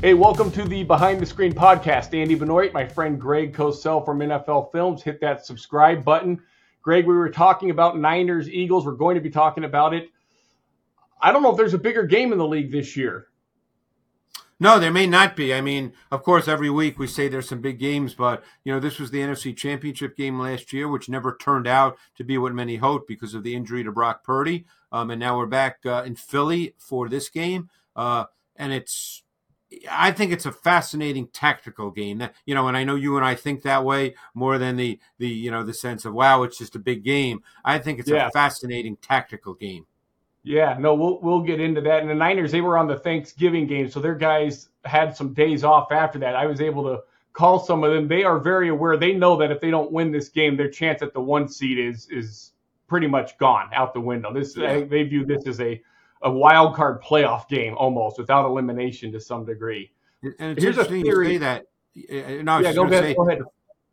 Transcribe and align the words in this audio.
Hey, 0.00 0.14
welcome 0.14 0.52
to 0.52 0.62
the 0.62 0.84
Behind 0.84 1.18
the 1.18 1.26
Screen 1.26 1.52
podcast. 1.52 2.16
Andy 2.16 2.36
Benoit, 2.36 2.72
my 2.72 2.86
friend 2.86 3.20
Greg 3.20 3.52
Cosell 3.52 4.04
from 4.04 4.20
NFL 4.20 4.70
Films. 4.70 5.02
Hit 5.02 5.20
that 5.22 5.44
subscribe 5.44 6.04
button. 6.04 6.40
Greg, 6.82 7.04
we 7.04 7.16
were 7.16 7.30
talking 7.30 7.70
about 7.70 7.98
Niners, 7.98 8.48
Eagles. 8.48 8.86
We're 8.86 8.92
going 8.92 9.16
to 9.16 9.20
be 9.20 9.28
talking 9.28 9.64
about 9.64 9.94
it. 9.94 10.08
I 11.20 11.32
don't 11.32 11.42
know 11.42 11.50
if 11.50 11.56
there's 11.56 11.74
a 11.74 11.78
bigger 11.78 12.04
game 12.04 12.30
in 12.30 12.38
the 12.38 12.46
league 12.46 12.70
this 12.70 12.96
year. 12.96 13.26
No, 14.60 14.78
there 14.78 14.92
may 14.92 15.08
not 15.08 15.34
be. 15.34 15.52
I 15.52 15.60
mean, 15.60 15.92
of 16.12 16.22
course, 16.22 16.46
every 16.46 16.70
week 16.70 16.96
we 17.00 17.08
say 17.08 17.26
there's 17.26 17.48
some 17.48 17.60
big 17.60 17.80
games, 17.80 18.14
but 18.14 18.44
you 18.62 18.72
know, 18.72 18.78
this 18.78 19.00
was 19.00 19.10
the 19.10 19.18
NFC 19.18 19.56
Championship 19.56 20.16
game 20.16 20.38
last 20.38 20.72
year, 20.72 20.86
which 20.88 21.08
never 21.08 21.36
turned 21.36 21.66
out 21.66 21.98
to 22.14 22.22
be 22.22 22.38
what 22.38 22.54
many 22.54 22.76
hoped 22.76 23.08
because 23.08 23.34
of 23.34 23.42
the 23.42 23.56
injury 23.56 23.82
to 23.82 23.90
Brock 23.90 24.22
Purdy. 24.22 24.64
Um, 24.92 25.10
and 25.10 25.18
now 25.18 25.36
we're 25.36 25.46
back 25.46 25.80
uh, 25.84 26.04
in 26.06 26.14
Philly 26.14 26.76
for 26.78 27.08
this 27.08 27.28
game, 27.28 27.68
uh, 27.96 28.26
and 28.54 28.72
it's. 28.72 29.24
I 29.90 30.12
think 30.12 30.32
it's 30.32 30.46
a 30.46 30.52
fascinating 30.52 31.28
tactical 31.28 31.90
game. 31.90 32.18
That 32.18 32.34
you 32.46 32.54
know, 32.54 32.68
and 32.68 32.76
I 32.76 32.84
know 32.84 32.94
you 32.94 33.16
and 33.16 33.24
I 33.24 33.34
think 33.34 33.62
that 33.62 33.84
way 33.84 34.14
more 34.34 34.58
than 34.58 34.76
the 34.76 34.98
the 35.18 35.28
you 35.28 35.50
know 35.50 35.62
the 35.62 35.74
sense 35.74 36.04
of 36.04 36.14
wow, 36.14 36.42
it's 36.42 36.58
just 36.58 36.74
a 36.74 36.78
big 36.78 37.04
game. 37.04 37.42
I 37.64 37.78
think 37.78 37.98
it's 37.98 38.08
yeah. 38.08 38.28
a 38.28 38.30
fascinating 38.30 38.96
tactical 38.96 39.54
game. 39.54 39.86
Yeah, 40.42 40.76
no, 40.78 40.94
we'll 40.94 41.20
we'll 41.20 41.42
get 41.42 41.60
into 41.60 41.82
that. 41.82 42.00
And 42.00 42.08
the 42.08 42.14
Niners, 42.14 42.50
they 42.50 42.62
were 42.62 42.78
on 42.78 42.88
the 42.88 42.98
Thanksgiving 42.98 43.66
game, 43.66 43.90
so 43.90 44.00
their 44.00 44.14
guys 44.14 44.68
had 44.84 45.14
some 45.14 45.34
days 45.34 45.64
off 45.64 45.92
after 45.92 46.18
that. 46.20 46.34
I 46.34 46.46
was 46.46 46.62
able 46.62 46.84
to 46.84 47.02
call 47.34 47.58
some 47.58 47.84
of 47.84 47.92
them. 47.92 48.08
They 48.08 48.24
are 48.24 48.38
very 48.38 48.70
aware. 48.70 48.96
They 48.96 49.12
know 49.12 49.36
that 49.36 49.50
if 49.50 49.60
they 49.60 49.70
don't 49.70 49.92
win 49.92 50.10
this 50.10 50.30
game, 50.30 50.56
their 50.56 50.70
chance 50.70 51.02
at 51.02 51.12
the 51.12 51.20
one 51.20 51.48
seed 51.48 51.78
is 51.78 52.08
is 52.08 52.52
pretty 52.86 53.06
much 53.06 53.36
gone 53.36 53.68
out 53.74 53.92
the 53.92 54.00
window. 54.00 54.32
This 54.32 54.56
yeah. 54.56 54.84
they 54.84 55.02
view 55.02 55.26
this 55.26 55.46
as 55.46 55.60
a 55.60 55.82
a 56.22 56.30
wild 56.30 56.74
card 56.74 57.02
playoff 57.02 57.48
game 57.48 57.74
almost 57.76 58.18
without 58.18 58.46
elimination 58.46 59.12
to 59.12 59.20
some 59.20 59.44
degree. 59.44 59.90
And 60.22 60.52
it's 60.52 60.62
Here's 60.62 60.76
interesting 60.76 61.02
a 61.02 61.04
theory. 61.04 61.26
to 61.26 61.32
say 61.34 61.38
that. 61.38 61.64
No, 62.44 62.58
yeah, 62.58 62.72
go 62.72 62.84
ahead, 62.84 63.04
say, 63.04 63.14
go 63.14 63.28
ahead. 63.28 63.42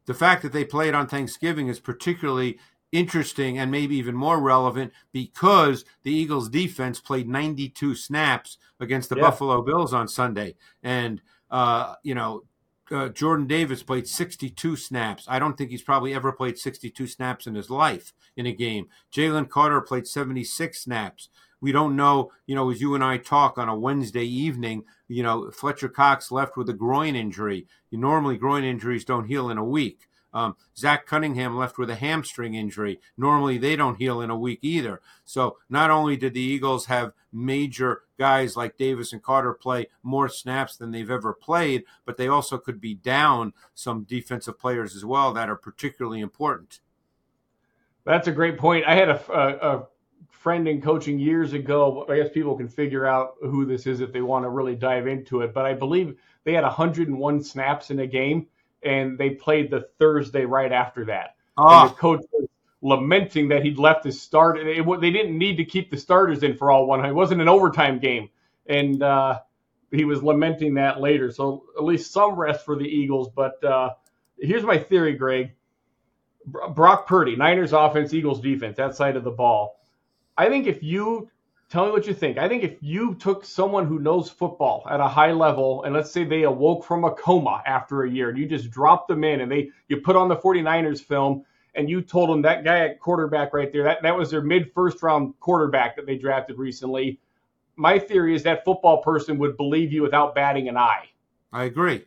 The 0.06 0.14
fact 0.14 0.44
that 0.44 0.54
they 0.54 0.64
played 0.64 0.94
on 0.94 1.08
Thanksgiving 1.08 1.68
is 1.68 1.80
particularly 1.80 2.60
interesting 2.92 3.58
and 3.58 3.72
maybe 3.72 3.96
even 3.98 4.16
more 4.16 4.40
relevant 4.40 4.94
because 5.12 5.86
the 6.04 6.14
Eagles 6.14 6.50
defense 6.50 7.00
played 7.00 7.28
92 7.28 7.96
snaps 7.96 8.58
against 8.80 9.10
the 9.10 9.16
yeah. 9.16 9.24
Buffalo 9.24 9.62
Bills 9.62 9.94
on 9.94 10.08
Sunday. 10.08 10.56
And, 10.84 11.22
uh, 11.50 11.96
you 12.04 12.16
know, 12.16 12.44
uh, 12.92 13.10
Jordan 13.10 13.48
Davis 13.48 13.84
played 13.84 14.08
62 14.08 14.76
snaps. 14.76 15.26
I 15.28 15.40
don't 15.40 15.58
think 15.58 15.72
he's 15.72 15.82
probably 15.82 16.14
ever 16.14 16.32
played 16.32 16.58
62 16.58 17.08
snaps 17.08 17.48
in 17.48 17.56
his 17.56 17.70
life 17.70 18.14
in 18.38 18.46
a 18.46 18.54
game. 18.54 18.88
Jalen 19.12 19.50
Carter 19.50 19.82
played 19.82 20.08
76 20.08 20.80
snaps. 20.80 21.30
We 21.66 21.72
don't 21.72 21.96
know, 21.96 22.32
you 22.46 22.54
know, 22.54 22.70
as 22.70 22.80
you 22.80 22.94
and 22.94 23.04
I 23.04 23.18
talk 23.18 23.58
on 23.58 23.70
a 23.70 23.76
Wednesday 23.76 24.24
evening, 24.24 24.84
you 25.08 25.24
know, 25.24 25.50
Fletcher 25.50 25.90
Cox 25.90 26.32
left 26.32 26.56
with 26.58 26.70
a 26.70 26.74
groin 26.74 27.16
injury. 27.16 27.66
You 27.90 27.98
Normally, 27.98 28.38
groin 28.38 28.64
injuries 28.64 29.04
don't 29.04 29.26
heal 29.26 29.50
in 29.50 29.58
a 29.58 29.66
week. 29.66 30.08
Um, 30.32 30.56
Zach 30.78 31.08
Cunningham 31.08 31.58
left 31.58 31.80
with 31.80 31.90
a 31.90 31.96
hamstring 31.96 32.54
injury. 32.54 33.00
Normally, 33.18 33.58
they 33.58 33.76
don't 33.76 33.96
heal 33.96 34.22
in 34.22 34.30
a 34.30 34.38
week 34.38 34.60
either. 34.62 35.02
So, 35.24 35.58
not 35.68 35.90
only 35.90 36.16
did 36.16 36.36
the 36.36 36.40
Eagles 36.40 36.86
have 36.86 37.14
major 37.34 38.04
guys 38.20 38.56
like 38.56 38.78
Davis 38.78 39.12
and 39.12 39.24
Carter 39.24 39.56
play 39.56 39.88
more 40.04 40.30
snaps 40.30 40.78
than 40.78 40.92
they've 40.92 41.10
ever 41.10 41.34
played, 41.34 41.84
but 42.06 42.16
they 42.16 42.28
also 42.28 42.60
could 42.60 42.80
be 42.80 42.94
down 42.94 43.54
some 43.74 44.04
defensive 44.04 44.60
players 44.60 44.96
as 44.96 45.04
well 45.04 45.34
that 45.34 45.50
are 45.50 45.56
particularly 45.56 46.20
important. 46.22 46.80
That's 48.04 48.28
a 48.28 48.32
great 48.32 48.60
point. 48.60 48.86
I 48.86 48.94
had 48.94 49.10
a, 49.10 49.34
a, 49.34 49.78
a 49.78 49.88
friend 50.30 50.68
in 50.68 50.82
coaching 50.82 51.20
years 51.20 51.54
ago. 51.54 52.06
I 52.10 52.18
guess 52.18 52.30
people 52.34 52.56
can 52.56 52.68
figure 52.68 53.06
out 53.06 53.36
who 53.42 53.66
this 53.66 53.88
is 53.88 54.02
if 54.02 54.12
they 54.12 54.22
want 54.22 54.46
to 54.46 54.50
really 54.50 54.76
dive 54.76 55.08
into 55.08 55.42
it. 55.42 55.54
But 55.54 55.66
I 55.66 55.74
believe 55.74 56.18
they 56.44 56.54
had 56.54 56.64
101 56.64 57.44
snaps 57.44 57.92
in 57.92 58.00
a 58.00 58.08
game 58.08 58.48
and 58.84 59.18
they 59.18 59.32
played 59.32 59.72
the 59.72 59.88
Thursday 60.00 60.46
right 60.46 60.72
after 60.72 61.06
that. 61.06 61.36
Oh. 61.58 61.82
And 61.82 61.90
the 61.90 61.96
coach 61.96 62.22
was 62.32 62.48
lamenting 62.82 63.50
that 63.50 63.64
he'd 63.64 63.80
left 63.80 64.06
his 64.06 64.22
start. 64.22 64.60
It, 64.60 64.68
it, 64.68 65.02
they 65.02 65.12
didn't 65.12 65.38
need 65.38 65.58
to 65.58 65.66
keep 65.66 65.90
the 65.90 65.98
starters 65.98 66.44
in 66.44 66.56
for 66.56 66.70
all 66.72 66.86
one. 66.86 67.04
It 67.04 67.14
wasn't 67.14 67.42
an 67.42 67.50
overtime 67.50 68.00
game, 68.00 68.30
and 68.68 69.02
uh, 69.02 69.40
he 69.92 70.06
was 70.06 70.22
lamenting 70.22 70.76
that 70.76 71.02
later. 71.02 71.32
So 71.32 71.66
at 71.78 71.84
least 71.84 72.14
some 72.14 72.36
rest 72.36 72.64
for 72.64 72.76
the 72.76 72.86
Eagles. 72.86 73.30
But 73.36 73.64
uh, 73.64 73.94
here's 74.40 74.64
my 74.64 74.78
theory, 74.78 75.14
Greg. 75.14 75.54
Brock 76.46 77.08
Purdy, 77.08 77.36
Niners 77.36 77.74
offense, 77.74 78.14
Eagles 78.14 78.40
defense, 78.40 78.78
that 78.78 78.96
side 78.96 79.16
of 79.16 79.24
the 79.24 79.32
ball. 79.32 79.80
I 80.38 80.50
think 80.50 80.68
if 80.68 80.84
you 80.84 81.30
Tell 81.68 81.88
me 81.88 81.92
what 81.92 82.06
you 82.06 82.14
think. 82.14 82.38
I 82.38 82.48
think 82.48 82.64
if 82.64 82.78
you 82.80 83.16
took 83.16 83.44
someone 83.44 83.88
who 83.88 83.98
knows 84.00 84.30
football 84.30 84.86
at 84.90 85.00
a 85.00 85.08
high 85.08 85.32
level, 85.32 85.84
and 85.84 85.96
let's 85.96 86.12
say 86.12 86.24
they 86.24 86.44
awoke 86.44 86.86
from 86.86 87.04
a 87.04 87.12
coma 87.12 87.64
after 87.66 88.04
a 88.04 88.10
year, 88.10 88.30
and 88.30 88.38
you 88.38 88.46
just 88.46 88.70
dropped 88.70 89.08
them 89.08 89.24
in 89.24 89.42
and 89.42 89.52
they 89.52 89.72
you 89.88 89.98
put 89.98 90.16
on 90.16 90.30
the 90.30 90.36
49ers 90.36 91.02
film 91.02 91.44
and 91.74 91.90
you 91.90 92.02
told 92.02 92.30
them 92.30 92.42
that 92.44 92.64
guy 92.64 92.80
at 92.80 93.00
quarterback 93.00 93.54
right 93.54 93.74
there, 93.74 93.84
that, 93.84 94.02
that 94.04 94.16
was 94.16 94.30
their 94.30 94.42
mid 94.42 94.72
first 94.74 95.02
round 95.02 95.34
quarterback 95.40 95.96
that 95.96 96.06
they 96.06 96.18
drafted 96.18 96.58
recently. 96.60 97.20
My 97.76 97.98
theory 97.98 98.36
is 98.36 98.44
that 98.44 98.64
football 98.64 99.02
person 99.02 99.38
would 99.40 99.58
believe 99.58 99.92
you 99.92 100.04
without 100.04 100.36
batting 100.36 100.70
an 100.70 100.78
eye. 100.78 101.10
I 101.52 101.66
agree. 101.66 102.06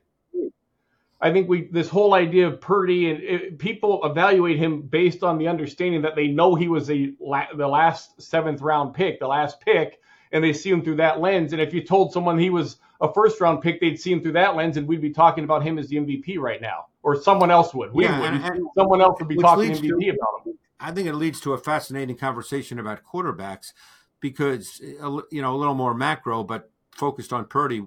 I 1.21 1.33
think 1.33 1.49
we 1.49 1.69
this 1.73 1.89
whole 1.89 2.15
idea 2.15 2.47
of 2.47 2.61
Purdy 2.61 3.11
and 3.11 3.23
it, 3.23 3.59
people 3.59 4.05
evaluate 4.05 4.59
him 4.59 4.83
based 4.83 5.23
on 5.23 5.39
the 5.39 5.49
understanding 5.49 6.03
that 6.03 6.15
they 6.15 6.29
know 6.29 6.55
he 6.55 6.69
was 6.69 6.91
a 6.91 7.13
the 7.57 7.67
last 7.67 8.21
seventh 8.23 8.61
round 8.61 8.95
pick, 8.95 9.19
the 9.19 9.27
last 9.27 9.61
pick, 9.61 10.01
and 10.31 10.45
they 10.45 10.53
see 10.53 10.71
him 10.71 10.83
through 10.83 10.97
that 10.97 11.21
lens. 11.21 11.53
And 11.53 11.61
if 11.61 11.75
you 11.75 11.83
told 11.83 12.13
someone 12.13 12.39
he 12.39 12.51
was 12.51 12.77
a 13.01 13.13
first 13.13 13.41
round 13.41 13.63
pick, 13.63 13.81
they'd 13.81 14.01
see 14.01 14.13
him 14.13 14.23
through 14.23 14.33
that 14.33 14.55
lens, 14.55 14.77
and 14.77 14.87
we'd 14.87 15.01
be 15.01 15.11
talking 15.11 15.43
about 15.43 15.63
him 15.65 15.79
as 15.79 15.89
the 15.89 15.97
MVP 15.97 16.39
right 16.39 16.61
now, 16.61 16.87
or 17.03 17.21
someone 17.21 17.51
else 17.51 17.75
would. 17.75 17.93
We 17.93 18.05
yeah, 18.05 18.21
would. 18.21 18.35
And, 18.35 18.45
and 18.45 18.67
someone 18.77 19.01
else 19.01 19.19
would 19.19 19.29
be 19.29 19.37
talking 19.37 19.73
MVP 19.73 19.89
to, 19.89 20.09
about 20.11 20.47
him. 20.47 20.59
I 20.79 20.93
think 20.93 21.09
it 21.09 21.15
leads 21.15 21.41
to 21.41 21.53
a 21.53 21.59
fascinating 21.59 22.17
conversation 22.17 22.79
about 22.79 23.01
quarterbacks 23.03 23.73
because 24.21 24.81
eh, 24.83 25.21
you 25.33 25.43
know 25.43 25.55
a 25.55 25.59
little 25.59 25.75
more 25.75 25.95
macro, 25.95 26.45
but 26.45 26.71
focused 26.93 27.33
on 27.33 27.45
Purdy 27.47 27.85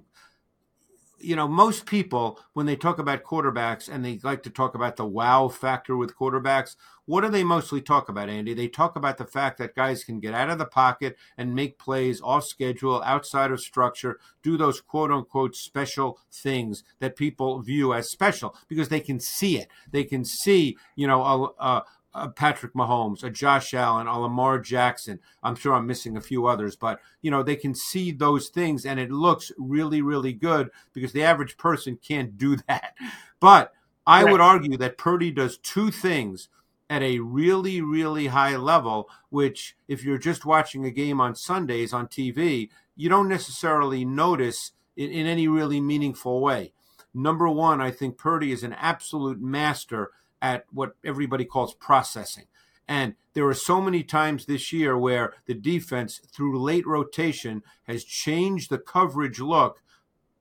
you 1.24 1.36
know, 1.36 1.48
most 1.48 1.86
people, 1.86 2.40
when 2.54 2.66
they 2.66 2.76
talk 2.76 3.00
about 3.00 3.24
quarterbacks 3.24 3.90
and 3.90 4.04
they 4.04 4.20
like 4.24 4.44
to 4.44 4.50
talk 4.50 4.76
about 4.76 4.96
the 4.96 5.06
wow 5.06 5.48
factor 5.48 5.96
with 5.96 6.16
quarterbacks, 6.16 6.76
what 7.06 7.22
do 7.22 7.30
they 7.30 7.44
mostly 7.44 7.82
talk 7.82 8.10
about, 8.10 8.30
Andy? 8.30 8.54
They 8.54 8.68
talk 8.68 8.96
about 8.96 9.18
the 9.18 9.26
fact 9.26 9.58
that 9.58 9.76
guys 9.76 10.04
can 10.04 10.20
get 10.20 10.34
out 10.34 10.50
of 10.50 10.58
the 10.58 10.66
pocket 10.66 11.18
and 11.38 11.56
make 11.56 11.78
plays 11.78 12.22
off 12.22 12.46
schedule, 12.46 13.02
outside 13.04 13.52
of 13.52 13.60
structure, 13.60 14.20
do 14.44 14.58
those 14.58 14.82
quote 14.82 15.12
unquote 15.12 15.56
special 15.56 16.20
things 16.32 16.84
that 17.00 17.16
people 17.16 17.62
view 17.62 17.94
as 17.94 18.10
special 18.10 18.56
because 18.68 18.90
they 18.90 19.00
can 19.00 19.20
see 19.20 19.58
it. 19.58 19.68
They 19.92 20.04
can 20.04 20.24
see, 20.24 20.78
you 20.96 21.08
know, 21.08 21.24
a, 21.24 21.64
a, 21.64 21.84
a 22.14 22.30
Patrick 22.30 22.74
Mahomes, 22.74 23.24
a 23.24 23.30
Josh 23.30 23.74
Allen, 23.74 24.08
a 24.08 24.20
Lamar 24.20 24.60
Jackson. 24.60 25.20
I'm 25.44 25.56
sure 25.56 25.74
I'm 25.74 25.88
missing 25.88 26.18
a 26.18 26.22
few 26.22 26.48
others, 26.48 26.76
but 26.76 27.00
you 27.22 27.32
know 27.32 27.44
they 27.44 27.56
can 27.56 27.74
see 27.74 28.12
those 28.12 28.50
things, 28.50 28.86
and 28.86 29.00
it 29.00 29.12
looks 29.12 29.52
really, 29.58 30.02
really 30.02 30.34
good 30.34 30.70
because 30.94 31.14
the 31.14 31.24
average 31.24 31.58
person 31.58 31.98
can't 32.02 32.38
do 32.38 32.56
that. 32.68 32.96
But 33.40 33.74
I 34.06 34.24
right. 34.24 34.32
would 34.32 34.42
argue 34.42 34.78
that 34.78 34.98
Purdy 34.98 35.32
does 35.32 35.58
two 35.58 35.92
things 35.92 36.50
at 36.90 37.02
a 37.02 37.20
really, 37.20 37.82
really 37.82 38.28
high 38.28 38.58
level, 38.58 39.10
which 39.30 39.78
if 39.88 40.04
you're 40.04 40.18
just 40.18 40.46
watching 40.46 40.84
a 40.86 40.92
game 40.92 41.22
on 41.22 41.36
Sundays 41.36 41.94
on 41.94 42.08
TV, 42.08 42.70
you 42.98 43.08
don't 43.08 43.30
necessarily 43.30 44.04
notice 44.04 44.74
in, 44.98 45.10
in 45.10 45.26
any 45.26 45.48
really 45.48 45.80
meaningful 45.80 46.42
way. 46.42 46.74
Number 47.14 47.48
one, 47.50 47.82
I 47.82 47.92
think 47.92 48.18
Purdy 48.18 48.52
is 48.52 48.64
an 48.64 48.74
absolute 48.74 49.40
master 49.42 50.12
at 50.42 50.66
what 50.72 50.96
everybody 51.04 51.46
calls 51.46 51.74
processing. 51.74 52.46
And 52.88 53.16
there 53.34 53.48
are 53.48 53.54
so 53.54 53.80
many 53.80 54.04
times 54.04 54.46
this 54.46 54.74
year 54.74 54.98
where 54.98 55.34
the 55.46 55.54
defense, 55.54 56.20
through 56.32 56.62
late 56.62 56.86
rotation, 56.86 57.64
has 57.84 58.04
changed 58.04 58.70
the 58.70 58.78
coverage 58.78 59.40
look 59.40 59.82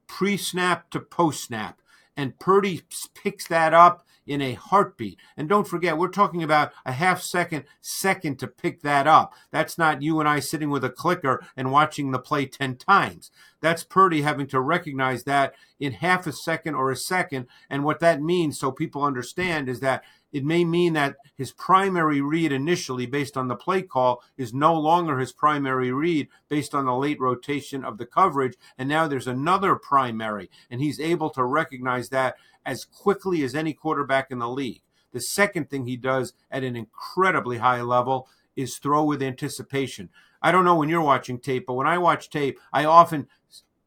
pre 0.06 0.36
snap 0.36 0.90
to 0.90 1.00
post 1.00 1.44
snap. 1.44 1.80
And 2.16 2.38
Purdy 2.38 2.82
picks 3.14 3.46
that 3.48 3.72
up 3.72 4.06
in 4.26 4.40
a 4.40 4.54
heartbeat. 4.54 5.18
And 5.36 5.48
don't 5.48 5.66
forget, 5.66 5.98
we're 5.98 6.08
talking 6.08 6.42
about 6.42 6.72
a 6.84 6.92
half 6.92 7.22
second, 7.22 7.64
second 7.80 8.38
to 8.38 8.46
pick 8.46 8.82
that 8.82 9.06
up. 9.06 9.32
That's 9.50 9.78
not 9.78 10.02
you 10.02 10.20
and 10.20 10.28
I 10.28 10.40
sitting 10.40 10.70
with 10.70 10.84
a 10.84 10.90
clicker 10.90 11.44
and 11.56 11.72
watching 11.72 12.10
the 12.10 12.18
play 12.18 12.46
10 12.46 12.76
times. 12.76 13.30
That's 13.60 13.84
Purdy 13.84 14.22
having 14.22 14.46
to 14.48 14.60
recognize 14.60 15.24
that 15.24 15.54
in 15.78 15.92
half 15.92 16.26
a 16.26 16.32
second 16.32 16.74
or 16.74 16.90
a 16.90 16.96
second. 16.96 17.46
And 17.68 17.84
what 17.84 18.00
that 18.00 18.22
means, 18.22 18.58
so 18.58 18.70
people 18.70 19.02
understand, 19.02 19.68
is 19.68 19.80
that 19.80 20.02
it 20.32 20.44
may 20.44 20.64
mean 20.64 20.92
that 20.92 21.16
his 21.34 21.52
primary 21.52 22.20
read 22.20 22.52
initially, 22.52 23.06
based 23.06 23.36
on 23.36 23.48
the 23.48 23.56
play 23.56 23.82
call, 23.82 24.22
is 24.36 24.54
no 24.54 24.74
longer 24.74 25.18
his 25.18 25.32
primary 25.32 25.90
read 25.92 26.28
based 26.48 26.74
on 26.74 26.86
the 26.86 26.94
late 26.94 27.20
rotation 27.20 27.84
of 27.84 27.98
the 27.98 28.06
coverage. 28.06 28.54
And 28.78 28.88
now 28.88 29.08
there's 29.08 29.26
another 29.26 29.74
primary, 29.74 30.50
and 30.70 30.80
he's 30.80 31.00
able 31.00 31.30
to 31.30 31.44
recognize 31.44 32.10
that 32.10 32.36
as 32.64 32.84
quickly 32.84 33.42
as 33.42 33.54
any 33.54 33.72
quarterback 33.72 34.30
in 34.30 34.38
the 34.38 34.48
league. 34.48 34.82
The 35.12 35.20
second 35.20 35.68
thing 35.70 35.86
he 35.86 35.96
does 35.96 36.34
at 36.50 36.62
an 36.62 36.76
incredibly 36.76 37.58
high 37.58 37.82
level 37.82 38.28
is 38.54 38.78
throw 38.78 39.04
with 39.04 39.22
anticipation. 39.22 40.10
I 40.42 40.52
don't 40.52 40.64
know 40.64 40.76
when 40.76 40.88
you're 40.88 41.00
watching 41.00 41.38
tape, 41.38 41.66
but 41.66 41.74
when 41.74 41.86
I 41.86 41.98
watch 41.98 42.30
tape, 42.30 42.58
I 42.72 42.84
often 42.84 43.26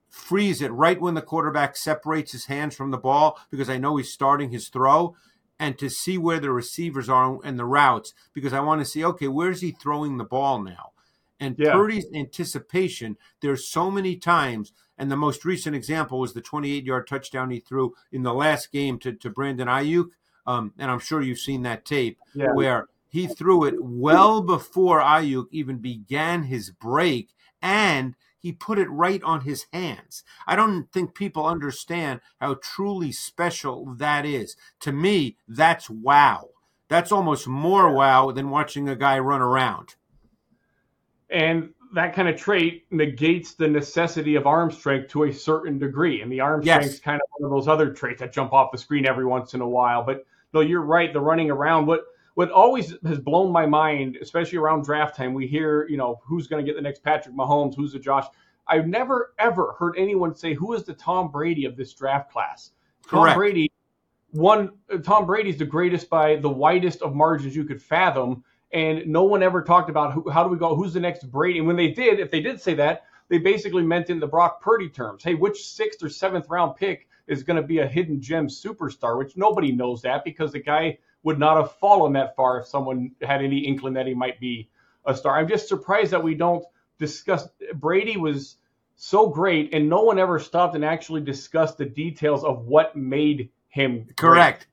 freeze 0.09 0.61
it 0.61 0.71
right 0.71 1.01
when 1.01 1.15
the 1.15 1.21
quarterback 1.21 1.75
separates 1.75 2.33
his 2.33 2.45
hands 2.45 2.75
from 2.75 2.91
the 2.91 2.97
ball 2.97 3.39
because 3.49 3.69
I 3.69 3.77
know 3.77 3.97
he's 3.97 4.11
starting 4.11 4.51
his 4.51 4.69
throw 4.69 5.15
and 5.63 5.79
to 5.79 5.89
see 5.89 6.17
where 6.17 6.41
the 6.41 6.51
receivers 6.51 7.07
are 7.07 7.39
and 7.41 7.57
the 7.57 7.63
routes 7.63 8.13
because 8.33 8.51
I 8.51 8.59
want 8.59 8.81
to 8.81 8.85
see 8.85 9.05
okay, 9.05 9.29
where's 9.29 9.61
he 9.61 9.71
throwing 9.71 10.17
the 10.17 10.25
ball 10.25 10.61
now? 10.61 10.91
And 11.39 11.55
yeah. 11.57 11.71
Purdy's 11.71 12.05
anticipation, 12.13 13.15
there's 13.41 13.69
so 13.69 13.89
many 13.89 14.17
times, 14.17 14.73
and 14.97 15.09
the 15.09 15.15
most 15.15 15.45
recent 15.45 15.73
example 15.73 16.19
was 16.19 16.33
the 16.33 16.41
28 16.41 16.83
yard 16.83 17.07
touchdown 17.07 17.49
he 17.49 17.61
threw 17.61 17.93
in 18.11 18.23
the 18.23 18.33
last 18.33 18.73
game 18.73 18.99
to, 18.99 19.13
to 19.13 19.29
Brandon 19.29 19.69
Aiyuk. 19.69 20.09
Um, 20.45 20.73
and 20.77 20.91
I'm 20.91 20.99
sure 20.99 21.21
you've 21.21 21.39
seen 21.39 21.61
that 21.61 21.85
tape 21.85 22.19
yeah. 22.35 22.51
where 22.51 22.87
he 23.07 23.27
threw 23.27 23.63
it 23.63 23.75
well 23.79 24.41
before 24.41 24.99
Aiyuk 24.99 25.45
even 25.51 25.77
began 25.77 26.43
his 26.43 26.71
break, 26.71 27.29
and 27.61 28.15
he 28.43 28.51
put 28.51 28.77
it 28.77 28.89
right 28.89 29.23
on 29.23 29.41
his 29.41 29.65
hands. 29.71 30.21
I 30.45 30.57
don't 30.57 30.91
think 30.91 31.15
people 31.15 31.45
understand 31.45 32.19
how 32.41 32.55
truly 32.55 33.13
special 33.13 33.95
that 33.95 34.25
is. 34.25 34.57
To 34.81 34.91
me, 34.91 35.37
that's 35.47 35.89
wow. 35.89 36.49
That's 36.89 37.13
almost 37.13 37.47
more 37.47 37.91
wow 37.93 38.31
than 38.31 38.49
watching 38.49 38.89
a 38.89 38.97
guy 38.97 39.17
run 39.17 39.41
around. 39.41 39.95
And 41.29 41.69
that 41.93 42.13
kind 42.13 42.27
of 42.27 42.35
trait 42.35 42.85
negates 42.91 43.53
the 43.53 43.67
necessity 43.67 44.35
of 44.35 44.45
arm 44.45 44.71
strength 44.71 45.09
to 45.11 45.23
a 45.23 45.33
certain 45.33 45.79
degree. 45.79 46.21
And 46.21 46.29
the 46.29 46.41
arm 46.41 46.61
yes. 46.63 46.75
strength 46.75 46.93
is 46.95 46.99
kind 46.99 47.21
of 47.21 47.27
one 47.37 47.49
of 47.49 47.55
those 47.55 47.69
other 47.69 47.93
traits 47.93 48.19
that 48.19 48.33
jump 48.33 48.51
off 48.51 48.73
the 48.73 48.77
screen 48.77 49.05
every 49.05 49.25
once 49.25 49.53
in 49.53 49.61
a 49.61 49.67
while. 49.67 50.03
But 50.03 50.25
no, 50.53 50.59
you're 50.59 50.81
right. 50.81 51.13
The 51.13 51.21
running 51.21 51.49
around, 51.49 51.85
what 51.85 52.01
what 52.35 52.49
always 52.51 52.95
has 53.05 53.19
blown 53.19 53.51
my 53.51 53.65
mind, 53.65 54.17
especially 54.21 54.57
around 54.57 54.83
draft 54.83 55.15
time, 55.15 55.33
we 55.33 55.47
hear, 55.47 55.87
you 55.87 55.97
know, 55.97 56.19
who's 56.23 56.47
going 56.47 56.63
to 56.63 56.69
get 56.69 56.75
the 56.75 56.81
next 56.81 57.03
Patrick 57.03 57.35
Mahomes, 57.35 57.75
who's 57.75 57.93
the 57.93 57.99
Josh. 57.99 58.25
I've 58.67 58.87
never 58.87 59.33
ever 59.39 59.75
heard 59.77 59.95
anyone 59.97 60.33
say 60.33 60.53
who 60.53 60.73
is 60.73 60.83
the 60.83 60.93
Tom 60.93 61.31
Brady 61.31 61.65
of 61.65 61.75
this 61.75 61.93
draft 61.93 62.31
class. 62.31 62.71
Correct. 63.05 63.33
Tom 63.33 63.37
Brady, 63.37 63.71
one 64.31 64.71
Tom 65.03 65.25
Brady's 65.25 65.57
the 65.57 65.65
greatest 65.65 66.09
by 66.09 66.37
the 66.37 66.49
widest 66.49 67.01
of 67.01 67.13
margins 67.13 67.55
you 67.55 67.65
could 67.65 67.81
fathom, 67.81 68.43
and 68.71 69.05
no 69.05 69.23
one 69.23 69.43
ever 69.43 69.61
talked 69.61 69.89
about 69.89 70.13
who, 70.13 70.29
how 70.29 70.43
do 70.43 70.49
we 70.49 70.57
go, 70.57 70.75
who's 70.75 70.93
the 70.93 70.99
next 70.99 71.29
Brady. 71.29 71.59
And 71.59 71.67
when 71.67 71.75
they 71.75 71.89
did, 71.89 72.19
if 72.19 72.31
they 72.31 72.39
did 72.39 72.59
say 72.59 72.73
that, 72.75 73.03
they 73.29 73.37
basically 73.37 73.83
meant 73.83 74.09
in 74.09 74.19
the 74.19 74.27
Brock 74.27 74.61
Purdy 74.61 74.89
terms. 74.89 75.23
Hey, 75.23 75.35
which 75.35 75.67
sixth 75.67 76.01
or 76.01 76.09
seventh 76.09 76.47
round 76.49 76.75
pick 76.75 77.07
is 77.27 77.43
going 77.43 77.57
to 77.57 77.67
be 77.67 77.79
a 77.79 77.87
hidden 77.87 78.21
gem 78.21 78.47
superstar? 78.47 79.17
Which 79.17 79.37
nobody 79.37 79.71
knows 79.71 80.01
that 80.01 80.23
because 80.23 80.51
the 80.51 80.59
guy 80.59 80.97
would 81.23 81.39
not 81.39 81.57
have 81.57 81.73
fallen 81.77 82.13
that 82.13 82.35
far 82.35 82.59
if 82.59 82.67
someone 82.67 83.11
had 83.21 83.41
any 83.41 83.59
inkling 83.59 83.93
that 83.93 84.07
he 84.07 84.13
might 84.13 84.39
be 84.39 84.69
a 85.05 85.15
star. 85.15 85.37
I'm 85.37 85.47
just 85.47 85.67
surprised 85.67 86.11
that 86.11 86.23
we 86.23 86.35
don't 86.35 86.63
discuss. 86.99 87.47
Brady 87.75 88.17
was 88.17 88.57
so 88.95 89.27
great, 89.27 89.73
and 89.73 89.89
no 89.89 90.03
one 90.03 90.19
ever 90.19 90.39
stopped 90.39 90.75
and 90.75 90.85
actually 90.85 91.21
discussed 91.21 91.77
the 91.77 91.85
details 91.85 92.43
of 92.43 92.65
what 92.65 92.95
made 92.95 93.49
him 93.69 94.07
correct. 94.15 94.59
Great. 94.59 94.67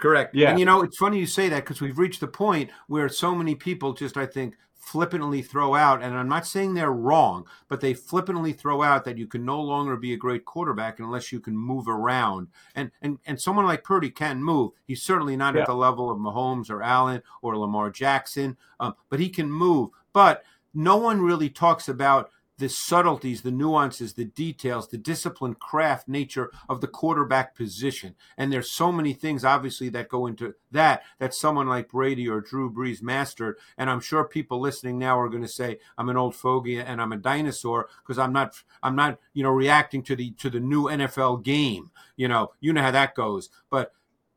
Correct. 0.00 0.34
Yeah. 0.34 0.50
And 0.50 0.58
you 0.58 0.66
know, 0.66 0.82
it's 0.82 0.98
funny 0.98 1.18
you 1.18 1.26
say 1.26 1.48
that 1.48 1.64
because 1.64 1.80
we've 1.80 1.98
reached 1.98 2.20
the 2.20 2.26
point 2.26 2.70
where 2.88 3.08
so 3.08 3.34
many 3.34 3.54
people 3.54 3.94
just, 3.94 4.16
I 4.16 4.26
think, 4.26 4.56
flippantly 4.74 5.42
throw 5.42 5.74
out, 5.74 6.02
and 6.02 6.14
I'm 6.14 6.28
not 6.28 6.46
saying 6.46 6.74
they're 6.74 6.92
wrong, 6.92 7.46
but 7.68 7.80
they 7.80 7.94
flippantly 7.94 8.52
throw 8.52 8.82
out 8.82 9.04
that 9.04 9.18
you 9.18 9.26
can 9.26 9.44
no 9.44 9.60
longer 9.60 9.96
be 9.96 10.12
a 10.12 10.16
great 10.18 10.44
quarterback 10.44 11.00
unless 11.00 11.32
you 11.32 11.40
can 11.40 11.56
move 11.56 11.88
around. 11.88 12.48
And 12.74 12.90
and 13.02 13.18
and 13.26 13.40
someone 13.40 13.66
like 13.66 13.84
Purdy 13.84 14.10
can 14.10 14.42
move. 14.42 14.72
He's 14.86 15.02
certainly 15.02 15.36
not 15.36 15.54
yeah. 15.54 15.62
at 15.62 15.66
the 15.66 15.74
level 15.74 16.10
of 16.10 16.18
Mahomes 16.18 16.70
or 16.70 16.82
Allen 16.82 17.22
or 17.42 17.56
Lamar 17.56 17.90
Jackson, 17.90 18.56
um, 18.80 18.94
but 19.08 19.20
he 19.20 19.28
can 19.28 19.50
move. 19.50 19.90
But 20.12 20.44
no 20.74 20.96
one 20.96 21.20
really 21.20 21.48
talks 21.48 21.88
about 21.88 22.30
the 22.58 22.68
subtleties, 22.68 23.42
the 23.42 23.50
nuances, 23.50 24.14
the 24.14 24.24
details, 24.24 24.88
the 24.88 24.98
disciplined 24.98 25.58
craft 25.58 26.06
nature 26.08 26.50
of 26.68 26.80
the 26.80 26.86
quarterback 26.86 27.54
position. 27.54 28.14
And 28.36 28.52
there's 28.52 28.70
so 28.70 28.92
many 28.92 29.12
things, 29.12 29.44
obviously, 29.44 29.88
that 29.90 30.08
go 30.08 30.26
into 30.26 30.54
that, 30.70 31.02
that 31.18 31.34
someone 31.34 31.66
like 31.66 31.88
Brady 31.88 32.28
or 32.28 32.40
Drew 32.40 32.70
Brees 32.70 33.02
mastered. 33.02 33.58
And 33.76 33.90
I'm 33.90 34.00
sure 34.00 34.24
people 34.24 34.60
listening 34.60 34.98
now 34.98 35.18
are 35.18 35.28
going 35.28 35.42
to 35.42 35.48
say, 35.48 35.78
I'm 35.98 36.08
an 36.08 36.16
old 36.16 36.36
fogey 36.36 36.78
and 36.78 37.00
I'm 37.00 37.12
a 37.12 37.16
dinosaur 37.16 37.88
because 38.02 38.18
I'm 38.18 38.32
not, 38.32 38.62
I'm 38.82 38.94
not, 38.94 39.18
you 39.32 39.42
know, 39.42 39.50
reacting 39.50 40.02
to 40.04 40.16
the, 40.16 40.30
to 40.32 40.48
the 40.48 40.60
new 40.60 40.84
NFL 40.84 41.42
game. 41.42 41.90
You 42.16 42.28
know, 42.28 42.52
you 42.60 42.72
know 42.72 42.82
how 42.82 42.92
that 42.92 43.16
goes. 43.16 43.50
But, 43.68 43.92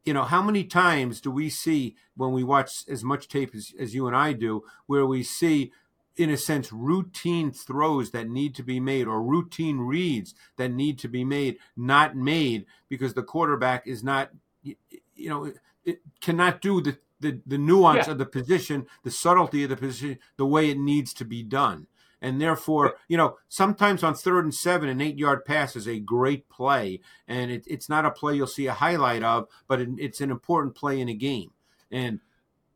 you 0.06 0.14
know, 0.14 0.24
how 0.24 0.42
many 0.42 0.64
times 0.64 1.22
do 1.22 1.30
we 1.30 1.50
see 1.50 1.96
when 2.16 2.31
we 2.31 2.44
watch 2.44 2.84
as 2.88 3.04
much 3.04 3.28
tape 3.28 3.54
as, 3.54 3.74
as 3.80 3.94
you 3.94 4.08
and 4.08 4.16
I 4.16 4.34
do, 4.34 4.64
where 4.88 5.06
we 5.06 5.22
see 5.22 5.72
in 6.18 6.31
a 6.31 6.38
sense, 6.38 6.74
routine 6.74 7.52
throws 7.52 8.12
that 8.12 8.28
need 8.28 8.56
to 8.56 8.64
be 8.64 8.80
made 8.80 9.08
or 9.08 9.22
routine 9.22 9.78
reads 9.78 10.34
that 10.58 10.72
need 10.72 10.98
to 11.00 11.08
be 11.08 11.24
made, 11.24 11.58
not 11.75 12.16
made 12.16 12.66
because 12.90 13.14
the 13.14 13.24
quarterback 13.24 13.88
is 13.88 14.04
not, 14.04 14.31
you 14.64 14.75
know, 15.30 15.54
it 15.86 16.02
cannot 16.19 16.60
do 16.60 16.81
the, 16.81 16.98
the, 17.19 17.40
the 17.46 17.58
nuance 17.58 18.08
yeah. 18.08 18.12
of 18.12 18.18
the 18.18 18.25
position, 18.25 18.88
the 19.04 19.12
subtlety 19.12 19.64
of 19.64 19.69
the 19.69 19.78
position, 19.78 20.18
the 20.38 20.46
way 20.46 20.69
it 20.69 20.80
needs 20.80 21.14
to 21.14 21.24
be 21.24 21.44
done. 21.44 21.88
And 22.19 22.42
therefore, 22.42 22.96
you 23.08 23.16
know, 23.16 23.38
sometimes 23.48 24.02
on 24.02 24.16
third 24.16 24.44
and 24.44 24.54
seven, 24.54 24.90
an 24.90 25.02
eight 25.02 25.19
yard 25.19 25.46
pass 25.46 25.75
is 25.75 25.88
a 25.88 26.00
great 26.00 26.50
play. 26.50 27.00
And 27.28 27.52
it, 27.52 27.64
it's 27.68 27.90
not 27.90 28.06
a 28.06 28.12
play 28.12 28.36
you'll 28.36 28.48
see 28.48 28.66
a 28.66 28.74
highlight 28.74 29.22
of, 29.22 29.48
but 29.68 29.81
it, 29.81 29.90
it's 30.00 30.19
an 30.19 30.31
important 30.31 30.74
play 30.74 31.00
in 31.00 31.10
a 31.10 31.14
game. 31.14 31.52
And 31.92 32.19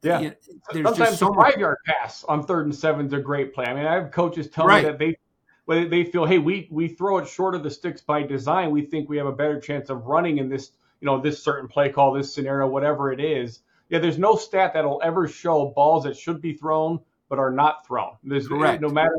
yeah, 0.01 0.19
you 0.19 0.81
know, 0.81 0.93
sometimes 0.93 1.19
so 1.19 1.29
a 1.29 1.35
five 1.35 1.57
yard 1.57 1.77
pass 1.85 2.23
on 2.25 2.43
third 2.43 2.65
and 2.65 2.75
seven 2.75 3.05
is 3.05 3.13
a 3.13 3.19
great 3.19 3.53
play. 3.53 3.65
I 3.65 3.73
mean, 3.73 3.85
I 3.85 3.93
have 3.93 4.11
coaches 4.11 4.49
tell 4.49 4.65
right. 4.65 4.83
me 4.83 4.89
that 4.89 4.99
they 4.99 5.17
when 5.65 5.89
they 5.89 6.03
feel, 6.03 6.25
hey, 6.25 6.37
we 6.37 6.67
we 6.71 6.87
throw 6.87 7.17
it 7.19 7.27
short 7.27 7.55
of 7.55 7.63
the 7.63 7.69
sticks 7.69 8.01
by 8.01 8.23
design. 8.23 8.71
We 8.71 8.81
think 8.83 9.09
we 9.09 9.17
have 9.17 9.27
a 9.27 9.31
better 9.31 9.59
chance 9.59 9.89
of 9.89 10.05
running 10.05 10.39
in 10.39 10.49
this, 10.49 10.71
you 10.99 11.05
know, 11.05 11.21
this 11.21 11.43
certain 11.43 11.67
play 11.67 11.89
call, 11.89 12.13
this 12.13 12.33
scenario, 12.33 12.67
whatever 12.67 13.11
it 13.11 13.19
is. 13.19 13.59
Yeah, 13.89 13.99
there's 13.99 14.17
no 14.17 14.35
stat 14.35 14.73
that'll 14.73 15.01
ever 15.03 15.27
show 15.27 15.67
balls 15.75 16.05
that 16.05 16.17
should 16.17 16.41
be 16.41 16.53
thrown 16.53 16.99
but 17.29 17.39
are 17.39 17.51
not 17.51 17.87
thrown. 17.87 18.17
There's 18.23 18.47
Correct. 18.47 18.81
no 18.81 18.89
matter 18.89 19.15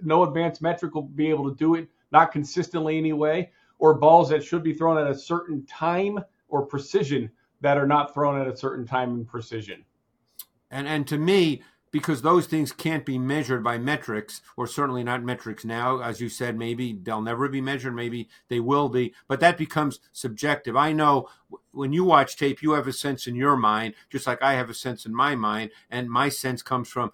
no 0.00 0.22
advanced 0.22 0.62
metric 0.62 0.94
will 0.94 1.02
be 1.02 1.28
able 1.28 1.50
to 1.50 1.56
do 1.56 1.74
it, 1.74 1.88
not 2.12 2.32
consistently 2.32 2.98
anyway, 2.98 3.50
or 3.78 3.94
balls 3.94 4.28
that 4.28 4.44
should 4.44 4.62
be 4.62 4.72
thrown 4.72 4.96
at 4.96 5.10
a 5.10 5.18
certain 5.18 5.66
time 5.66 6.20
or 6.48 6.64
precision 6.64 7.30
that 7.60 7.76
are 7.76 7.86
not 7.86 8.14
thrown 8.14 8.40
at 8.40 8.46
a 8.46 8.56
certain 8.56 8.86
time 8.86 9.10
and 9.14 9.26
precision. 9.26 9.84
And 10.72 10.88
and 10.88 11.06
to 11.06 11.18
me, 11.18 11.62
because 11.92 12.22
those 12.22 12.46
things 12.46 12.72
can't 12.72 13.04
be 13.04 13.18
measured 13.18 13.62
by 13.62 13.78
metrics, 13.78 14.40
or 14.56 14.66
certainly 14.66 15.04
not 15.04 15.22
metrics 15.22 15.64
now, 15.64 16.00
as 16.00 16.20
you 16.20 16.28
said, 16.28 16.58
maybe 16.58 16.94
they'll 16.94 17.20
never 17.20 17.48
be 17.48 17.60
measured, 17.60 17.94
maybe 17.94 18.28
they 18.48 18.58
will 18.58 18.88
be, 18.88 19.14
but 19.28 19.40
that 19.40 19.58
becomes 19.58 20.00
subjective. 20.10 20.74
I 20.74 20.92
know 20.92 21.28
when 21.70 21.92
you 21.92 22.02
watch 22.02 22.36
tape, 22.36 22.62
you 22.62 22.72
have 22.72 22.88
a 22.88 22.92
sense 22.92 23.26
in 23.26 23.36
your 23.36 23.56
mind, 23.56 23.94
just 24.10 24.26
like 24.26 24.42
I 24.42 24.54
have 24.54 24.70
a 24.70 24.74
sense 24.74 25.04
in 25.04 25.14
my 25.14 25.36
mind, 25.36 25.70
and 25.90 26.10
my 26.10 26.30
sense 26.30 26.62
comes 26.62 26.88
from 26.88 27.12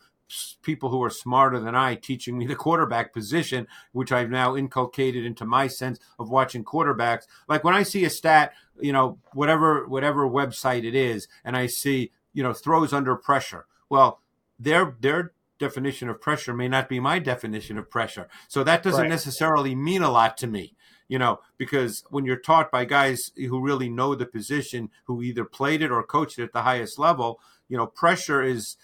people 0.62 0.90
who 0.90 1.02
are 1.02 1.10
smarter 1.10 1.58
than 1.58 1.74
I 1.74 1.94
teaching 1.94 2.38
me 2.38 2.46
the 2.46 2.54
quarterback 2.54 3.12
position, 3.12 3.66
which 3.92 4.12
I've 4.12 4.30
now 4.30 4.56
inculcated 4.56 5.24
into 5.24 5.44
my 5.44 5.66
sense 5.66 5.98
of 6.18 6.30
watching 6.30 6.64
quarterbacks. 6.64 7.22
Like 7.48 7.64
when 7.64 7.74
I 7.74 7.82
see 7.82 8.04
a 8.04 8.10
stat, 8.10 8.52
you 8.78 8.92
know, 8.92 9.18
whatever 9.32 9.88
whatever 9.88 10.28
website 10.28 10.84
it 10.84 10.94
is, 10.94 11.26
and 11.44 11.56
I 11.56 11.66
see 11.66 12.12
you 12.38 12.44
know 12.44 12.52
throws 12.52 12.92
under 12.92 13.16
pressure. 13.16 13.66
Well, 13.90 14.20
their 14.60 14.94
their 15.00 15.32
definition 15.58 16.08
of 16.08 16.20
pressure 16.20 16.54
may 16.54 16.68
not 16.68 16.88
be 16.88 17.00
my 17.00 17.18
definition 17.18 17.76
of 17.76 17.90
pressure. 17.90 18.28
So 18.46 18.62
that 18.62 18.84
doesn't 18.84 19.00
right. 19.00 19.10
necessarily 19.10 19.74
mean 19.74 20.02
a 20.02 20.10
lot 20.12 20.36
to 20.36 20.46
me, 20.46 20.76
you 21.08 21.18
know, 21.18 21.40
because 21.56 22.04
when 22.10 22.24
you're 22.24 22.36
taught 22.36 22.70
by 22.70 22.84
guys 22.84 23.32
who 23.36 23.60
really 23.60 23.88
know 23.88 24.14
the 24.14 24.24
position, 24.24 24.90
who 25.06 25.20
either 25.20 25.44
played 25.44 25.82
it 25.82 25.90
or 25.90 26.00
coached 26.04 26.38
it 26.38 26.44
at 26.44 26.52
the 26.52 26.62
highest 26.62 26.96
level, 26.96 27.40
you 27.68 27.76
know, 27.76 27.88
pressure 27.88 28.40
is, 28.40 28.76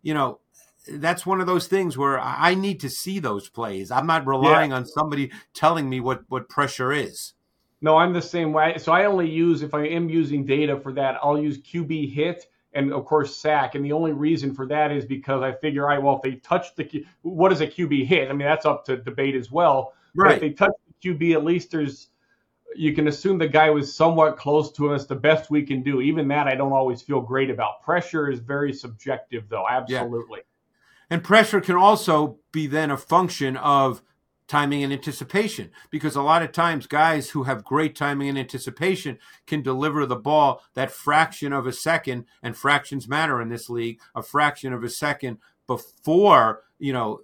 you 0.00 0.14
know, 0.14 0.38
that's 0.88 1.26
one 1.26 1.42
of 1.42 1.46
those 1.46 1.66
things 1.66 1.98
where 1.98 2.18
I 2.18 2.54
need 2.54 2.80
to 2.80 2.88
see 2.88 3.18
those 3.18 3.50
plays. 3.50 3.90
I'm 3.90 4.06
not 4.06 4.26
relying 4.26 4.70
yeah. 4.70 4.78
on 4.78 4.86
somebody 4.86 5.30
telling 5.52 5.90
me 5.90 6.00
what 6.00 6.22
what 6.30 6.48
pressure 6.48 6.90
is. 6.90 7.34
No, 7.82 7.96
I'm 7.96 8.12
the 8.12 8.22
same 8.22 8.52
way. 8.52 8.76
So 8.78 8.92
I 8.92 9.06
only 9.06 9.28
use 9.28 9.62
if 9.62 9.74
I 9.74 9.86
am 9.86 10.08
using 10.08 10.44
data 10.44 10.78
for 10.78 10.92
that, 10.92 11.18
I'll 11.22 11.40
use 11.40 11.58
QB 11.58 12.12
hit 12.12 12.46
and 12.72 12.92
of 12.92 13.04
course 13.04 13.36
sack. 13.36 13.74
And 13.74 13.84
the 13.84 13.92
only 13.92 14.12
reason 14.12 14.54
for 14.54 14.66
that 14.66 14.92
is 14.92 15.04
because 15.04 15.42
I 15.42 15.52
figure, 15.52 15.88
I 15.88 15.98
well, 15.98 16.16
if 16.16 16.22
they 16.22 16.36
touch 16.36 16.74
the 16.76 17.04
what 17.22 17.52
is 17.52 17.60
a 17.60 17.66
QB 17.66 18.06
hit? 18.06 18.28
I 18.28 18.32
mean, 18.32 18.46
that's 18.46 18.66
up 18.66 18.84
to 18.86 18.96
debate 18.96 19.34
as 19.34 19.50
well. 19.50 19.94
Right. 20.14 20.28
But 20.28 20.34
if 20.34 20.40
they 20.40 20.50
touch 20.50 20.72
the 20.86 21.08
QB, 21.08 21.34
at 21.34 21.44
least 21.44 21.70
there's 21.70 22.08
you 22.74 22.94
can 22.94 23.08
assume 23.08 23.38
the 23.38 23.48
guy 23.48 23.70
was 23.70 23.94
somewhat 23.94 24.36
close 24.36 24.70
to 24.72 24.86
him. 24.86 24.94
It's 24.94 25.06
the 25.06 25.16
best 25.16 25.50
we 25.50 25.62
can 25.62 25.82
do. 25.82 26.00
Even 26.00 26.28
that, 26.28 26.46
I 26.46 26.54
don't 26.54 26.72
always 26.72 27.02
feel 27.02 27.20
great 27.20 27.50
about. 27.50 27.82
Pressure 27.82 28.30
is 28.30 28.38
very 28.40 28.72
subjective, 28.72 29.48
though. 29.48 29.66
Absolutely. 29.68 30.38
Yeah. 30.38 31.16
And 31.16 31.24
pressure 31.24 31.60
can 31.60 31.74
also 31.74 32.38
be 32.52 32.68
then 32.68 32.90
a 32.90 32.96
function 32.96 33.56
of 33.56 34.02
timing 34.50 34.82
and 34.82 34.92
anticipation 34.92 35.70
because 35.90 36.16
a 36.16 36.22
lot 36.22 36.42
of 36.42 36.50
times 36.50 36.88
guys 36.88 37.30
who 37.30 37.44
have 37.44 37.62
great 37.62 37.94
timing 37.94 38.28
and 38.28 38.38
anticipation 38.38 39.16
can 39.46 39.62
deliver 39.62 40.04
the 40.04 40.16
ball 40.16 40.60
that 40.74 40.90
fraction 40.90 41.52
of 41.52 41.68
a 41.68 41.72
second 41.72 42.24
and 42.42 42.56
fractions 42.56 43.06
matter 43.06 43.40
in 43.40 43.48
this 43.48 43.70
league 43.70 44.00
a 44.16 44.22
fraction 44.22 44.72
of 44.72 44.82
a 44.82 44.90
second 44.90 45.38
before 45.68 46.64
you 46.80 46.92
know 46.92 47.20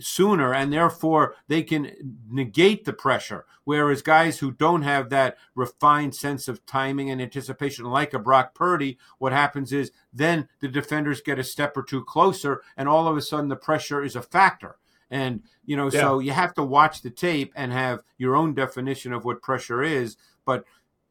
sooner 0.00 0.52
and 0.52 0.72
therefore 0.72 1.36
they 1.46 1.62
can 1.62 1.92
negate 2.28 2.84
the 2.84 2.92
pressure. 2.92 3.46
Whereas 3.62 4.02
guys 4.02 4.40
who 4.40 4.50
don't 4.50 4.82
have 4.82 5.10
that 5.10 5.36
refined 5.54 6.16
sense 6.16 6.48
of 6.48 6.66
timing 6.66 7.08
and 7.08 7.22
anticipation 7.22 7.84
like 7.84 8.12
a 8.12 8.18
Brock 8.18 8.52
Purdy 8.52 8.98
what 9.18 9.30
happens 9.30 9.72
is 9.72 9.92
then 10.12 10.48
the 10.58 10.66
defenders 10.66 11.20
get 11.20 11.38
a 11.38 11.44
step 11.44 11.76
or 11.76 11.84
two 11.84 12.02
closer 12.02 12.62
and 12.76 12.88
all 12.88 13.06
of 13.06 13.16
a 13.16 13.22
sudden 13.22 13.48
the 13.48 13.54
pressure 13.54 14.02
is 14.02 14.16
a 14.16 14.22
factor 14.22 14.76
and 15.10 15.42
you 15.64 15.76
know 15.76 15.90
yeah. 15.90 16.00
so 16.00 16.18
you 16.18 16.32
have 16.32 16.54
to 16.54 16.62
watch 16.62 17.02
the 17.02 17.10
tape 17.10 17.52
and 17.56 17.72
have 17.72 18.00
your 18.18 18.36
own 18.36 18.54
definition 18.54 19.12
of 19.12 19.24
what 19.24 19.42
pressure 19.42 19.82
is 19.82 20.16
but 20.44 20.64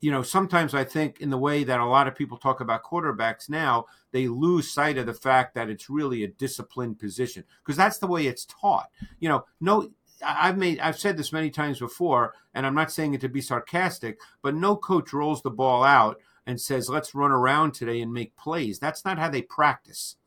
you 0.04 0.12
know, 0.12 0.22
sometimes 0.22 0.74
I 0.74 0.84
think 0.84 1.22
in 1.22 1.30
the 1.30 1.38
way 1.38 1.64
that 1.64 1.80
a 1.80 1.86
lot 1.86 2.10
of 2.10 2.16
people 2.16 2.38
talk 2.38 2.60
about 2.60 2.84
quarterbacks 2.84 3.50
now, 3.50 3.86
they 4.12 4.28
lose 4.28 4.70
sight 4.70 4.98
of 4.98 5.06
the 5.06 5.14
fact 5.14 5.56
that 5.56 5.70
it's 5.70 5.90
really 5.90 6.26
a 6.26 6.28
disciplined 6.28 7.00
position 7.00 7.46
because 7.64 7.78
that's 7.78 8.00
the 8.00 8.08
way 8.08 8.28
it's 8.28 8.46
taught. 8.46 8.90
You 9.22 9.30
know, 9.30 9.46
no, 9.62 9.92
I've 10.22 10.58
made, 10.58 10.82
I've 10.82 11.00
said 11.00 11.16
this 11.16 11.32
many 11.32 11.50
times 11.50 11.80
before, 11.80 12.34
and 12.54 12.66
I'm 12.66 12.76
not 12.76 12.92
saying 12.92 13.14
it 13.14 13.22
to 13.22 13.30
be 13.30 13.40
sarcastic, 13.40 14.20
but 14.42 14.56
no 14.56 14.76
coach 14.76 15.14
rolls 15.14 15.42
the 15.42 15.50
ball 15.50 15.86
out 15.86 16.20
and 16.46 16.60
says, 16.60 16.90
let's 16.90 17.16
run 17.16 17.32
around 17.32 17.74
today 17.74 18.02
and 18.02 18.12
make 18.12 18.36
plays. 18.36 18.80
That's 18.80 19.06
not 19.06 19.18
how 19.18 19.30
they 19.30 19.42
practice. 19.42 20.18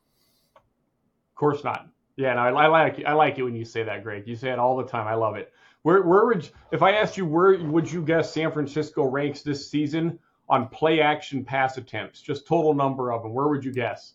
Of 0.57 1.35
course 1.35 1.63
not. 1.63 1.91
Yeah, 2.17 2.35
no, 2.35 2.41
I, 2.41 2.65
I 2.65 2.67
like 2.69 3.05
I 3.07 3.13
like 3.13 3.39
it 3.39 3.43
when 3.43 3.55
you 3.55 3.65
say 3.65 3.83
that, 3.83 4.03
Greg. 4.03 4.27
You 4.27 4.37
say 4.37 4.51
it 4.51 4.59
all 4.59 4.77
the 4.77 4.87
time. 4.87 5.07
I 5.07 5.15
love 5.15 5.37
it. 5.37 5.53
Where 5.83 6.03
where 6.03 6.27
would 6.27 6.49
if 6.73 6.83
I 6.83 6.93
asked 6.93 7.17
you 7.17 7.27
where 7.27 7.59
would 7.59 7.91
you 7.91 8.03
guess 8.03 8.33
San 8.33 8.51
Francisco 8.51 9.05
ranks 9.05 9.43
this 9.43 9.71
season 9.71 10.19
on 10.49 10.69
play 10.69 11.01
action 11.01 11.45
pass 11.45 11.77
attempts? 11.77 12.23
Just 12.23 12.47
total 12.47 12.75
number 12.75 13.13
of 13.13 13.23
them. 13.23 13.35
Where 13.35 13.49
would 13.49 13.65
you 13.65 13.73
guess? 13.73 14.15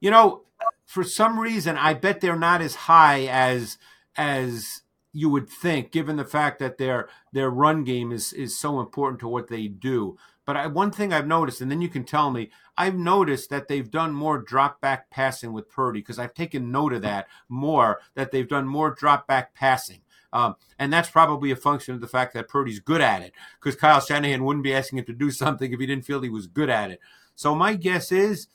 You 0.00 0.10
know, 0.10 0.42
for 0.84 1.02
some 1.02 1.38
reason, 1.38 1.76
I 1.76 1.94
bet 1.94 2.20
they're 2.20 2.36
not 2.36 2.60
as 2.60 2.74
high 2.74 3.26
as 3.26 3.78
as 4.16 4.82
you 5.12 5.28
would 5.30 5.48
think, 5.48 5.90
given 5.90 6.16
the 6.16 6.24
fact 6.24 6.58
that 6.58 6.78
their 6.78 7.08
their 7.32 7.50
run 7.50 7.84
game 7.84 8.12
is 8.12 8.32
is 8.32 8.58
so 8.58 8.80
important 8.80 9.20
to 9.20 9.28
what 9.28 9.48
they 9.48 9.66
do. 9.66 10.18
But 10.50 10.56
I, 10.56 10.66
one 10.66 10.90
thing 10.90 11.12
I've 11.12 11.28
noticed, 11.28 11.60
and 11.60 11.70
then 11.70 11.80
you 11.80 11.88
can 11.88 12.02
tell 12.02 12.28
me, 12.32 12.50
I've 12.76 12.96
noticed 12.96 13.50
that 13.50 13.68
they've 13.68 13.88
done 13.88 14.12
more 14.12 14.36
drop 14.36 14.80
back 14.80 15.08
passing 15.08 15.52
with 15.52 15.68
Purdy 15.68 16.00
because 16.00 16.18
I've 16.18 16.34
taken 16.34 16.72
note 16.72 16.92
of 16.92 17.02
that 17.02 17.28
more. 17.48 18.00
That 18.16 18.32
they've 18.32 18.48
done 18.48 18.66
more 18.66 18.90
drop 18.90 19.28
back 19.28 19.54
passing. 19.54 20.00
Um, 20.32 20.56
and 20.76 20.92
that's 20.92 21.08
probably 21.08 21.52
a 21.52 21.56
function 21.56 21.94
of 21.94 22.00
the 22.00 22.08
fact 22.08 22.34
that 22.34 22.48
Purdy's 22.48 22.80
good 22.80 23.00
at 23.00 23.22
it 23.22 23.32
because 23.60 23.78
Kyle 23.78 24.00
Shanahan 24.00 24.44
wouldn't 24.44 24.64
be 24.64 24.74
asking 24.74 24.98
him 24.98 25.04
to 25.04 25.12
do 25.12 25.30
something 25.30 25.72
if 25.72 25.78
he 25.78 25.86
didn't 25.86 26.04
feel 26.04 26.20
he 26.20 26.28
was 26.28 26.48
good 26.48 26.68
at 26.68 26.90
it. 26.90 26.98
So 27.36 27.54
my 27.54 27.76
guess 27.76 28.10
is 28.10 28.48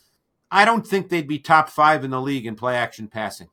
I 0.52 0.66
don't 0.66 0.86
think 0.86 1.08
they'd 1.08 1.30
be 1.30 1.40
top 1.40 1.70
five 1.70 2.04
in 2.04 2.12
the 2.12 2.22
league 2.22 2.46
in 2.46 2.58
play 2.58 2.76
action 2.76 3.08
passing. 3.08 3.48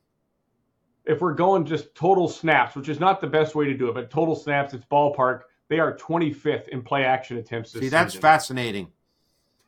If 1.04 1.20
we're 1.20 1.34
going 1.34 1.64
just 1.64 1.94
total 1.94 2.28
snaps, 2.28 2.75
which 2.75 2.88
is 2.88 2.99
not 2.99 3.20
the 3.20 3.28
best 3.28 3.54
way 3.54 3.66
to 3.66 3.75
do 3.75 3.88
it, 3.88 3.94
but 3.94 4.11
total 4.11 4.34
snaps, 4.34 4.75
it's 4.75 4.84
ballpark. 4.87 5.42
They 5.72 5.78
are 5.78 5.96
25th 5.96 6.68
in 6.68 6.82
play 6.82 7.02
action 7.02 7.38
attempts. 7.38 7.72
See, 7.72 7.88
that's 7.88 8.12
season. 8.12 8.20
fascinating. 8.20 8.92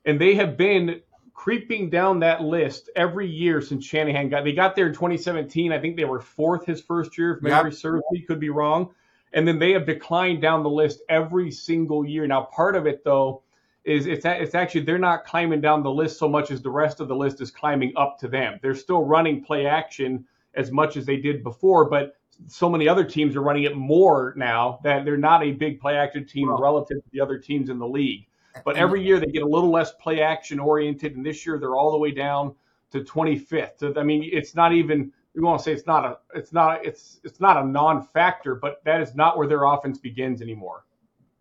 And 0.05 0.21
they 0.21 0.35
have 0.35 0.55
been 0.59 1.01
creeping 1.33 1.89
down 1.89 2.21
that 2.21 2.43
list 2.43 2.91
every 2.95 3.27
year 3.27 3.63
since 3.63 3.87
Shanahan 3.87 4.29
got. 4.29 4.45
They 4.45 4.53
got 4.53 4.77
there 4.77 4.89
in 4.89 4.93
2017. 4.93 5.73
I 5.73 5.79
think 5.79 5.97
they 5.97 6.05
were 6.05 6.21
fourth 6.21 6.67
his 6.67 6.83
first 6.83 7.17
year. 7.17 7.37
If 7.37 7.43
memory 7.43 7.71
yep. 7.71 7.79
serves 7.79 8.03
me, 8.11 8.21
could 8.21 8.39
be 8.39 8.51
wrong. 8.51 8.91
And 9.33 9.49
then 9.49 9.59
they 9.59 9.73
have 9.73 9.87
declined 9.87 10.43
down 10.43 10.63
the 10.63 10.69
list 10.69 11.01
every 11.09 11.51
single 11.51 12.05
year. 12.05 12.27
Now, 12.27 12.43
part 12.55 12.77
of 12.77 12.87
it 12.87 13.03
though 13.03 13.43
is 13.85 14.05
it's 14.05 14.27
it's 14.27 14.55
actually 14.55 14.83
they're 14.83 14.99
not 14.99 15.25
climbing 15.25 15.63
down 15.63 15.83
the 15.83 15.91
list 15.91 16.19
so 16.19 16.29
much 16.29 16.51
as 16.51 16.61
the 16.61 16.71
rest 16.71 17.01
of 17.01 17.09
the 17.09 17.17
list 17.17 17.41
is 17.41 17.51
climbing 17.51 17.95
up 17.97 18.19
to 18.19 18.29
them. 18.29 18.59
They're 18.61 18.75
still 18.75 19.07
running 19.07 19.43
play 19.43 19.65
action 19.65 20.27
as 20.53 20.71
much 20.71 20.99
as 20.99 21.07
they 21.07 21.17
did 21.17 21.43
before, 21.43 21.89
but 21.89 22.17
so 22.47 22.69
many 22.69 22.89
other 22.89 23.05
teams 23.05 23.37
are 23.37 23.43
running 23.43 23.65
it 23.65 23.77
more 23.77 24.35
now 24.37 24.81
that 24.83 25.05
they're 25.05 25.17
not 25.17 25.43
a 25.43 25.53
big 25.53 25.81
play 25.81 25.97
action 25.97 26.27
team 26.27 26.51
relative 26.51 27.03
to 27.03 27.11
the 27.13 27.21
other 27.21 27.39
teams 27.39 27.71
in 27.71 27.79
the 27.79 27.87
league. 27.87 28.27
But 28.65 28.77
every 28.77 29.03
year 29.03 29.19
they 29.19 29.27
get 29.27 29.43
a 29.43 29.49
little 29.49 29.71
less 29.71 29.93
play 29.93 30.21
action 30.21 30.61
oriented, 30.61 31.17
and 31.17 31.27
this 31.27 31.45
year 31.45 31.59
they're 31.59 31.75
all 31.75 31.91
the 31.91 31.99
way 31.99 32.13
down 32.13 32.55
to 32.93 33.01
25th. 33.01 33.79
So, 33.79 33.93
I 33.97 34.05
mean, 34.05 34.29
it's 34.33 34.55
not 34.55 34.73
even 34.73 35.13
we 35.35 35.43
want 35.43 35.59
to 35.59 35.65
say 35.65 35.73
it's 35.73 35.87
not 35.87 36.05
a 36.05 36.19
it's 36.35 36.53
not 36.53 36.85
it's 36.87 37.21
it's 37.25 37.41
not 37.41 37.57
a 37.57 37.67
non-factor, 37.67 38.55
but 38.55 38.83
that 38.85 39.01
is 39.01 39.15
not 39.15 39.37
where 39.37 39.49
their 39.49 39.65
offense 39.65 39.99
begins 39.99 40.41
anymore. 40.41 40.85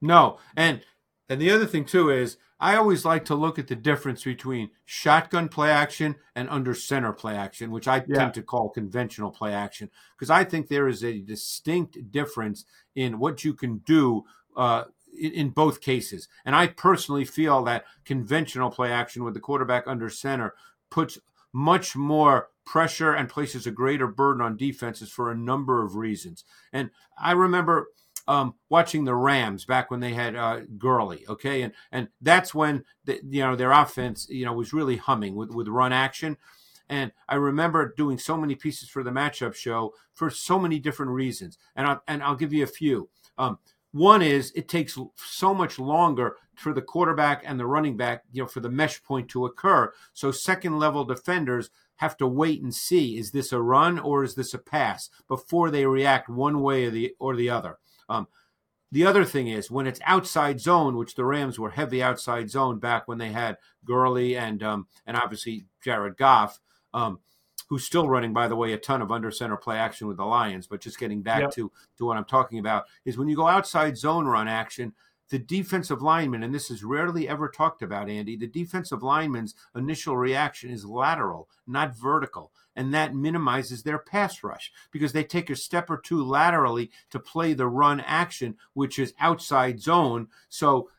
No, 0.02 0.40
and 0.58 0.82
and 1.30 1.42
the 1.42 1.52
other 1.52 1.66
thing 1.66 1.86
too 1.86 2.10
is 2.10 2.38
I 2.60 2.76
always 2.76 3.04
like 3.04 3.26
to 3.26 3.36
look 3.36 3.60
at 3.60 3.68
the 3.68 3.76
difference 3.76 4.24
between 4.24 4.70
shotgun 4.86 5.50
play 5.50 5.70
action 5.70 6.16
and 6.36 6.50
under 6.50 6.74
center 6.74 7.12
play 7.12 7.36
action, 7.36 7.72
which 7.72 7.90
I 7.90 8.06
yeah. 8.08 8.20
tend 8.20 8.34
to 8.36 8.42
call 8.42 8.70
conventional 8.70 9.32
play 9.32 9.54
action, 9.54 9.90
because 10.18 10.30
I 10.30 10.46
think 10.46 10.68
there 10.68 10.88
is 10.88 11.04
a 11.04 11.20
distinct 11.20 12.12
difference 12.12 12.64
in 12.96 13.20
what 13.20 13.44
you 13.44 13.54
can 13.54 13.80
do 13.80 14.24
uh, 14.56 14.86
in 15.18 15.50
both 15.50 15.82
cases. 15.82 16.28
And 16.46 16.56
I 16.56 16.68
personally 16.68 17.26
feel 17.26 17.64
that 17.64 17.86
conventional 18.06 18.72
play 18.72 18.92
action 18.92 19.24
with 19.24 19.34
the 19.34 19.40
quarterback 19.40 19.84
under 19.86 20.10
center 20.10 20.54
puts 20.90 21.20
much 21.52 21.96
more 21.96 22.50
pressure 22.66 23.14
and 23.14 23.30
places 23.30 23.68
a 23.68 23.72
greater 23.72 24.08
burden 24.08 24.42
on 24.42 24.58
defenses 24.58 25.12
for 25.12 25.30
a 25.30 25.36
number 25.36 25.84
of 25.84 25.96
reasons. 25.96 26.46
And 26.72 26.90
I 27.18 27.34
remember 27.34 27.90
um, 28.28 28.56
watching 28.70 29.06
the 29.06 29.16
Rams 29.16 29.66
back 29.66 29.92
when 29.92 30.00
they 30.00 30.14
had 30.14 30.36
uh, 30.36 30.62
Gurley, 30.78 31.26
okay, 31.28 31.62
and 31.62 31.74
and 31.92 32.08
that's 32.22 32.54
when 32.54 32.84
the, 33.06 33.20
you 33.24 33.42
know 33.42 33.56
their 33.56 33.72
offense 33.72 34.28
you 34.30 34.46
know 34.46 34.54
was 34.54 34.74
really 34.74 34.98
humming 34.98 35.36
with 35.36 35.52
with 35.52 35.68
run 35.68 35.94
action. 35.94 36.38
And 36.90 37.12
I 37.30 37.36
remember 37.36 37.94
doing 37.96 38.18
so 38.18 38.38
many 38.38 38.56
pieces 38.56 38.90
for 38.90 39.04
the 39.04 39.12
matchup 39.12 39.56
show 39.56 39.94
for 40.14 40.30
so 40.30 40.60
many 40.60 40.80
different 40.80 41.14
reasons. 41.14 41.58
And 41.76 41.88
I, 41.88 41.98
and 42.08 42.22
I'll 42.22 42.36
give 42.36 42.54
you 42.54 42.64
a 42.64 42.68
few. 42.68 43.10
Um, 43.38 43.58
one 43.94 44.22
is 44.22 44.52
it 44.56 44.68
takes 44.68 44.98
so 45.16 45.54
much 45.54 45.80
longer 45.80 46.38
for 46.56 46.74
the 46.74 46.82
quarterback 46.82 47.44
and 47.46 47.60
the 47.60 47.66
running 47.66 47.96
back, 47.96 48.24
you 48.32 48.42
know, 48.42 48.48
for 48.48 48.60
the 48.60 48.70
mesh 48.70 49.02
point 49.04 49.30
to 49.30 49.46
occur. 49.46 49.94
So 50.14 50.32
second 50.32 50.78
level 50.78 51.06
defenders 51.06 51.70
have 51.98 52.18
to 52.18 52.28
wait 52.28 52.62
and 52.62 52.74
see 52.74 53.18
is 53.18 53.32
this 53.32 53.52
a 53.52 53.62
run 53.62 54.00
or 54.00 54.24
is 54.24 54.36
this 54.36 54.54
a 54.54 54.58
pass 54.58 55.10
before 55.28 55.70
they 55.70 55.86
react 55.86 56.28
one 56.28 56.62
way 56.62 56.86
or 56.86 56.92
the 56.92 57.16
or 57.20 57.36
the 57.36 57.50
other. 57.50 57.78
Um, 58.10 58.28
the 58.92 59.06
other 59.06 59.26
thing 59.26 59.48
is 59.48 59.72
when 59.72 59.88
it's 59.88 60.00
outside 60.06 60.60
zone, 60.60 60.98
which 60.98 61.16
the 61.16 61.26
Rams 61.26 61.58
were 61.58 61.72
heavy 61.72 62.04
outside 62.04 62.50
zone 62.50 62.80
back 62.80 63.08
when 63.08 63.18
they 63.18 63.32
had 63.32 63.58
Gurley 63.86 64.38
and 64.38 64.62
um, 64.62 64.88
and 65.06 65.18
obviously 65.18 65.66
Jared 65.84 66.18
Goff. 66.18 66.60
Um, 66.94 67.20
who's 67.70 67.86
still 67.86 68.08
running, 68.08 68.34
by 68.34 68.48
the 68.48 68.56
way, 68.56 68.74
a 68.74 68.78
ton 68.78 69.02
of 69.02 69.12
under 69.12 69.32
center 69.32 69.58
play 69.58 69.78
action 69.78 70.08
with 70.08 70.18
the 70.18 70.24
Lions. 70.24 70.68
But 70.68 70.80
just 70.80 71.00
getting 71.00 71.24
back 71.24 71.42
yep. 71.42 71.52
to, 71.54 71.72
to 71.98 72.06
what 72.06 72.18
I'm 72.18 72.26
talking 72.26 72.60
about 72.60 72.86
is 73.04 73.18
when 73.18 73.28
you 73.28 73.36
go 73.36 73.48
outside 73.48 73.98
zone 73.98 74.28
run 74.28 74.48
action, 74.48 74.94
the 75.30 75.40
defensive 75.40 76.04
lineman, 76.04 76.44
and 76.44 76.54
this 76.54 76.70
is 76.70 76.84
rarely 76.84 77.28
ever 77.28 77.50
talked 77.50 77.82
about, 77.82 78.10
Andy, 78.10 78.36
the 78.36 78.46
defensive 78.46 79.02
lineman's 79.02 79.56
initial 79.76 80.16
reaction 80.16 80.70
is 80.70 80.86
lateral, 80.86 81.50
not 81.66 81.98
vertical. 81.98 82.52
And 82.76 82.94
that 82.94 83.16
minimizes 83.16 83.84
their 83.84 84.00
pass 84.00 84.44
rush 84.44 84.72
because 84.92 85.14
they 85.14 85.24
take 85.24 85.50
a 85.50 85.56
step 85.56 85.90
or 85.90 85.98
two 85.98 86.24
laterally 86.24 86.92
to 87.12 87.20
play 87.20 87.54
the 87.54 87.68
run 87.68 88.00
action, 88.00 88.56
which 88.74 88.98
is 88.98 89.14
outside 89.20 89.80
zone. 89.80 90.28
So 90.50 90.90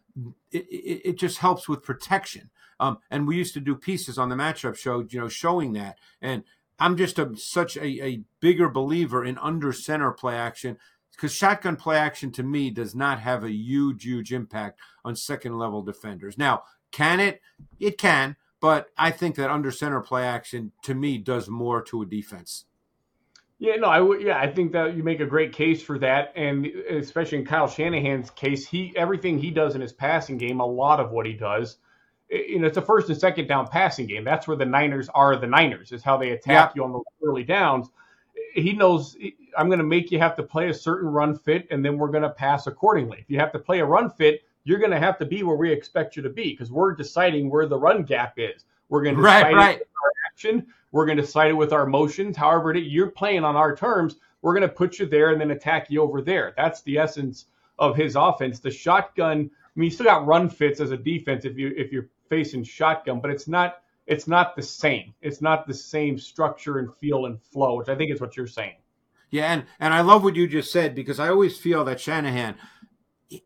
it, 0.53 0.67
it, 0.69 1.09
it 1.11 1.19
just 1.19 1.39
helps 1.39 1.69
with 1.69 1.83
protection. 1.83 2.51
Um, 2.81 2.99
and 3.11 3.27
we 3.27 3.37
used 3.37 3.55
to 3.55 3.61
do 3.61 3.75
pieces 3.75 4.19
on 4.19 4.29
the 4.29 4.37
matchup 4.37 4.77
show, 4.77 5.07
you 5.09 5.21
know, 5.21 5.29
showing 5.29 5.73
that. 5.75 5.99
And 6.21 6.45
I'm 6.79 6.97
just 6.97 7.19
a, 7.19 7.37
such 7.37 7.77
a, 7.77 8.05
a 8.05 8.23
bigger 8.41 8.69
believer 8.69 9.25
in 9.25 9.39
under 9.39 9.73
center 9.73 10.11
play 10.13 10.37
action 10.37 10.77
because 11.13 11.33
shotgun 11.33 11.77
play 11.77 11.97
action 11.97 12.33
to 12.33 12.43
me 12.43 12.71
does 12.71 12.95
not 12.95 13.21
have 13.21 13.45
a 13.45 13.53
huge, 13.53 14.05
huge 14.05 14.33
impact 14.33 14.81
on 15.05 15.15
second 15.15 15.59
level 15.59 15.83
defenders. 15.83 16.37
Now, 16.37 16.65
can 16.91 17.21
it? 17.21 17.41
It 17.79 17.99
can, 17.99 18.37
but 18.65 18.89
I 18.97 19.11
think 19.11 19.35
that 19.37 19.51
under 19.51 19.71
center 19.71 20.01
play 20.01 20.25
action 20.25 20.73
to 20.85 20.95
me 20.95 21.19
does 21.19 21.51
more 21.51 21.83
to 21.83 22.01
a 22.01 22.07
defense. 22.07 22.65
Yeah, 23.59 23.77
no, 23.77 23.89
I 23.89 24.01
would. 24.01 24.23
Yeah, 24.23 24.39
I 24.39 24.51
think 24.51 24.73
that 24.73 24.97
you 24.97 25.03
make 25.03 25.21
a 25.21 25.27
great 25.27 25.53
case 25.53 25.83
for 25.83 25.99
that, 25.99 26.33
and 26.35 26.67
especially 26.67 27.39
in 27.39 27.45
Kyle 27.45 27.69
Shanahan's 27.69 28.31
case, 28.31 28.67
he 28.67 28.95
everything 28.97 29.39
he 29.39 29.51
does 29.51 29.75
in 29.75 29.81
his 29.81 29.93
passing 29.93 30.39
game, 30.39 30.61
a 30.61 30.67
lot 30.67 30.99
of 30.99 31.11
what 31.11 31.27
he 31.27 31.35
does 31.35 31.77
you 32.31 32.59
know, 32.59 32.67
it's 32.67 32.77
a 32.77 32.83
first 32.83 33.09
and 33.09 33.19
second 33.19 33.47
down 33.49 33.69
passing 33.69 34.07
game. 34.07 34.25
That's 34.25 34.49
where 34.49 34.57
the 34.57 34.65
Niners 34.65 35.09
are 35.11 35.37
the 35.37 35.47
Niners, 35.47 35.93
is 35.93 36.03
how 36.03 36.17
they 36.17 36.31
attack 36.31 36.73
yeah. 36.75 36.83
you 36.83 36.85
on 36.85 36.93
the 36.93 37.27
early 37.27 37.45
downs. 37.45 37.89
He 38.55 38.73
knows 38.73 39.17
I'm 39.57 39.67
going 39.69 39.79
to 39.79 39.85
make 39.85 40.11
you 40.11 40.19
have 40.19 40.37
to 40.37 40.43
play 40.43 40.69
a 40.69 40.75
certain 40.75 41.09
run 41.09 41.37
fit, 41.37 41.67
and 41.71 41.85
then 41.85 41.99
we're 41.99 42.09
going 42.09 42.23
to 42.23 42.31
pass 42.31 42.67
accordingly. 42.67 43.19
If 43.21 43.31
you 43.31 43.39
have 43.39 43.53
to 43.53 43.59
play 43.59 43.81
a 43.81 43.85
run 43.85 44.11
fit, 44.11 44.43
you're 44.65 44.79
going 44.79 44.91
to 44.91 44.99
have 44.99 45.19
to 45.19 45.27
be 45.27 45.43
where 45.43 45.57
we 45.57 45.71
expect 45.71 46.17
you 46.17 46.23
to 46.23 46.31
be 46.31 46.51
because 46.51 46.73
we're 46.73 46.95
deciding 46.95 47.51
where 47.51 47.67
the 47.67 47.79
run 47.79 48.03
gap 48.03 48.35
is. 48.39 48.65
We're 48.89 49.03
going 49.03 49.17
to 49.17 49.23
decide 49.23 49.55
right. 49.55 49.79
our 49.79 50.13
action. 50.27 50.67
We're 50.93 51.07
going 51.07 51.19
to 51.19 51.23
decide 51.23 51.51
it 51.51 51.55
with 51.55 51.73
our 51.73 51.87
motions. 51.87 52.37
However, 52.37 52.75
you're 52.75 53.11
playing 53.11 53.45
on 53.45 53.57
our 53.57 53.75
terms. 53.75 54.17
We're 54.43 54.55
going 54.55 54.69
to 54.69 54.75
put 54.75 54.99
you 54.99 55.07
there 55.07 55.31
and 55.31 55.41
then 55.41 55.51
attack 55.51 55.91
you 55.91 56.03
over 56.03 56.23
there. 56.23 56.55
That's 56.57 56.83
the 56.83 56.99
essence 56.99 57.47
of 57.79 57.97
his 57.97 58.17
offense. 58.17 58.61
The 58.61 58.71
shotgun. 58.71 59.51
I 59.51 59.81
mean, 59.81 59.87
you 59.87 59.91
still 59.91 60.07
got 60.07 60.27
run 60.27 60.49
fits 60.49 60.81
as 60.81 60.91
a 60.91 60.97
defense 60.97 61.45
if 61.45 61.59
you 61.59 61.73
if 61.77 61.93
you're 61.93 62.09
facing 62.29 62.63
shotgun, 62.63 63.21
but 63.21 63.31
it's 63.31 63.49
not 63.49 63.83
it's 64.07 64.29
not 64.29 64.55
the 64.55 64.63
same. 64.63 65.15
It's 65.23 65.41
not 65.41 65.67
the 65.67 65.75
same 65.75 66.19
structure 66.19 66.79
and 66.79 66.95
feel 66.95 67.27
and 67.27 67.41
flow, 67.41 67.77
which 67.77 67.89
I 67.89 67.97
think 67.97 68.13
is 68.13 68.21
what 68.21 68.37
you're 68.37 68.47
saying. 68.47 68.77
Yeah, 69.31 69.53
and 69.53 69.65
and 69.81 69.93
I 69.93 70.03
love 70.03 70.23
what 70.23 70.37
you 70.37 70.47
just 70.47 70.71
said 70.71 70.95
because 70.95 71.19
I 71.19 71.29
always 71.29 71.59
feel 71.59 71.85
that 71.87 72.01
Shanahan 72.01 72.55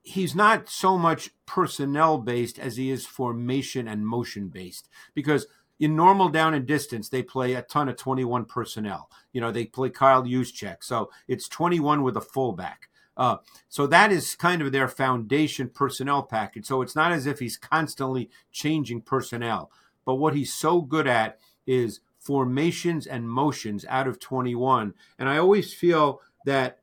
he's 0.02 0.35
not 0.35 0.68
so 0.68 0.99
much 0.99 1.30
personnel 1.47 2.18
based 2.18 2.59
as 2.59 2.76
he 2.76 2.90
is 2.90 3.07
formation 3.07 3.88
and 3.88 4.07
motion 4.07 4.49
based 4.49 4.88
because 5.14 5.47
in 5.80 5.95
normal 5.95 6.28
down 6.28 6.54
and 6.54 6.66
distance 6.66 7.09
they 7.09 7.23
play 7.23 7.54
a 7.54 7.62
ton 7.62 7.88
of 7.88 7.97
21 7.97 8.45
personnel. 8.45 9.11
You 9.33 9.40
know 9.40 9.52
they 9.52 9.66
play 9.66 9.90
kyle 9.90 10.25
Juszczyk, 10.25 10.78
so 10.83 11.11
it's 11.26 11.49
21 11.49 12.02
with 12.02 12.16
a 12.16 12.21
fullback. 12.21 12.88
Uh, 13.16 13.38
so 13.68 13.87
that 13.87 14.12
is 14.12 14.37
kind 14.37 14.62
of 14.62 14.71
their 14.71 14.87
foundation 14.87 15.68
personnel 15.68 16.23
package. 16.23 16.66
So 16.66 16.83
it's 16.83 16.95
not 16.95 17.11
as 17.11 17.26
if 17.26 17.40
he's 17.40 17.57
constantly 17.57 18.30
changing 18.52 19.02
personnel. 19.02 19.73
But 20.04 20.14
what 20.16 20.37
he's 20.37 20.52
so 20.54 20.80
good 20.80 21.09
at 21.09 21.40
is 21.66 22.00
formations 22.18 23.07
and 23.07 23.28
motions 23.28 23.85
out 23.88 24.09
of 24.09 24.18
21 24.21 24.92
and 25.18 25.28
i 25.28 25.38
always 25.38 25.73
feel 25.73 26.21
that 26.45 26.80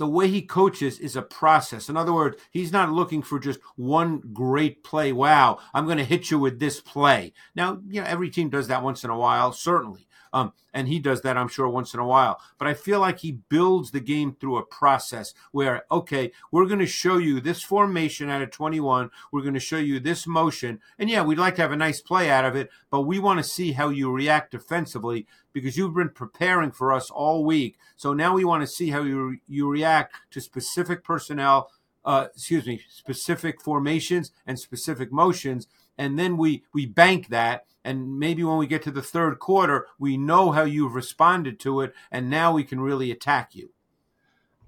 the 0.00 0.06
way 0.06 0.28
he 0.28 0.40
coaches 0.40 0.98
is 0.98 1.14
a 1.14 1.20
process. 1.20 1.90
In 1.90 1.96
other 1.98 2.14
words, 2.14 2.38
he's 2.50 2.72
not 2.72 2.90
looking 2.90 3.20
for 3.20 3.38
just 3.38 3.60
one 3.76 4.22
great 4.32 4.82
play. 4.82 5.12
Wow, 5.12 5.58
I'm 5.74 5.84
going 5.84 5.98
to 5.98 6.04
hit 6.04 6.30
you 6.30 6.38
with 6.38 6.58
this 6.58 6.80
play. 6.80 7.34
Now, 7.54 7.82
you 7.86 8.00
know, 8.00 8.06
every 8.06 8.30
team 8.30 8.48
does 8.48 8.68
that 8.68 8.82
once 8.82 9.04
in 9.04 9.10
a 9.10 9.18
while, 9.18 9.52
certainly. 9.52 10.08
Um, 10.32 10.52
and 10.72 10.88
he 10.88 10.98
does 10.98 11.22
that, 11.22 11.36
I'm 11.36 11.48
sure, 11.48 11.68
once 11.68 11.94
in 11.94 12.00
a 12.00 12.06
while. 12.06 12.40
But 12.58 12.68
I 12.68 12.74
feel 12.74 13.00
like 13.00 13.18
he 13.18 13.32
builds 13.32 13.90
the 13.90 14.00
game 14.00 14.36
through 14.38 14.58
a 14.58 14.64
process 14.64 15.34
where, 15.50 15.84
okay, 15.90 16.32
we're 16.52 16.66
going 16.66 16.78
to 16.80 16.86
show 16.86 17.18
you 17.18 17.40
this 17.40 17.62
formation 17.62 18.30
out 18.30 18.42
of 18.42 18.50
21. 18.50 19.10
We're 19.32 19.42
going 19.42 19.54
to 19.54 19.60
show 19.60 19.78
you 19.78 19.98
this 19.98 20.26
motion. 20.26 20.80
And 20.98 21.10
yeah, 21.10 21.22
we'd 21.22 21.38
like 21.38 21.56
to 21.56 21.62
have 21.62 21.72
a 21.72 21.76
nice 21.76 22.00
play 22.00 22.30
out 22.30 22.44
of 22.44 22.54
it, 22.54 22.70
but 22.90 23.02
we 23.02 23.18
want 23.18 23.38
to 23.38 23.44
see 23.44 23.72
how 23.72 23.88
you 23.88 24.12
react 24.12 24.52
defensively 24.52 25.26
because 25.52 25.76
you've 25.76 25.94
been 25.94 26.10
preparing 26.10 26.70
for 26.70 26.92
us 26.92 27.10
all 27.10 27.44
week. 27.44 27.78
So 27.96 28.12
now 28.12 28.34
we 28.34 28.44
want 28.44 28.62
to 28.62 28.66
see 28.66 28.90
how 28.90 29.02
you, 29.02 29.38
you 29.48 29.68
react 29.68 30.14
to 30.32 30.40
specific 30.40 31.02
personnel. 31.02 31.70
Uh, 32.02 32.28
excuse 32.34 32.66
me, 32.66 32.80
specific 32.88 33.60
formations 33.60 34.32
and 34.46 34.58
specific 34.58 35.12
motions, 35.12 35.66
and 36.00 36.18
then 36.18 36.36
we 36.36 36.64
we 36.72 36.86
bank 36.86 37.28
that 37.28 37.66
and 37.84 38.18
maybe 38.18 38.44
when 38.44 38.58
we 38.58 38.66
get 38.66 38.82
to 38.82 38.90
the 38.90 39.02
third 39.02 39.38
quarter, 39.38 39.86
we 39.98 40.16
know 40.16 40.50
how 40.50 40.64
you've 40.64 40.94
responded 40.94 41.58
to 41.60 41.80
it, 41.80 41.94
and 42.10 42.28
now 42.28 42.52
we 42.52 42.64
can 42.64 42.80
really 42.80 43.10
attack 43.10 43.54
you. 43.54 43.70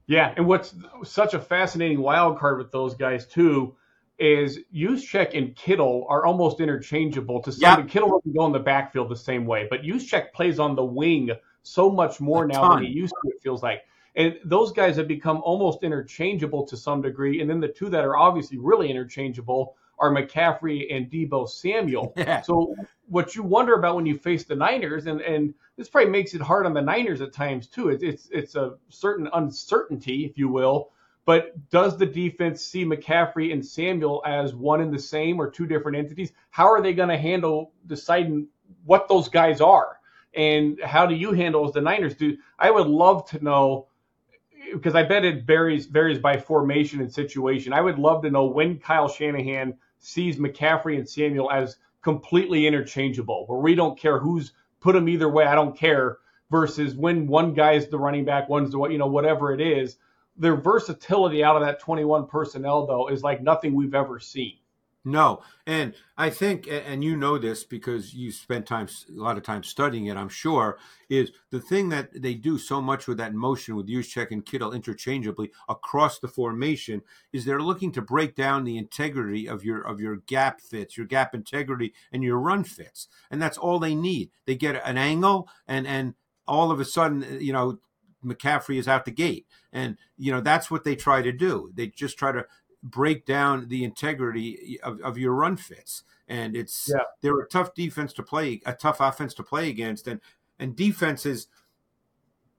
Yeah, 0.07 0.33
and 0.37 0.47
what's 0.47 0.75
such 1.05 1.35
a 1.35 1.39
fascinating 1.39 2.01
wild 2.01 2.39
card 2.39 2.59
with 2.59 2.73
those 2.73 2.95
guys 2.95 3.27
too 3.27 3.77
is 4.19 4.61
Juszczyk 4.75 5.37
and 5.37 5.55
Kittle 5.57 6.07
are 6.09 6.25
almost 6.25 6.61
interchangeable 6.61 7.43
to 7.43 7.53
some. 7.53 7.81
Yep. 7.81 7.89
Kittle 7.89 8.11
doesn't 8.19 8.37
go 8.37 8.47
in 8.47 8.53
the 8.53 8.59
backfield 8.59 9.09
the 9.09 9.17
same 9.17 9.47
way, 9.47 9.67
but 9.69 9.83
Juszczyk 9.83 10.33
plays 10.33 10.59
on 10.59 10.77
the 10.77 10.85
wing 10.85 11.31
so 11.63 11.91
much 11.91 12.21
more 12.21 12.45
a 12.45 12.49
now 12.49 12.61
ton. 12.61 12.77
than 12.77 12.85
he 12.87 12.93
used 12.93 13.15
to. 13.25 13.31
It 13.31 13.43
feels 13.43 13.63
like, 13.63 13.83
and 14.17 14.39
those 14.45 14.73
guys 14.73 14.97
have 14.97 15.09
become 15.09 15.41
almost 15.45 15.83
interchangeable 15.83 16.67
to 16.67 16.77
some 16.77 17.01
degree. 17.03 17.41
And 17.41 17.49
then 17.49 17.61
the 17.61 17.69
two 17.69 17.89
that 17.91 18.05
are 18.05 18.17
obviously 18.17 18.59
really 18.59 18.91
interchangeable 18.91 19.77
are 19.99 20.11
McCaffrey 20.11 20.95
and 20.95 21.11
Deebo 21.11 21.49
Samuel. 21.49 22.13
Yeah. 22.23 22.43
So 22.43 22.75
what 23.09 23.35
you 23.35 23.43
wonder 23.43 23.75
about 23.75 23.97
when 23.97 24.07
you 24.07 24.17
face 24.17 24.45
the 24.45 24.57
Niners, 24.57 25.07
and 25.07 25.21
and 25.21 25.55
this 25.77 25.89
probably 25.89 26.11
makes 26.11 26.35
it 26.35 26.41
hard 26.41 26.67
on 26.67 26.75
the 26.75 26.81
Niners 26.83 27.21
at 27.21 27.33
times 27.33 27.67
too. 27.67 27.89
It's 27.89 28.03
it's 28.03 28.29
it's 28.31 28.55
a 28.55 28.77
certain 28.89 29.29
uncertainty, 29.33 30.25
if 30.25 30.39
you 30.39 30.49
will. 30.49 30.91
But 31.25 31.69
does 31.71 31.97
the 31.97 32.07
defense 32.07 32.63
see 32.63 32.85
McCaffrey 32.85 33.53
and 33.53 33.65
Samuel 33.65 34.23
as 34.27 34.55
one 34.55 34.81
and 34.81 34.93
the 34.93 34.99
same 34.99 35.41
or 35.41 35.51
two 35.51 35.67
different 35.67 35.97
entities? 35.97 36.33
How 36.51 36.67
are 36.73 36.83
they 36.83 36.93
going 36.95 37.11
to 37.11 37.19
handle 37.19 37.73
deciding 37.87 38.49
what 38.85 39.09
those 39.09 39.29
guys 39.29 39.61
are? 39.61 39.99
And 40.35 40.81
how 40.83 41.07
do 41.07 41.15
you 41.15 41.33
handle 41.33 41.67
as 41.67 41.73
the 41.73 41.81
Niners 41.81 42.15
do? 42.15 42.37
I 42.59 42.71
would 42.71 42.89
love 42.89 43.29
to 43.31 43.45
know 43.45 43.87
because 44.73 44.95
I 44.95 45.03
bet 45.03 45.25
it 45.25 45.45
varies 45.45 45.87
varies 45.87 46.19
by 46.19 46.37
formation 46.37 47.01
and 47.01 47.13
situation. 47.13 47.73
I 47.73 47.81
would 47.81 47.99
love 47.99 48.23
to 48.23 48.31
know 48.31 48.47
when 48.47 48.79
Kyle 48.79 49.09
Shanahan 49.09 49.75
sees 49.99 50.37
McCaffrey 50.37 50.97
and 50.97 51.09
Samuel 51.09 51.51
as 51.51 51.77
completely 52.03 52.67
interchangeable, 52.67 53.45
where 53.47 53.61
we 53.61 53.75
don't 53.75 53.99
care 53.99 54.19
who's 54.19 54.53
put 54.81 54.95
them 54.95 55.09
either 55.09 55.29
way. 55.29 55.45
I 55.45 55.55
don't 55.55 55.77
care. 55.77 56.19
Versus 56.51 56.95
when 56.95 57.27
one 57.27 57.55
guy's 57.55 57.89
the 57.89 57.99
running 57.99 58.27
back, 58.27 58.51
one's 58.51 58.73
the 58.73 58.89
you 58.89 58.99
know 58.99 59.07
whatever 59.07 59.55
it 59.55 59.61
is. 59.61 59.97
Their 60.37 60.57
versatility 60.57 61.43
out 61.43 61.57
of 61.57 61.63
that 61.63 61.81
21 61.81 62.27
personnel 62.27 62.87
though 62.87 63.09
is 63.09 63.23
like 63.23 63.43
nothing 63.43 63.75
we've 63.75 63.95
ever 63.95 64.19
seen. 64.19 64.59
No, 65.05 65.43
and 65.67 65.95
I 66.17 66.31
think, 66.31 66.69
and 66.71 67.03
you 67.03 67.17
know 67.17 67.37
this 67.37 67.65
because 67.65 68.15
you 68.15 68.31
spent 68.31 68.67
time 68.67 68.87
a 69.09 69.21
lot 69.21 69.37
of 69.37 69.43
time 69.43 69.65
studying 69.65 70.07
it. 70.07 70.17
I'm 70.17 70.29
sure 70.29 70.79
is 71.11 71.33
the 71.51 71.61
thing 71.61 71.89
that 71.89 72.23
they 72.23 72.35
do 72.35 72.57
so 72.57 72.81
much 72.81 73.09
with 73.09 73.19
that 73.19 73.35
motion 73.35 73.75
with 73.75 73.89
Juszczyk 73.89 74.31
and 74.31 74.47
Kittle 74.47 74.73
interchangeably 74.73 75.51
across 75.69 76.21
the 76.21 76.29
formation 76.29 77.03
is 77.33 77.45
they're 77.45 77.61
looking 77.61 77.91
to 77.93 78.01
break 78.01 78.37
down 78.37 78.63
the 78.63 78.79
integrity 78.79 79.49
of 79.49 79.65
your 79.65 79.83
of 79.83 79.99
your 80.01 80.19
gap 80.27 80.61
fits, 80.61 80.97
your 80.97 81.07
gap 81.07 81.35
integrity, 81.35 81.93
and 82.13 82.23
your 82.23 82.39
run 82.39 82.63
fits, 82.63 83.09
and 83.29 83.43
that's 83.43 83.59
all 83.59 83.81
they 83.81 83.97
need. 83.97 84.31
They 84.47 84.55
get 84.55 84.81
an 84.87 84.99
angle, 84.99 85.49
and 85.67 85.85
and 85.85 86.15
all 86.47 86.71
of 86.71 86.79
a 86.79 86.85
sudden, 86.85 87.25
uh, 87.25 87.39
you 87.39 87.53
know, 87.53 87.79
McCaffrey 88.25 88.79
is 88.79 88.89
out 88.89 89.05
the 89.05 89.11
gate. 89.11 89.47
And, 89.73 89.97
you 90.17 90.33
know, 90.33 90.41
that's 90.41 90.71
what 90.71 90.85
they 90.85 90.95
try 90.95 91.23
to 91.23 91.33
do. 91.33 91.71
They 91.75 91.89
just 91.89 92.19
try 92.19 92.33
to 92.33 92.47
break 92.83 93.27
down 93.27 93.69
the 93.69 93.85
integrity 93.85 94.79
of, 94.83 95.01
of 95.01 95.19
your 95.19 95.35
run 95.35 95.57
fits. 95.57 96.03
And 96.29 96.57
it's 96.57 96.91
yeah. 96.93 97.03
they're 97.21 97.39
a 97.41 97.49
tough 97.49 97.75
defense 97.75 98.13
to 98.15 98.23
play, 98.23 98.61
a 98.65 98.73
tough 98.73 99.01
offense 99.01 99.35
to 99.35 99.43
play 99.43 99.69
against, 99.69 100.07
and 100.07 100.21
and 100.59 100.75
defenses, 100.77 101.49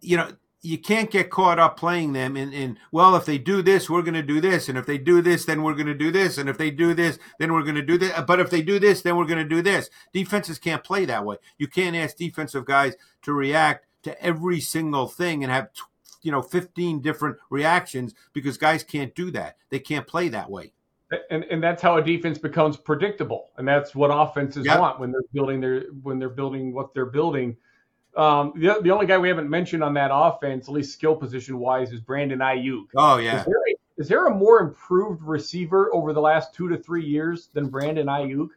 you 0.02 0.18
know, 0.18 0.32
you 0.62 0.78
can't 0.78 1.12
get 1.12 1.30
caught 1.30 1.60
up 1.60 1.78
playing 1.78 2.14
them 2.14 2.38
in, 2.38 2.54
in 2.54 2.78
well, 2.92 3.16
if 3.16 3.26
they 3.26 3.38
do 3.38 3.62
this, 3.62 3.90
we're 3.90 4.02
going 4.02 4.14
to 4.14 4.24
do 4.24 4.40
this, 4.40 4.70
and 4.70 4.78
if 4.78 4.86
they 4.86 4.98
do 4.98 5.22
this, 5.22 5.46
then 5.46 5.62
we're 5.62 5.74
going 5.74 5.88
to 5.88 5.94
do 5.94 6.12
this, 6.12 6.38
and 6.38 6.50
if 6.50 6.58
they 6.58 6.72
do 6.72 6.94
this, 6.94 7.20
then 7.40 7.52
we're 7.52 7.64
going 7.64 7.76
to 7.76 7.82
do 7.82 7.98
this. 7.98 8.14
But 8.26 8.40
if 8.40 8.50
they 8.50 8.62
do 8.62 8.80
this, 8.80 9.02
then 9.02 9.18
we're 9.18 9.26
going 9.26 9.44
to 9.44 9.56
do 9.56 9.62
this. 9.62 9.90
Defenses 10.14 10.60
can't 10.60 10.84
play 10.84 11.06
that 11.06 11.26
way. 11.26 11.38
You 11.58 11.68
can't 11.68 11.96
ask 11.96 12.16
defensive 12.16 12.66
guys 12.66 12.96
to 13.24 13.34
react 13.34 13.86
to 14.04 14.22
every 14.24 14.62
single 14.62 15.08
thing 15.08 15.44
and 15.44 15.52
have 15.52 15.70
you 16.24 16.32
know 16.32 16.42
15 16.42 17.02
different 17.02 17.38
reactions 17.50 18.14
because 18.34 18.58
guys 18.58 18.84
can't 18.84 19.14
do 19.14 19.32
that. 19.32 19.58
They 19.70 19.80
can't 19.80 20.08
play 20.08 20.30
that 20.30 20.50
way. 20.50 20.74
And, 21.30 21.44
and 21.44 21.62
that's 21.62 21.82
how 21.82 21.98
a 21.98 22.04
defense 22.04 22.40
becomes 22.40 22.76
predictable, 22.76 23.52
and 23.58 23.68
that's 23.68 23.94
what 23.94 24.08
offenses 24.08 24.66
yep. 24.66 24.80
want 24.80 25.00
when 25.00 25.12
they're 25.12 25.22
building 25.32 25.62
their 25.62 25.82
when 26.02 26.18
they're 26.18 26.30
building 26.30 26.74
what 26.74 26.94
they're 26.96 27.06
building. 27.06 27.56
Um, 28.16 28.54
the, 28.56 28.80
the 28.82 28.92
only 28.92 29.06
guy 29.06 29.18
we 29.18 29.28
haven't 29.28 29.50
mentioned 29.50 29.84
on 29.84 29.94
that 29.96 30.12
offense, 30.14 30.68
at 30.68 30.74
least 30.74 30.94
skill 30.94 31.16
position 31.16 31.58
wise, 31.60 31.92
is 31.92 32.00
Brandon 32.00 32.40
Aiyuk. 32.40 32.86
Oh 32.96 33.18
yeah. 33.18 33.40
Is 33.40 33.46
there, 33.46 33.56
a, 33.56 34.02
is 34.02 34.08
there 34.08 34.28
a 34.28 34.34
more 34.34 34.60
improved 34.60 35.22
receiver 35.24 35.94
over 35.94 36.14
the 36.14 36.22
last 36.22 36.54
two 36.54 36.68
to 36.70 36.78
three 36.78 37.06
years 37.06 37.50
than 37.54 37.70
Brandon 37.70 38.08
Aiyuk? 38.08 38.50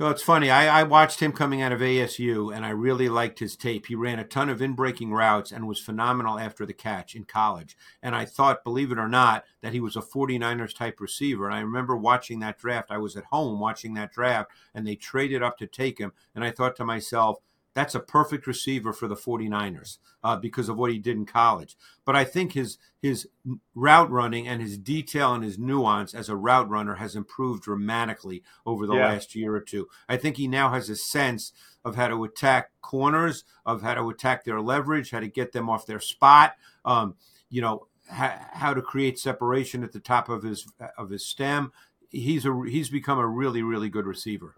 Well, 0.00 0.10
it's 0.10 0.22
funny. 0.22 0.50
I, 0.50 0.80
I, 0.80 0.82
watched 0.84 1.20
him 1.20 1.30
coming 1.30 1.60
out 1.60 1.72
of 1.72 1.80
ASU, 1.80 2.56
and 2.56 2.64
I 2.64 2.70
really 2.70 3.10
liked 3.10 3.38
his 3.38 3.54
tape. 3.54 3.84
He 3.84 3.94
ran 3.94 4.18
a 4.18 4.24
ton 4.24 4.48
of 4.48 4.62
in-breaking 4.62 5.12
routes 5.12 5.52
and 5.52 5.68
was 5.68 5.78
phenomenal 5.78 6.38
after 6.38 6.64
the 6.64 6.72
catch 6.72 7.14
in 7.14 7.24
college. 7.24 7.76
And 8.02 8.16
I 8.16 8.24
thought, 8.24 8.64
believe 8.64 8.90
it 8.92 8.98
or 8.98 9.10
not, 9.10 9.44
that 9.60 9.74
he 9.74 9.80
was 9.80 9.96
a 9.96 10.00
49ers 10.00 10.74
type 10.74 11.00
receiver. 11.00 11.44
And 11.44 11.54
I 11.54 11.60
remember 11.60 11.98
watching 11.98 12.40
that 12.40 12.56
draft. 12.56 12.90
I 12.90 12.96
was 12.96 13.14
at 13.14 13.24
home 13.24 13.60
watching 13.60 13.92
that 13.92 14.10
draft, 14.10 14.50
and 14.74 14.86
they 14.86 14.96
traded 14.96 15.42
up 15.42 15.58
to 15.58 15.66
take 15.66 15.98
him. 15.98 16.14
And 16.34 16.44
I 16.44 16.50
thought 16.50 16.76
to 16.76 16.84
myself, 16.86 17.36
that's 17.74 17.94
a 17.94 18.00
perfect 18.00 18.46
receiver 18.46 18.92
for 18.92 19.06
the 19.06 19.14
49ers 19.14 19.98
uh, 20.24 20.36
because 20.36 20.68
of 20.68 20.76
what 20.76 20.90
he 20.90 20.98
did 20.98 21.16
in 21.16 21.26
college. 21.26 21.76
But 22.04 22.16
I 22.16 22.24
think 22.24 22.52
his 22.52 22.78
his 23.00 23.28
route 23.74 24.10
running 24.10 24.46
and 24.46 24.60
his 24.60 24.76
detail 24.76 25.34
and 25.34 25.44
his 25.44 25.58
nuance 25.58 26.12
as 26.12 26.28
a 26.28 26.36
route 26.36 26.68
runner 26.68 26.96
has 26.96 27.16
improved 27.16 27.62
dramatically 27.62 28.42
over 28.66 28.86
the 28.86 28.94
yeah. 28.94 29.08
last 29.08 29.34
year 29.34 29.54
or 29.54 29.60
two. 29.60 29.88
I 30.08 30.16
think 30.16 30.36
he 30.36 30.48
now 30.48 30.70
has 30.70 30.88
a 30.90 30.96
sense 30.96 31.52
of 31.84 31.96
how 31.96 32.08
to 32.08 32.24
attack 32.24 32.70
corners, 32.82 33.44
of 33.64 33.82
how 33.82 33.94
to 33.94 34.10
attack 34.10 34.44
their 34.44 34.60
leverage, 34.60 35.10
how 35.10 35.20
to 35.20 35.28
get 35.28 35.52
them 35.52 35.70
off 35.70 35.86
their 35.86 36.00
spot. 36.00 36.56
Um, 36.84 37.14
you 37.48 37.60
know 37.60 37.86
how, 38.08 38.36
how 38.52 38.74
to 38.74 38.82
create 38.82 39.18
separation 39.18 39.84
at 39.84 39.92
the 39.92 40.00
top 40.00 40.28
of 40.28 40.42
his 40.42 40.66
of 40.98 41.10
his 41.10 41.24
stem. 41.24 41.72
He's 42.10 42.44
a 42.44 42.62
he's 42.68 42.90
become 42.90 43.18
a 43.18 43.26
really 43.26 43.62
really 43.62 43.88
good 43.88 44.06
receiver. 44.06 44.54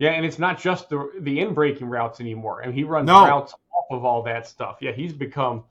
Yeah, 0.00 0.12
and 0.12 0.24
it's 0.24 0.38
not 0.38 0.58
just 0.58 0.88
the 0.88 1.12
the 1.20 1.40
in 1.40 1.52
breaking 1.52 1.88
routes 1.88 2.20
anymore. 2.20 2.62
and 2.62 2.74
he 2.74 2.84
runs 2.84 3.06
no. 3.06 3.22
routes 3.22 3.52
off 3.52 3.84
of 3.90 4.04
all 4.04 4.22
that 4.22 4.46
stuff. 4.46 4.78
Yeah, 4.80 4.92
he's 4.92 5.12
become 5.12 5.62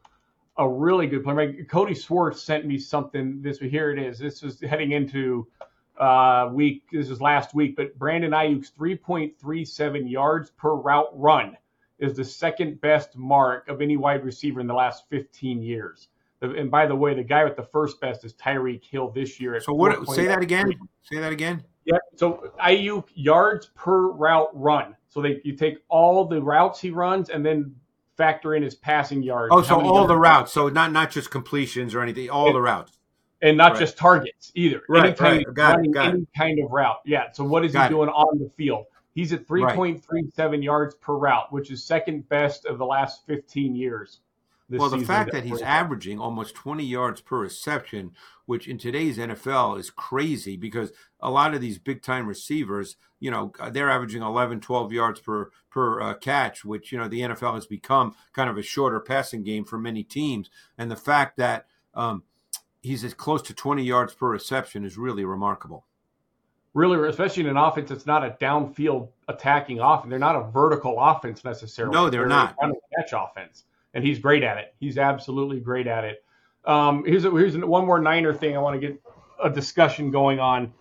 a 0.57 0.69
really 0.69 1.07
good 1.07 1.23
player. 1.23 1.65
Cody 1.65 1.95
Swartz 1.95 2.43
sent 2.43 2.65
me 2.65 2.77
something 2.77 3.41
this 3.41 3.57
here 3.57 3.91
it 3.91 3.97
is. 3.97 4.19
This 4.19 4.43
is 4.43 4.61
heading 4.61 4.91
into 4.91 5.47
uh, 5.99 6.51
week. 6.53 6.83
This 6.91 7.09
is 7.09 7.19
last 7.19 7.55
week, 7.55 7.75
but 7.75 7.97
Brandon 7.97 8.31
Aiyuk's 8.31 8.71
3.37 8.79 10.09
yards 10.09 10.51
per 10.51 10.75
route 10.75 11.09
run 11.13 11.57
is 11.97 12.15
the 12.15 12.23
second 12.23 12.79
best 12.81 13.17
mark 13.17 13.67
of 13.67 13.81
any 13.81 13.97
wide 13.97 14.23
receiver 14.23 14.59
in 14.59 14.67
the 14.67 14.75
last 14.75 15.05
15 15.09 15.63
years. 15.63 16.09
And 16.41 16.69
by 16.69 16.85
the 16.85 16.95
way, 16.95 17.15
the 17.15 17.23
guy 17.23 17.43
with 17.43 17.57
the 17.57 17.63
first 17.63 17.99
best 17.99 18.23
is 18.23 18.33
Tyreek 18.33 18.85
Hill 18.85 19.09
this 19.09 19.39
year. 19.39 19.59
so 19.59 19.73
what? 19.73 20.07
Say 20.09 20.25
that 20.27 20.41
again. 20.41 20.73
Say 21.01 21.17
that 21.19 21.33
again. 21.33 21.63
Yeah. 21.89 21.97
So 22.15 22.51
Aiyuk 22.61 23.05
yards 23.15 23.67
per 23.75 24.09
route 24.09 24.49
run. 24.53 24.95
So 25.09 25.21
they 25.21 25.41
you 25.43 25.55
take 25.55 25.79
all 25.89 26.25
the 26.25 26.41
routes 26.41 26.79
he 26.79 26.91
runs 26.91 27.29
and 27.29 27.45
then 27.45 27.75
factor 28.15 28.53
in 28.53 28.63
his 28.63 28.75
passing 28.75 29.23
yards. 29.23 29.49
Oh, 29.51 29.61
so 29.61 29.81
all 29.81 30.05
the 30.05 30.17
routes. 30.17 30.51
So 30.51 30.69
not 30.69 30.91
not 30.91 31.09
just 31.11 31.31
completions 31.31 31.95
or 31.95 32.01
anything. 32.01 32.29
All 32.29 32.53
the 32.53 32.61
routes. 32.61 32.97
And 33.41 33.57
not 33.57 33.71
right. 33.71 33.79
just 33.79 33.97
targets 33.97 34.51
either. 34.53 34.81
Right. 34.89 35.05
Anytime 35.05 35.37
right. 35.37 35.53
Got 35.53 35.85
it, 35.85 35.93
got 35.93 36.07
any 36.09 36.21
it. 36.21 36.27
kind 36.37 36.59
of 36.63 36.69
route. 36.71 36.99
Yeah. 37.05 37.31
So 37.31 37.43
what 37.45 37.63
is 37.63 37.71
got 37.71 37.89
he 37.89 37.95
doing 37.95 38.09
it. 38.09 38.11
on 38.11 38.37
the 38.37 38.49
field? 38.57 38.85
He's 39.15 39.33
at 39.33 39.47
3.37 39.47 40.37
right. 40.37 40.63
yards 40.63 40.95
per 40.95 41.13
route, 41.13 41.51
which 41.51 41.71
is 41.71 41.83
second 41.83 42.27
best 42.29 42.65
of 42.65 42.77
the 42.77 42.85
last 42.85 43.25
15 43.27 43.75
years. 43.75 44.19
Well, 44.69 44.89
the 44.89 44.99
fact 44.99 45.31
that 45.31 45.45
he's 45.45 45.61
averaging 45.61 46.19
almost 46.19 46.53
20 46.55 46.83
yards 46.83 47.21
per 47.21 47.39
reception, 47.39 48.11
which 48.45 48.67
in 48.67 48.77
today's 48.77 49.17
NFL 49.17 49.79
is 49.79 49.89
crazy 49.89 50.57
because 50.57 50.91
a 51.19 51.31
lot 51.31 51.55
of 51.55 51.61
these 51.61 51.79
big 51.79 52.03
time 52.03 52.27
receivers, 52.27 52.95
you 53.19 53.31
know, 53.31 53.51
they're 53.71 53.89
averaging 53.89 54.21
11, 54.21 54.61
12 54.61 54.93
yards 54.93 55.19
per 55.21 55.49
per 55.71 56.01
uh, 56.01 56.13
catch, 56.15 56.63
which 56.63 56.91
you 56.91 56.97
know 56.97 57.07
the 57.07 57.21
NFL 57.21 57.55
has 57.55 57.65
become 57.65 58.15
kind 58.33 58.49
of 58.49 58.57
a 58.57 58.61
shorter 58.61 58.99
passing 58.99 59.43
game 59.43 59.65
for 59.65 59.77
many 59.77 60.03
teams. 60.03 60.49
And 60.77 60.91
the 60.91 60.95
fact 60.95 61.37
that 61.37 61.65
um, 61.95 62.23
he's 62.81 63.03
as 63.03 63.13
close 63.13 63.41
to 63.43 63.53
20 63.53 63.83
yards 63.83 64.13
per 64.13 64.29
reception 64.29 64.85
is 64.85 64.97
really 64.97 65.25
remarkable. 65.25 65.85
Really, 66.75 67.09
especially 67.09 67.43
in 67.43 67.49
an 67.49 67.57
offense 67.57 67.89
that's 67.89 68.05
not 68.05 68.23
a 68.23 68.37
downfield 68.39 69.09
attacking 69.27 69.79
offense. 69.79 70.11
They're 70.11 70.19
not 70.19 70.35
a 70.35 70.51
vertical 70.51 70.99
offense 70.99 71.43
necessarily. 71.43 71.93
No, 71.93 72.09
they're, 72.09 72.21
they're 72.21 72.29
not. 72.29 72.55
A 72.61 72.71
catch 72.95 73.13
offense 73.13 73.65
and 73.93 74.03
he's 74.03 74.19
great 74.19 74.43
at 74.43 74.57
it. 74.57 74.73
He's 74.79 74.97
absolutely 74.97 75.59
great 75.59 75.87
at 75.87 76.03
it. 76.03 76.23
Um, 76.65 77.03
here's 77.05 77.25
a, 77.25 77.31
here's 77.31 77.57
one 77.57 77.85
more 77.85 77.99
Niner 77.99 78.33
thing 78.33 78.55
I 78.55 78.59
want 78.59 78.79
to 78.79 78.87
get 78.87 79.01
a 79.41 79.49
discussion 79.49 80.11
going 80.11 80.39
on. 80.39 80.73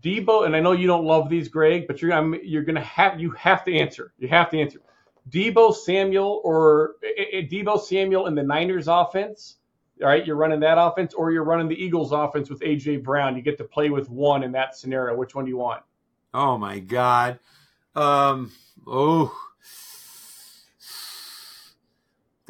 Deebo, 0.00 0.46
and 0.46 0.56
I 0.56 0.60
know 0.60 0.72
you 0.72 0.86
don't 0.86 1.04
love 1.04 1.28
these, 1.28 1.48
Greg, 1.48 1.86
but 1.86 2.00
you're 2.00 2.12
I'm, 2.12 2.34
you're 2.42 2.62
gonna 2.62 2.80
have 2.80 3.20
you 3.20 3.30
have 3.32 3.64
to 3.64 3.76
answer. 3.76 4.12
You 4.18 4.28
have 4.28 4.50
to 4.50 4.60
answer. 4.60 4.80
Deebo 5.28 5.74
Samuel 5.74 6.40
or 6.44 6.94
Deebo 7.04 7.80
Samuel 7.80 8.26
in 8.26 8.34
the 8.34 8.42
Niners 8.42 8.88
offense. 8.88 9.56
All 10.00 10.08
right, 10.08 10.26
you're 10.26 10.36
running 10.36 10.60
that 10.60 10.78
offense, 10.78 11.12
or 11.12 11.30
you're 11.30 11.44
running 11.44 11.68
the 11.68 11.74
Eagles 11.74 12.12
offense 12.12 12.48
with 12.48 12.60
AJ 12.60 13.02
Brown. 13.02 13.36
You 13.36 13.42
get 13.42 13.58
to 13.58 13.64
play 13.64 13.90
with 13.90 14.08
one 14.08 14.42
in 14.42 14.52
that 14.52 14.74
scenario. 14.74 15.14
Which 15.14 15.34
one 15.34 15.44
do 15.44 15.50
you 15.50 15.58
want? 15.58 15.82
Oh 16.32 16.56
my 16.56 16.78
God. 16.78 17.38
Um, 17.94 18.50
oh, 18.86 19.36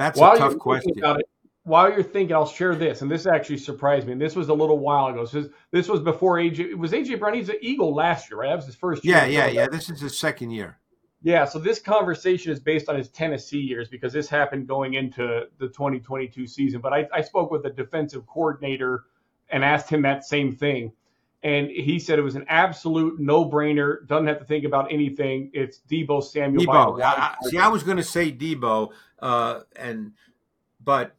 that's 0.01 0.19
while 0.19 0.35
a 0.35 0.39
tough 0.39 0.59
question. 0.59 0.93
It, 0.97 1.27
while 1.65 1.91
you're 1.91 2.03
thinking, 2.03 2.35
I'll 2.35 2.47
share 2.47 2.75
this, 2.75 3.03
and 3.03 3.11
this 3.11 3.27
actually 3.27 3.59
surprised 3.59 4.07
me. 4.07 4.13
And 4.13 4.21
this 4.21 4.35
was 4.35 4.49
a 4.49 4.55
little 4.55 4.79
while 4.79 5.07
ago. 5.09 5.25
So 5.25 5.43
this, 5.43 5.53
this 5.71 5.89
was 5.89 6.01
before 6.01 6.37
AJ. 6.37 6.71
It 6.71 6.79
was 6.79 6.93
AJ 6.93 7.19
Brown. 7.19 7.35
He's 7.35 7.49
an 7.49 7.57
Eagle 7.61 7.95
last 7.95 8.31
year, 8.31 8.41
right? 8.41 8.49
That 8.49 8.57
was 8.57 8.67
his 8.67 8.75
first 8.75 9.05
year. 9.05 9.17
Yeah, 9.17 9.27
yeah, 9.27 9.47
yeah. 9.47 9.69
This 9.69 9.91
is 9.91 10.01
his 10.01 10.19
second 10.19 10.51
year. 10.51 10.79
Yeah. 11.23 11.45
So 11.45 11.59
this 11.59 11.79
conversation 11.79 12.51
is 12.51 12.61
based 12.61 12.89
on 12.89 12.97
his 12.97 13.09
Tennessee 13.11 13.59
years 13.59 13.89
because 13.89 14.13
this 14.13 14.29
happened 14.29 14.67
going 14.67 14.95
into 14.95 15.45
the 15.59 15.69
2022 15.69 16.47
season. 16.47 16.81
But 16.81 16.95
I, 16.95 17.07
I 17.13 17.21
spoke 17.21 17.51
with 17.51 17.67
a 17.67 17.71
defensive 17.71 18.27
coordinator 18.27 19.05
and 19.51 19.63
asked 19.63 19.91
him 19.91 20.03
that 20.03 20.25
same 20.25 20.57
thing. 20.57 20.93
And 21.43 21.71
he 21.71 21.99
said 21.99 22.19
it 22.19 22.23
was 22.23 22.35
an 22.35 22.45
absolute 22.49 23.19
no-brainer. 23.19 24.07
Doesn't 24.07 24.27
have 24.27 24.39
to 24.41 24.45
think 24.45 24.65
about 24.67 24.93
anything. 24.93 25.51
It's 25.55 25.81
Deebo 25.91 26.23
Samuel. 26.23 26.67
Deebo. 26.67 27.03
I, 27.03 27.35
see, 27.45 27.57
I 27.57 27.69
was 27.69 27.83
going 27.83 27.97
to 27.97 28.05
say 28.05 28.31
Deebo, 28.31 28.91
uh, 29.21 29.61
and 29.75 30.13
but 30.85 31.15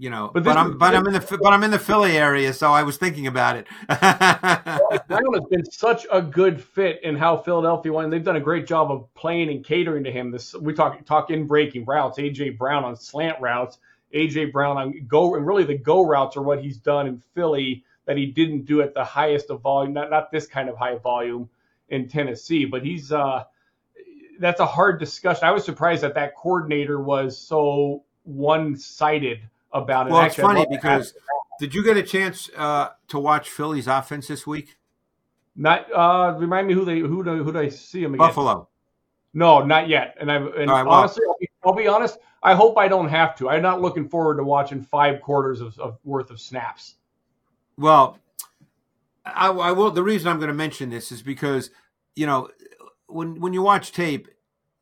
you 0.00 0.08
know, 0.08 0.30
but, 0.32 0.44
but 0.44 0.56
I'm 0.56 0.78
but 0.78 0.94
I'm 0.94 1.06
in 1.06 1.12
the 1.12 1.38
but 1.42 1.52
I'm 1.52 1.62
in 1.62 1.70
the 1.70 1.78
Philly 1.78 2.16
area, 2.16 2.54
so 2.54 2.72
I 2.72 2.82
was 2.84 2.96
thinking 2.96 3.26
about 3.26 3.56
it. 3.56 3.66
Brown 3.86 5.34
has 5.34 5.44
been 5.50 5.70
such 5.70 6.06
a 6.10 6.22
good 6.22 6.58
fit 6.58 7.02
in 7.02 7.16
how 7.16 7.36
Philadelphia 7.36 7.92
won. 7.92 8.08
They've 8.08 8.24
done 8.24 8.36
a 8.36 8.40
great 8.40 8.66
job 8.66 8.90
of 8.90 9.12
playing 9.12 9.50
and 9.50 9.62
catering 9.62 10.02
to 10.04 10.10
him. 10.10 10.30
This 10.30 10.54
we 10.54 10.72
talk 10.72 11.04
talk 11.04 11.30
in 11.30 11.46
breaking 11.46 11.84
routes. 11.84 12.18
AJ 12.18 12.56
Brown 12.56 12.82
on 12.82 12.96
slant 12.96 13.38
routes. 13.42 13.76
AJ 14.14 14.52
Brown 14.52 14.78
on 14.78 15.06
go 15.06 15.34
and 15.34 15.46
really 15.46 15.64
the 15.64 15.76
go 15.76 16.06
routes 16.06 16.34
are 16.34 16.42
what 16.42 16.62
he's 16.62 16.78
done 16.78 17.06
in 17.06 17.22
Philly 17.34 17.84
that 18.06 18.16
he 18.16 18.26
didn't 18.26 18.64
do 18.64 18.82
at 18.82 18.94
the 18.94 19.04
highest 19.04 19.50
of 19.50 19.60
volume, 19.60 19.92
not 19.92 20.10
not 20.10 20.30
this 20.30 20.46
kind 20.46 20.68
of 20.68 20.76
high 20.76 20.96
volume 20.96 21.48
in 21.88 22.08
Tennessee. 22.08 22.64
But 22.64 22.84
he's 22.84 23.12
uh, 23.12 23.44
that's 24.38 24.60
a 24.60 24.66
hard 24.66 24.98
discussion. 24.98 25.44
I 25.44 25.52
was 25.52 25.64
surprised 25.64 26.02
that 26.02 26.14
that 26.14 26.34
coordinator 26.36 27.00
was 27.00 27.38
so 27.38 28.04
one 28.24 28.76
sided 28.76 29.40
about 29.72 30.06
it. 30.06 30.10
Well, 30.10 30.20
Actually, 30.22 30.44
it's 30.44 30.52
funny 30.52 30.66
because 30.70 31.14
did 31.60 31.74
you 31.74 31.84
get 31.84 31.96
a 31.96 32.02
chance 32.02 32.50
uh, 32.56 32.88
to 33.08 33.18
watch 33.18 33.50
Philly's 33.50 33.86
offense 33.86 34.28
this 34.28 34.46
week? 34.46 34.78
Not 35.54 35.92
uh, 35.92 36.36
remind 36.38 36.66
me 36.66 36.74
who 36.74 36.84
they 36.84 37.00
who 37.00 37.22
do, 37.22 37.44
who 37.44 37.52
do 37.52 37.58
I 37.58 37.68
see 37.68 38.02
them 38.02 38.14
against? 38.14 38.28
Buffalo. 38.34 38.68
No, 39.34 39.62
not 39.62 39.88
yet. 39.88 40.16
And 40.18 40.30
I 40.30 40.36
and 40.36 40.70
right, 40.70 40.82
well, 40.82 40.90
honestly, 40.90 41.22
I'll 41.28 41.36
be, 41.38 41.48
I'll 41.64 41.74
be, 41.74 41.86
honest. 41.86 42.18
I 42.42 42.54
hope 42.54 42.78
I 42.78 42.88
don't 42.88 43.08
have 43.08 43.36
to. 43.36 43.50
I'm 43.50 43.62
not 43.62 43.82
looking 43.82 44.08
forward 44.08 44.38
to 44.38 44.44
watching 44.44 44.82
five 44.82 45.20
quarters 45.20 45.60
of, 45.60 45.78
of 45.78 45.98
worth 46.04 46.30
of 46.30 46.40
snaps. 46.40 46.94
Well, 47.80 48.18
I, 49.24 49.48
I 49.48 49.72
will. 49.72 49.90
The 49.90 50.02
reason 50.02 50.28
I'm 50.28 50.36
going 50.36 50.48
to 50.48 50.54
mention 50.54 50.90
this 50.90 51.10
is 51.10 51.22
because 51.22 51.70
you 52.14 52.26
know 52.26 52.50
when 53.06 53.40
when 53.40 53.54
you 53.54 53.62
watch 53.62 53.92
tape, 53.92 54.28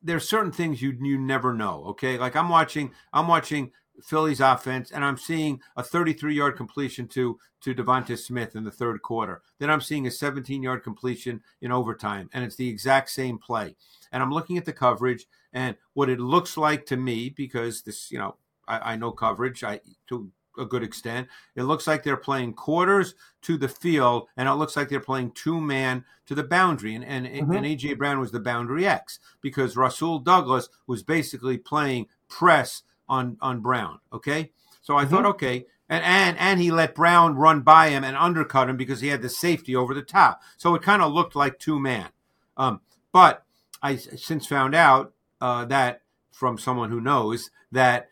there's 0.02 0.28
certain 0.28 0.50
things 0.50 0.82
you 0.82 0.96
you 1.00 1.16
never 1.16 1.54
know. 1.54 1.84
Okay, 1.90 2.18
like 2.18 2.34
I'm 2.34 2.48
watching 2.48 2.90
I'm 3.12 3.28
watching 3.28 3.70
Philly's 4.02 4.40
offense, 4.40 4.90
and 4.90 5.04
I'm 5.04 5.16
seeing 5.16 5.60
a 5.76 5.82
33 5.84 6.34
yard 6.34 6.56
completion 6.56 7.06
to 7.08 7.38
to 7.60 7.72
Devonta 7.72 8.18
Smith 8.18 8.56
in 8.56 8.64
the 8.64 8.70
third 8.72 9.00
quarter. 9.02 9.42
Then 9.60 9.70
I'm 9.70 9.80
seeing 9.80 10.08
a 10.08 10.10
17 10.10 10.60
yard 10.60 10.82
completion 10.82 11.40
in 11.60 11.70
overtime, 11.70 12.28
and 12.32 12.44
it's 12.44 12.56
the 12.56 12.68
exact 12.68 13.10
same 13.10 13.38
play. 13.38 13.76
And 14.10 14.24
I'm 14.24 14.32
looking 14.32 14.58
at 14.58 14.64
the 14.64 14.72
coverage 14.72 15.26
and 15.52 15.76
what 15.94 16.10
it 16.10 16.18
looks 16.18 16.56
like 16.56 16.84
to 16.86 16.96
me 16.96 17.30
because 17.30 17.82
this, 17.82 18.10
you 18.10 18.18
know, 18.18 18.34
I, 18.66 18.94
I 18.94 18.96
know 18.96 19.12
coverage. 19.12 19.62
I 19.62 19.80
to 20.08 20.32
a 20.58 20.66
good 20.66 20.82
extent. 20.82 21.28
It 21.54 21.62
looks 21.62 21.86
like 21.86 22.02
they're 22.02 22.16
playing 22.16 22.54
quarters 22.54 23.14
to 23.42 23.56
the 23.56 23.68
field, 23.68 24.28
and 24.36 24.48
it 24.48 24.54
looks 24.54 24.76
like 24.76 24.88
they're 24.88 25.00
playing 25.00 25.32
two 25.32 25.60
man 25.60 26.04
to 26.26 26.34
the 26.34 26.44
boundary. 26.44 26.94
And 26.94 27.04
and, 27.04 27.26
mm-hmm. 27.26 27.52
and 27.52 27.66
AJ 27.66 27.98
Brown 27.98 28.20
was 28.20 28.32
the 28.32 28.40
boundary 28.40 28.86
X 28.86 29.18
because 29.40 29.76
Rasul 29.76 30.18
Douglas 30.18 30.68
was 30.86 31.02
basically 31.02 31.58
playing 31.58 32.06
press 32.28 32.82
on 33.08 33.36
on 33.40 33.60
Brown. 33.60 34.00
Okay, 34.12 34.50
so 34.82 34.96
I 34.96 35.04
mm-hmm. 35.04 35.14
thought, 35.14 35.26
okay. 35.26 35.66
And, 35.90 36.04
and 36.04 36.38
and 36.38 36.60
he 36.60 36.70
let 36.70 36.94
Brown 36.94 37.36
run 37.36 37.62
by 37.62 37.88
him 37.88 38.04
and 38.04 38.14
undercut 38.14 38.68
him 38.68 38.76
because 38.76 39.00
he 39.00 39.08
had 39.08 39.22
the 39.22 39.30
safety 39.30 39.74
over 39.74 39.94
the 39.94 40.02
top. 40.02 40.42
So 40.58 40.74
it 40.74 40.82
kind 40.82 41.00
of 41.00 41.14
looked 41.14 41.34
like 41.34 41.58
two 41.58 41.80
man. 41.80 42.10
Um, 42.58 42.82
but 43.10 43.46
I 43.82 43.96
since 43.96 44.46
found 44.46 44.74
out 44.74 45.14
uh, 45.40 45.64
that 45.66 46.02
from 46.30 46.58
someone 46.58 46.90
who 46.90 47.00
knows 47.00 47.50
that 47.72 48.08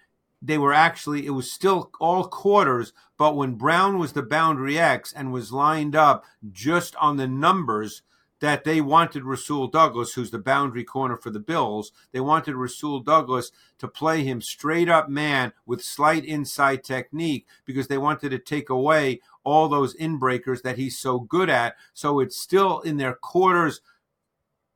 they 0.46 0.58
were 0.58 0.72
actually 0.72 1.26
it 1.26 1.30
was 1.30 1.50
still 1.50 1.90
all 2.00 2.24
quarters 2.24 2.92
but 3.18 3.36
when 3.36 3.54
brown 3.54 3.98
was 3.98 4.12
the 4.12 4.22
boundary 4.22 4.78
x 4.78 5.12
and 5.12 5.32
was 5.32 5.52
lined 5.52 5.96
up 5.96 6.24
just 6.52 6.94
on 6.96 7.16
the 7.16 7.26
numbers 7.26 8.02
that 8.40 8.64
they 8.64 8.80
wanted 8.80 9.24
rasul 9.24 9.66
douglas 9.66 10.12
who's 10.12 10.30
the 10.30 10.38
boundary 10.38 10.84
corner 10.84 11.16
for 11.16 11.30
the 11.30 11.40
bills 11.40 11.90
they 12.12 12.20
wanted 12.20 12.54
rasul 12.54 13.00
douglas 13.00 13.50
to 13.78 13.88
play 13.88 14.22
him 14.22 14.40
straight 14.40 14.88
up 14.88 15.08
man 15.08 15.52
with 15.64 15.82
slight 15.82 16.24
inside 16.24 16.84
technique 16.84 17.46
because 17.64 17.88
they 17.88 17.98
wanted 17.98 18.30
to 18.30 18.38
take 18.38 18.70
away 18.70 19.20
all 19.42 19.68
those 19.68 19.96
inbreakers 19.96 20.62
that 20.62 20.78
he's 20.78 20.98
so 20.98 21.18
good 21.18 21.50
at 21.50 21.74
so 21.92 22.20
it's 22.20 22.36
still 22.36 22.80
in 22.80 22.98
their 22.98 23.14
quarters 23.14 23.80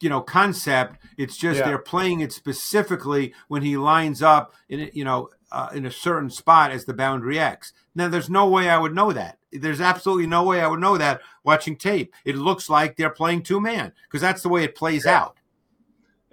you 0.00 0.08
know 0.08 0.20
concept 0.20 0.96
it's 1.18 1.36
just 1.36 1.58
yeah. 1.58 1.66
they're 1.66 1.78
playing 1.78 2.20
it 2.20 2.32
specifically 2.32 3.34
when 3.48 3.62
he 3.62 3.76
lines 3.76 4.22
up 4.22 4.54
in 4.68 4.90
you 4.94 5.04
know 5.04 5.28
uh, 5.52 5.68
in 5.74 5.86
a 5.86 5.90
certain 5.90 6.30
spot 6.30 6.70
as 6.70 6.84
the 6.84 6.94
boundary 6.94 7.38
X. 7.38 7.72
Now, 7.94 8.08
there's 8.08 8.30
no 8.30 8.48
way 8.48 8.68
I 8.68 8.78
would 8.78 8.94
know 8.94 9.12
that. 9.12 9.38
There's 9.52 9.80
absolutely 9.80 10.26
no 10.26 10.44
way 10.44 10.60
I 10.60 10.68
would 10.68 10.80
know 10.80 10.96
that 10.96 11.20
watching 11.42 11.76
tape. 11.76 12.14
It 12.24 12.36
looks 12.36 12.70
like 12.70 12.96
they're 12.96 13.10
playing 13.10 13.42
two 13.42 13.60
man 13.60 13.92
because 14.04 14.20
that's 14.20 14.42
the 14.42 14.48
way 14.48 14.62
it 14.64 14.76
plays 14.76 15.06
out. 15.06 15.36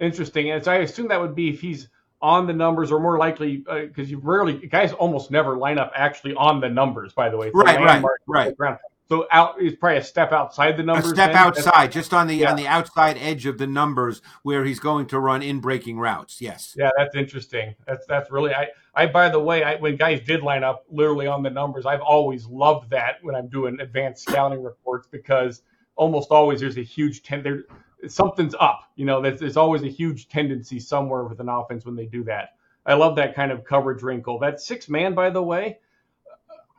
Interesting. 0.00 0.52
And 0.52 0.62
so 0.62 0.70
I 0.70 0.76
assume 0.76 1.08
that 1.08 1.20
would 1.20 1.34
be 1.34 1.50
if 1.50 1.60
he's 1.60 1.88
on 2.20 2.46
the 2.46 2.52
numbers, 2.52 2.90
or 2.90 3.00
more 3.00 3.18
likely 3.18 3.58
because 3.58 4.08
uh, 4.08 4.10
you 4.10 4.18
rarely 4.18 4.54
guys 4.54 4.92
almost 4.92 5.30
never 5.30 5.56
line 5.56 5.78
up 5.78 5.92
actually 5.94 6.34
on 6.34 6.60
the 6.60 6.68
numbers. 6.68 7.12
By 7.12 7.30
the 7.30 7.36
way, 7.36 7.50
right, 7.54 8.02
right, 8.26 8.54
right. 8.58 8.78
So 9.08 9.26
out 9.30 9.60
is 9.60 9.74
probably 9.74 9.98
a 9.98 10.04
step 10.04 10.32
outside 10.32 10.76
the 10.76 10.82
numbers. 10.82 11.12
A 11.12 11.14
step 11.14 11.32
then? 11.32 11.36
outside, 11.36 11.92
just 11.92 12.12
on 12.12 12.26
the 12.26 12.34
yeah. 12.34 12.50
on 12.50 12.56
the 12.56 12.66
outside 12.66 13.16
edge 13.18 13.46
of 13.46 13.56
the 13.56 13.66
numbers 13.66 14.20
where 14.42 14.64
he's 14.64 14.80
going 14.80 15.06
to 15.06 15.18
run 15.18 15.42
in 15.42 15.60
breaking 15.60 15.98
routes. 15.98 16.40
Yes. 16.40 16.74
Yeah, 16.76 16.90
that's 16.96 17.14
interesting. 17.14 17.74
That's 17.86 18.04
that's 18.06 18.30
really 18.30 18.52
I 18.52 18.68
I 18.98 19.06
by 19.06 19.28
the 19.28 19.40
way, 19.40 19.62
I, 19.62 19.76
when 19.76 19.96
guys 19.96 20.20
did 20.20 20.42
line 20.42 20.64
up 20.64 20.84
literally 20.90 21.26
on 21.26 21.42
the 21.42 21.50
numbers, 21.50 21.86
I've 21.86 22.00
always 22.00 22.46
loved 22.46 22.90
that 22.90 23.16
when 23.22 23.34
I'm 23.34 23.48
doing 23.48 23.78
advanced 23.80 24.28
scouting 24.28 24.62
reports 24.62 25.06
because 25.10 25.62
almost 25.96 26.30
always 26.30 26.60
there's 26.60 26.78
a 26.78 26.82
huge 26.82 27.22
ten 27.22 27.42
there 27.42 27.64
something's 28.08 28.54
up. 28.58 28.90
You 28.96 29.04
know, 29.06 29.20
there's, 29.20 29.40
there's 29.40 29.56
always 29.56 29.82
a 29.82 29.88
huge 29.88 30.28
tendency 30.28 30.80
somewhere 30.80 31.24
with 31.24 31.40
an 31.40 31.48
offense 31.48 31.84
when 31.84 31.96
they 31.96 32.06
do 32.06 32.24
that. 32.24 32.54
I 32.86 32.94
love 32.94 33.16
that 33.16 33.34
kind 33.34 33.52
of 33.52 33.64
coverage 33.64 34.02
wrinkle. 34.02 34.38
That 34.38 34.60
six 34.60 34.88
man, 34.88 35.14
by 35.14 35.30
the 35.30 35.42
way 35.42 35.78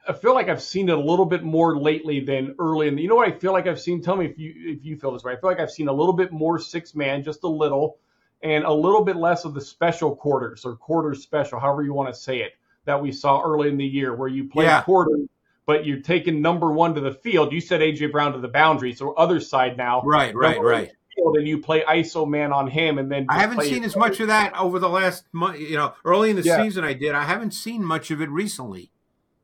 I 0.09 0.13
feel 0.13 0.33
like 0.33 0.49
I've 0.49 0.61
seen 0.61 0.89
it 0.89 0.97
a 0.97 0.99
little 0.99 1.25
bit 1.25 1.43
more 1.43 1.77
lately 1.77 2.19
than 2.19 2.55
early. 2.57 2.87
And 2.87 2.99
you 2.99 3.07
know 3.07 3.15
what 3.15 3.27
I 3.27 3.37
feel 3.37 3.53
like 3.53 3.67
I've 3.67 3.79
seen? 3.79 4.01
Tell 4.01 4.15
me 4.15 4.25
if 4.25 4.39
you 4.39 4.53
if 4.55 4.83
you 4.83 4.97
feel 4.97 5.11
this 5.11 5.23
way. 5.23 5.33
I 5.33 5.35
feel 5.35 5.51
like 5.51 5.59
I've 5.59 5.69
seen 5.69 5.87
a 5.87 5.93
little 5.93 6.13
bit 6.13 6.31
more 6.31 6.57
six 6.57 6.95
man, 6.95 7.23
just 7.23 7.43
a 7.43 7.47
little, 7.47 7.99
and 8.41 8.63
a 8.63 8.73
little 8.73 9.03
bit 9.03 9.15
less 9.15 9.45
of 9.45 9.53
the 9.53 9.61
special 9.61 10.15
quarters 10.15 10.65
or 10.65 10.75
quarters 10.75 11.23
special, 11.23 11.59
however 11.59 11.83
you 11.83 11.93
want 11.93 12.13
to 12.13 12.19
say 12.19 12.39
it, 12.39 12.53
that 12.85 13.01
we 13.01 13.11
saw 13.11 13.41
early 13.41 13.69
in 13.69 13.77
the 13.77 13.85
year, 13.85 14.15
where 14.15 14.29
you 14.29 14.45
play 14.45 14.65
yeah. 14.65 14.81
quarters, 14.81 15.27
but 15.65 15.85
you're 15.85 16.01
taking 16.01 16.41
number 16.41 16.71
one 16.71 16.95
to 16.95 17.01
the 17.01 17.13
field. 17.13 17.51
You 17.51 17.61
said 17.61 17.81
AJ 17.81 18.11
Brown 18.11 18.33
to 18.33 18.39
the 18.39 18.47
boundary, 18.47 18.93
so 18.93 19.13
other 19.13 19.39
side 19.39 19.77
now. 19.77 20.01
Right, 20.03 20.35
right, 20.35 20.61
right 20.61 20.91
field 21.19 21.37
and 21.37 21.47
you 21.47 21.59
play 21.59 21.81
ISO 21.81 22.27
man 22.27 22.51
on 22.51 22.67
him, 22.67 22.97
and 22.97 23.11
then 23.11 23.25
I 23.29 23.39
haven't 23.39 23.63
seen 23.63 23.83
as 23.83 23.95
much 23.95 24.19
of 24.19 24.27
that 24.27 24.57
over 24.57 24.79
the 24.79 24.89
last 24.89 25.25
month. 25.31 25.59
You 25.59 25.77
know, 25.77 25.93
early 26.05 26.29
in 26.29 26.35
the 26.35 26.43
yeah. 26.43 26.61
season 26.63 26.83
I 26.83 26.93
did. 26.93 27.15
I 27.15 27.23
haven't 27.23 27.51
seen 27.51 27.83
much 27.83 28.11
of 28.11 28.21
it 28.21 28.29
recently. 28.29 28.91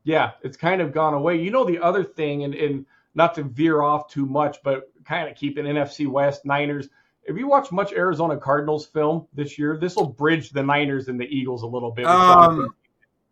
Yeah, 0.04 0.32
it's 0.42 0.56
kind 0.56 0.80
of 0.80 0.92
gone 0.92 1.14
away. 1.14 1.40
You 1.40 1.50
know, 1.50 1.64
the 1.64 1.80
other 1.80 2.04
thing, 2.04 2.44
and, 2.44 2.54
and 2.54 2.86
not 3.14 3.34
to 3.36 3.42
veer 3.42 3.82
off 3.82 4.08
too 4.08 4.26
much, 4.26 4.58
but 4.62 4.90
kind 5.04 5.28
of 5.28 5.36
keep 5.36 5.58
an 5.58 5.66
NFC 5.66 6.06
West 6.06 6.44
Niners. 6.44 6.88
If 7.26 7.36
you 7.36 7.48
watch 7.48 7.72
much 7.72 7.92
Arizona 7.92 8.36
Cardinals 8.36 8.86
film 8.86 9.26
this 9.34 9.58
year, 9.58 9.76
this 9.76 9.96
will 9.96 10.08
bridge 10.08 10.50
the 10.50 10.62
Niners 10.62 11.08
and 11.08 11.18
the 11.20 11.26
Eagles 11.26 11.62
a 11.62 11.66
little 11.66 11.90
bit. 11.90 12.06
Um, 12.06 12.74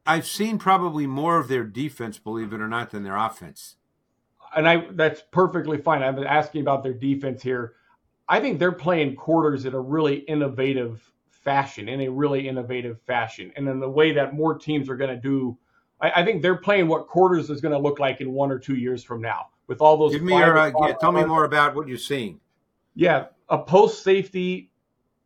I've 0.07 0.27
seen 0.27 0.59
probably 0.59 1.07
more 1.07 1.39
of 1.39 1.49
their 1.49 1.65
defense, 1.65 2.19
believe 2.19 2.53
it 2.53 2.61
or 2.61 2.69
not, 2.69 2.91
than 2.91 3.05
their 3.05 3.17
offense. 3.17 3.77
And 4.57 4.69
I 4.69 4.87
that's 4.91 5.23
perfectly 5.31 5.79
fine. 5.79 6.03
I've 6.03 6.15
been 6.15 6.25
asking 6.27 6.61
about 6.61 6.83
their 6.83 6.93
defense 6.93 7.43
here. 7.43 7.75
I 8.29 8.41
think 8.41 8.59
they're 8.59 8.73
playing 8.73 9.17
quarters 9.17 9.65
in 9.65 9.75
a 9.75 9.81
really 9.81 10.17
innovative 10.17 11.03
fashion, 11.31 11.89
in 11.89 12.01
a 12.01 12.09
really 12.09 12.49
innovative 12.49 13.01
fashion, 13.03 13.53
and 13.57 13.69
in 13.69 13.81
the 13.81 13.89
way 13.89 14.13
that 14.13 14.35
more 14.35 14.57
teams 14.57 14.89
are 14.89 14.97
going 14.97 15.11
to 15.11 15.21
do. 15.21 15.57
I, 16.01 16.23
I, 16.23 16.25
think 16.25 16.43
they're 16.43 16.57
playing 16.57 16.89
what 16.89 17.07
quarters 17.07 17.51
is 17.51 17.61
going 17.61 17.73
to 17.73 17.79
look 17.79 17.99
like 17.99 18.21
in 18.21 18.33
one 18.33 18.51
or 18.51 18.59
two 18.59 18.77
years 18.77 19.05
from 19.05 19.21
now, 19.21 19.49
with 19.67 19.81
all 19.81 19.97
those. 19.97 20.13
Give 20.13 20.23
me 20.23 20.37
your, 20.37 20.57
uh, 20.57 20.73
yeah, 20.81 20.95
tell 20.95 21.13
me 21.13 21.25
more 21.25 21.45
about 21.45 21.75
what 21.75 21.87
you're 21.87 21.99
seeing. 21.99 22.41
Yeah, 22.95 23.27
a 23.49 23.59
post 23.59 24.03
safety, 24.03 24.71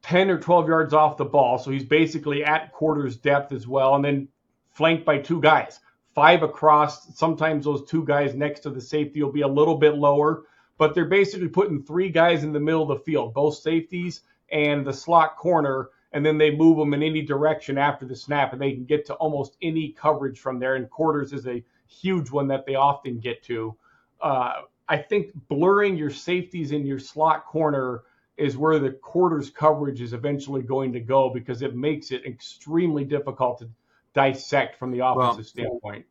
ten 0.03 0.31
or 0.31 0.39
twelve 0.39 0.69
yards 0.69 0.95
off 0.95 1.17
the 1.17 1.25
ball, 1.25 1.59
so 1.59 1.71
he's 1.71 1.85
basically 1.85 2.45
at 2.45 2.73
quarters 2.73 3.17
depth 3.17 3.53
as 3.53 3.67
well, 3.67 3.95
and 3.95 4.05
then 4.05 4.29
flanked 4.71 5.05
by 5.05 5.19
two 5.19 5.41
guys, 5.41 5.81
five 6.15 6.43
across. 6.43 7.17
Sometimes 7.17 7.65
those 7.65 7.89
two 7.89 8.05
guys 8.05 8.35
next 8.35 8.61
to 8.61 8.71
the 8.71 8.81
safety 8.81 9.23
will 9.23 9.33
be 9.33 9.43
a 9.43 9.49
little 9.49 9.77
bit 9.77 9.95
lower 9.95 10.45
but 10.79 10.95
they're 10.95 11.05
basically 11.05 11.49
putting 11.49 11.83
three 11.83 12.09
guys 12.09 12.45
in 12.45 12.53
the 12.53 12.61
middle 12.61 12.83
of 12.83 12.97
the 12.97 13.05
field, 13.05 13.35
both 13.35 13.57
safeties 13.57 14.23
and 14.51 14.87
the 14.87 14.93
slot 14.93 15.37
corner, 15.37 15.91
and 16.13 16.25
then 16.25 16.39
they 16.39 16.55
move 16.55 16.79
them 16.79 16.95
in 16.95 17.03
any 17.03 17.21
direction 17.21 17.77
after 17.77 18.07
the 18.07 18.17
snap, 18.17 18.53
and 18.53 18.63
they 18.63 18.73
can 18.73 18.85
get 18.85 19.05
to 19.07 19.15
almost 19.15 19.57
any 19.61 19.91
coverage 19.91 20.39
from 20.39 20.59
there. 20.59 20.77
And 20.77 20.89
quarters 20.89 21.33
is 21.33 21.47
a 21.47 21.63
huge 21.87 22.31
one 22.31 22.47
that 22.49 22.65
they 22.65 22.77
often 22.77 23.19
get 23.19 23.43
to. 23.45 23.77
Uh, 24.21 24.53
I 24.89 24.97
think 24.97 25.33
blurring 25.49 25.97
your 25.97 26.11
safeties 26.11 26.73
in 26.73 26.87
your 26.87 26.99
slot 26.99 27.47
corner 27.47 28.03
is 28.37 28.57
where 28.57 28.79
the 28.79 28.93
quarters 28.93 29.51
coverage 29.51 30.01
is 30.01 30.13
eventually 30.13 30.63
going 30.63 30.93
to 30.93 31.01
go 31.01 31.29
because 31.29 31.63
it 31.63 31.75
makes 31.75 32.11
it 32.11 32.25
extremely 32.25 33.05
difficult 33.05 33.59
to 33.59 33.69
dissect 34.15 34.79
from 34.79 34.91
the 34.91 35.01
offensive 35.01 35.37
well, 35.37 35.45
standpoint 35.45 36.07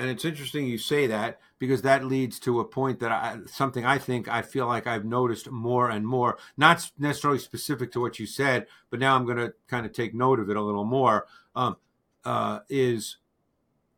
and 0.00 0.08
it's 0.08 0.24
interesting 0.24 0.66
you 0.66 0.78
say 0.78 1.06
that 1.06 1.38
because 1.58 1.82
that 1.82 2.06
leads 2.06 2.40
to 2.40 2.58
a 2.58 2.64
point 2.64 3.00
that 3.00 3.12
I 3.12 3.38
something 3.46 3.84
I 3.84 3.98
think 3.98 4.28
I 4.28 4.40
feel 4.40 4.66
like 4.66 4.86
I've 4.86 5.04
noticed 5.04 5.50
more 5.50 5.90
and 5.90 6.06
more, 6.06 6.38
not 6.56 6.90
necessarily 6.98 7.38
specific 7.38 7.92
to 7.92 8.00
what 8.00 8.18
you 8.18 8.24
said, 8.24 8.66
but 8.88 8.98
now 8.98 9.14
I'm 9.14 9.26
going 9.26 9.36
to 9.36 9.52
kind 9.68 9.84
of 9.84 9.92
take 9.92 10.14
note 10.14 10.40
of 10.40 10.48
it 10.48 10.56
a 10.56 10.62
little 10.62 10.86
more. 10.86 11.26
Um, 11.54 11.76
uh, 12.24 12.60
is 12.70 13.16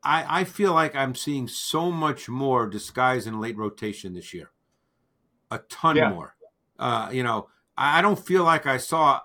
I, 0.02 0.40
I 0.40 0.44
feel 0.44 0.72
like 0.72 0.94
I'm 0.96 1.14
seeing 1.14 1.48
so 1.48 1.90
much 1.90 2.28
more 2.28 2.66
disguise 2.66 3.26
and 3.26 3.40
late 3.40 3.56
rotation 3.56 4.14
this 4.14 4.34
year, 4.34 4.50
a 5.50 5.58
ton 5.58 5.96
yeah. 5.96 6.10
more. 6.10 6.34
Uh, 6.78 7.10
you 7.12 7.22
know, 7.22 7.48
I 7.76 8.02
don't 8.02 8.18
feel 8.18 8.44
like 8.44 8.66
I 8.66 8.76
saw 8.78 9.20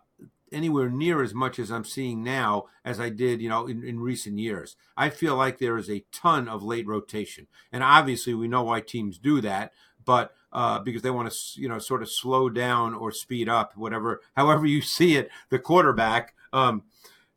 anywhere 0.52 0.90
near 0.90 1.22
as 1.22 1.34
much 1.34 1.60
as 1.60 1.72
I'm 1.72 1.84
seeing 1.84 2.24
now 2.24 2.66
as 2.86 3.00
I 3.00 3.10
did, 3.10 3.42
you 3.42 3.50
know, 3.50 3.68
in, 3.68 3.84
in 3.84 4.00
recent 4.00 4.40
years. 4.40 4.76
I 4.96 5.10
feel 5.10 5.36
like 5.36 5.58
there 5.58 5.78
is 5.78 5.90
a 5.90 6.06
ton 6.12 6.48
of 6.48 6.64
late 6.64 6.88
rotation, 6.88 7.48
and 7.72 7.84
obviously 7.84 8.34
we 8.34 8.48
know 8.48 8.64
why 8.64 8.82
teams 8.82 9.18
do 9.18 9.42
that, 9.42 9.74
but 10.06 10.34
uh, 10.54 10.80
because 10.80 11.02
they 11.02 11.10
want 11.10 11.32
to, 11.32 11.62
you 11.62 11.68
know, 11.68 11.80
sort 11.80 12.02
of 12.02 12.10
slow 12.10 12.50
down 12.50 12.94
or 12.94 13.12
speed 13.12 13.50
up, 13.50 13.76
whatever, 13.76 14.22
however 14.36 14.66
you 14.66 14.82
see 14.82 15.16
it, 15.16 15.30
the 15.50 15.60
quarterback. 15.60 16.34
Um, 16.54 16.84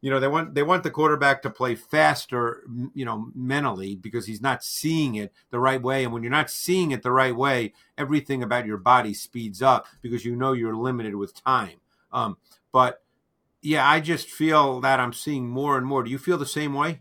you 0.00 0.10
know 0.10 0.20
they 0.20 0.28
want 0.28 0.54
they 0.54 0.62
want 0.62 0.82
the 0.82 0.90
quarterback 0.90 1.42
to 1.42 1.50
play 1.50 1.74
faster 1.74 2.62
you 2.94 3.04
know 3.04 3.30
mentally 3.34 3.94
because 3.94 4.26
he's 4.26 4.40
not 4.40 4.64
seeing 4.64 5.14
it 5.14 5.32
the 5.50 5.60
right 5.60 5.82
way 5.82 6.04
and 6.04 6.12
when 6.12 6.22
you're 6.22 6.30
not 6.30 6.50
seeing 6.50 6.90
it 6.90 7.02
the 7.02 7.12
right 7.12 7.36
way 7.36 7.72
everything 7.98 8.42
about 8.42 8.66
your 8.66 8.78
body 8.78 9.12
speeds 9.12 9.60
up 9.60 9.86
because 10.00 10.24
you 10.24 10.34
know 10.34 10.52
you're 10.52 10.76
limited 10.76 11.14
with 11.14 11.34
time 11.44 11.80
um, 12.12 12.36
but 12.72 13.02
yeah, 13.62 13.88
I 13.88 14.00
just 14.00 14.28
feel 14.28 14.80
that 14.80 15.00
I'm 15.00 15.12
seeing 15.12 15.48
more 15.48 15.76
and 15.76 15.86
more. 15.86 16.02
Do 16.02 16.10
you 16.10 16.18
feel 16.18 16.38
the 16.38 16.46
same 16.46 16.74
way? 16.74 17.00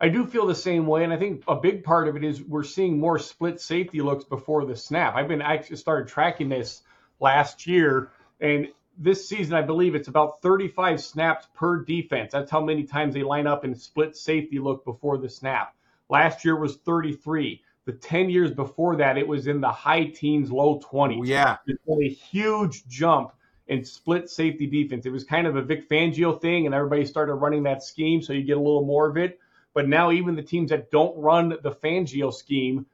I 0.00 0.08
do 0.08 0.26
feel 0.26 0.46
the 0.46 0.54
same 0.54 0.86
way, 0.86 1.02
and 1.02 1.12
I 1.12 1.16
think 1.16 1.42
a 1.48 1.56
big 1.56 1.82
part 1.82 2.06
of 2.06 2.14
it 2.14 2.22
is 2.22 2.40
we're 2.42 2.62
seeing 2.62 3.00
more 3.00 3.18
split 3.18 3.60
safety 3.60 4.00
looks 4.00 4.24
before 4.24 4.64
the 4.64 4.76
snap. 4.76 5.16
I've 5.16 5.26
been 5.26 5.42
actually 5.42 5.76
started 5.76 6.06
tracking 6.06 6.48
this 6.48 6.82
last 7.18 7.66
year, 7.66 8.12
and 8.40 8.68
this 8.98 9.28
season 9.28 9.54
I 9.54 9.62
believe 9.62 9.94
it's 9.94 10.08
about 10.08 10.42
35 10.42 11.00
snaps 11.00 11.46
per 11.54 11.84
defense. 11.84 12.32
That's 12.32 12.50
how 12.50 12.60
many 12.60 12.84
times 12.84 13.14
they 13.14 13.22
line 13.22 13.46
up 13.46 13.64
in 13.64 13.74
split 13.74 14.16
safety 14.16 14.58
look 14.58 14.84
before 14.84 15.18
the 15.18 15.28
snap. 15.28 15.74
Last 16.08 16.44
year 16.44 16.56
was 16.56 16.76
33. 16.76 17.62
The 17.84 17.92
10 17.92 18.28
years 18.28 18.52
before 18.52 18.96
that, 18.96 19.16
it 19.16 19.26
was 19.26 19.46
in 19.46 19.60
the 19.60 19.70
high 19.70 20.04
teens, 20.04 20.50
low 20.50 20.78
20s. 20.80 21.26
Yeah, 21.26 21.56
it's 21.66 21.80
a 21.88 22.08
huge 22.08 22.86
jump 22.86 23.32
in 23.66 23.84
split 23.84 24.28
safety 24.28 24.66
defense. 24.66 25.06
It 25.06 25.12
was 25.12 25.24
kind 25.24 25.46
of 25.46 25.56
a 25.56 25.62
Vic 25.62 25.88
Fangio 25.88 26.38
thing, 26.38 26.66
and 26.66 26.74
everybody 26.74 27.04
started 27.04 27.34
running 27.34 27.62
that 27.62 27.82
scheme, 27.82 28.20
so 28.20 28.32
you 28.32 28.42
get 28.42 28.56
a 28.56 28.60
little 28.60 28.84
more 28.84 29.08
of 29.08 29.16
it. 29.16 29.38
But 29.74 29.88
now 29.88 30.10
even 30.10 30.34
the 30.34 30.42
teams 30.42 30.70
that 30.70 30.90
don't 30.90 31.16
run 31.18 31.50
the 31.62 31.70
Fangio 31.70 32.32
scheme 32.32 32.86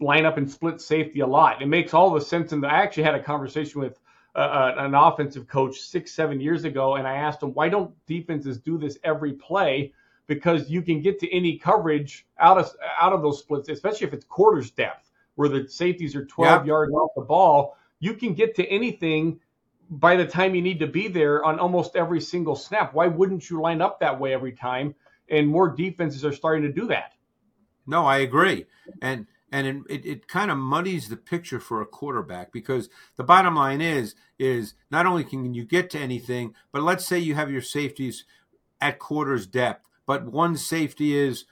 line 0.00 0.24
up 0.24 0.36
and 0.36 0.50
split 0.50 0.80
safety 0.80 1.20
a 1.20 1.26
lot. 1.26 1.62
It 1.62 1.66
makes 1.66 1.94
all 1.94 2.10
the 2.10 2.20
sense. 2.20 2.52
And 2.52 2.64
I 2.66 2.82
actually 2.82 3.04
had 3.04 3.14
a 3.14 3.22
conversation 3.22 3.80
with 3.80 3.98
uh, 4.34 4.38
uh, 4.38 4.74
an 4.78 4.94
offensive 4.94 5.46
coach 5.46 5.78
six, 5.78 6.12
seven 6.12 6.40
years 6.40 6.64
ago, 6.64 6.96
and 6.96 7.06
I 7.06 7.16
asked 7.16 7.42
him, 7.42 7.52
why 7.52 7.68
don't 7.68 7.94
defenses 8.06 8.58
do 8.58 8.78
this 8.78 8.98
every 9.04 9.34
play? 9.34 9.92
Because 10.26 10.70
you 10.70 10.80
can 10.80 11.02
get 11.02 11.18
to 11.20 11.30
any 11.34 11.58
coverage 11.58 12.26
out 12.38 12.56
of 12.56 12.70
out 13.00 13.12
of 13.12 13.20
those 13.20 13.40
splits, 13.40 13.68
especially 13.68 14.06
if 14.06 14.14
it's 14.14 14.24
quarters 14.24 14.70
depth, 14.70 15.10
where 15.34 15.48
the 15.48 15.68
safeties 15.68 16.16
are 16.16 16.24
12 16.24 16.64
yards 16.66 16.92
off 16.92 17.10
the 17.16 17.22
ball. 17.22 17.76
You 17.98 18.14
can 18.14 18.34
get 18.34 18.54
to 18.56 18.66
anything 18.66 19.40
by 19.90 20.16
the 20.16 20.26
time 20.26 20.54
you 20.54 20.62
need 20.62 20.78
to 20.78 20.86
be 20.86 21.08
there 21.08 21.44
on 21.44 21.58
almost 21.58 21.96
every 21.96 22.20
single 22.20 22.56
snap. 22.56 22.94
Why 22.94 23.08
wouldn't 23.08 23.50
you 23.50 23.60
line 23.60 23.82
up 23.82 24.00
that 24.00 24.18
way 24.18 24.32
every 24.32 24.52
time? 24.52 24.94
And 25.28 25.46
more 25.46 25.68
defenses 25.68 26.24
are 26.24 26.32
starting 26.32 26.62
to 26.62 26.72
do 26.72 26.86
that. 26.86 27.12
No, 27.86 28.06
I 28.06 28.18
agree. 28.18 28.66
And 29.02 29.26
and 29.52 29.84
it, 29.88 30.06
it 30.06 30.28
kind 30.28 30.50
of 30.50 30.56
muddies 30.56 31.08
the 31.08 31.16
picture 31.16 31.60
for 31.60 31.82
a 31.82 31.86
quarterback 31.86 32.50
because 32.50 32.88
the 33.16 33.22
bottom 33.22 33.54
line 33.54 33.82
is 33.82 34.14
is 34.38 34.74
not 34.90 35.06
only 35.06 35.22
can 35.22 35.54
you 35.54 35.64
get 35.64 35.90
to 35.90 35.98
anything, 35.98 36.54
but 36.72 36.82
let's 36.82 37.06
say 37.06 37.18
you 37.18 37.34
have 37.34 37.50
your 37.50 37.60
safeties 37.60 38.24
at 38.80 38.98
quarters 38.98 39.46
depth, 39.46 39.86
but 40.06 40.24
one 40.24 40.56
safety 40.56 41.14
is 41.14 41.44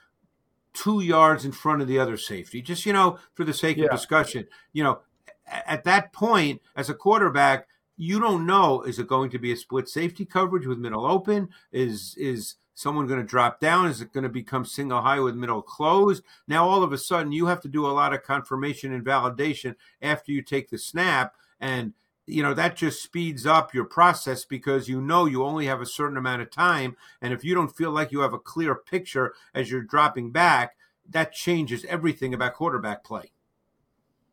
two 0.73 1.01
yards 1.01 1.45
in 1.45 1.51
front 1.51 1.81
of 1.81 1.87
the 1.87 1.99
other 1.99 2.17
safety. 2.17 2.61
Just 2.61 2.85
you 2.85 2.91
know, 2.91 3.19
for 3.35 3.43
the 3.43 3.53
sake 3.53 3.77
yeah. 3.77 3.85
of 3.85 3.91
discussion, 3.91 4.47
you 4.73 4.83
know, 4.83 4.99
at 5.45 5.83
that 5.83 6.11
point 6.11 6.61
as 6.75 6.89
a 6.89 6.95
quarterback, 6.95 7.67
you 7.97 8.19
don't 8.19 8.47
know 8.47 8.81
is 8.81 8.97
it 8.97 9.07
going 9.07 9.29
to 9.29 9.37
be 9.37 9.51
a 9.51 9.55
split 9.55 9.87
safety 9.87 10.25
coverage 10.25 10.65
with 10.65 10.79
middle 10.79 11.05
open 11.05 11.49
is 11.71 12.15
is 12.17 12.55
someone 12.81 13.07
going 13.07 13.19
to 13.19 13.25
drop 13.25 13.59
down? 13.59 13.87
Is 13.87 14.01
it 14.01 14.13
going 14.13 14.23
to 14.23 14.29
become 14.29 14.65
single 14.65 15.01
high 15.01 15.19
with 15.19 15.35
middle 15.35 15.61
closed 15.61 16.23
now 16.47 16.67
all 16.67 16.83
of 16.83 16.93
a 16.93 16.97
sudden 16.97 17.31
you 17.31 17.45
have 17.47 17.61
to 17.61 17.67
do 17.67 17.85
a 17.85 17.91
lot 17.91 18.13
of 18.13 18.23
confirmation 18.23 18.93
and 18.93 19.05
validation 19.05 19.75
after 20.01 20.31
you 20.31 20.41
take 20.41 20.69
the 20.69 20.77
snap 20.77 21.35
and 21.59 21.93
you 22.27 22.43
know 22.43 22.53
that 22.53 22.75
just 22.75 23.03
speeds 23.03 23.45
up 23.45 23.73
your 23.73 23.85
process 23.85 24.45
because 24.45 24.87
you 24.87 25.01
know 25.01 25.25
you 25.25 25.43
only 25.43 25.65
have 25.65 25.81
a 25.81 25.85
certain 25.85 26.17
amount 26.17 26.41
of 26.41 26.51
time 26.51 26.95
and 27.21 27.33
if 27.33 27.43
you 27.43 27.55
don't 27.55 27.75
feel 27.75 27.91
like 27.91 28.11
you 28.11 28.19
have 28.19 28.33
a 28.33 28.39
clear 28.39 28.75
picture 28.75 29.33
as 29.53 29.71
you're 29.71 29.81
dropping 29.81 30.31
back 30.31 30.75
that 31.09 31.33
changes 31.33 31.83
everything 31.85 32.33
about 32.33 32.53
quarterback 32.53 33.03
play. 33.03 33.31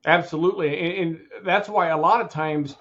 Absolutely 0.06 0.78
and, 0.78 0.98
and 0.98 1.20
that's 1.44 1.68
why 1.68 1.88
a 1.88 1.98
lot 1.98 2.20
of 2.20 2.28
times 2.28 2.76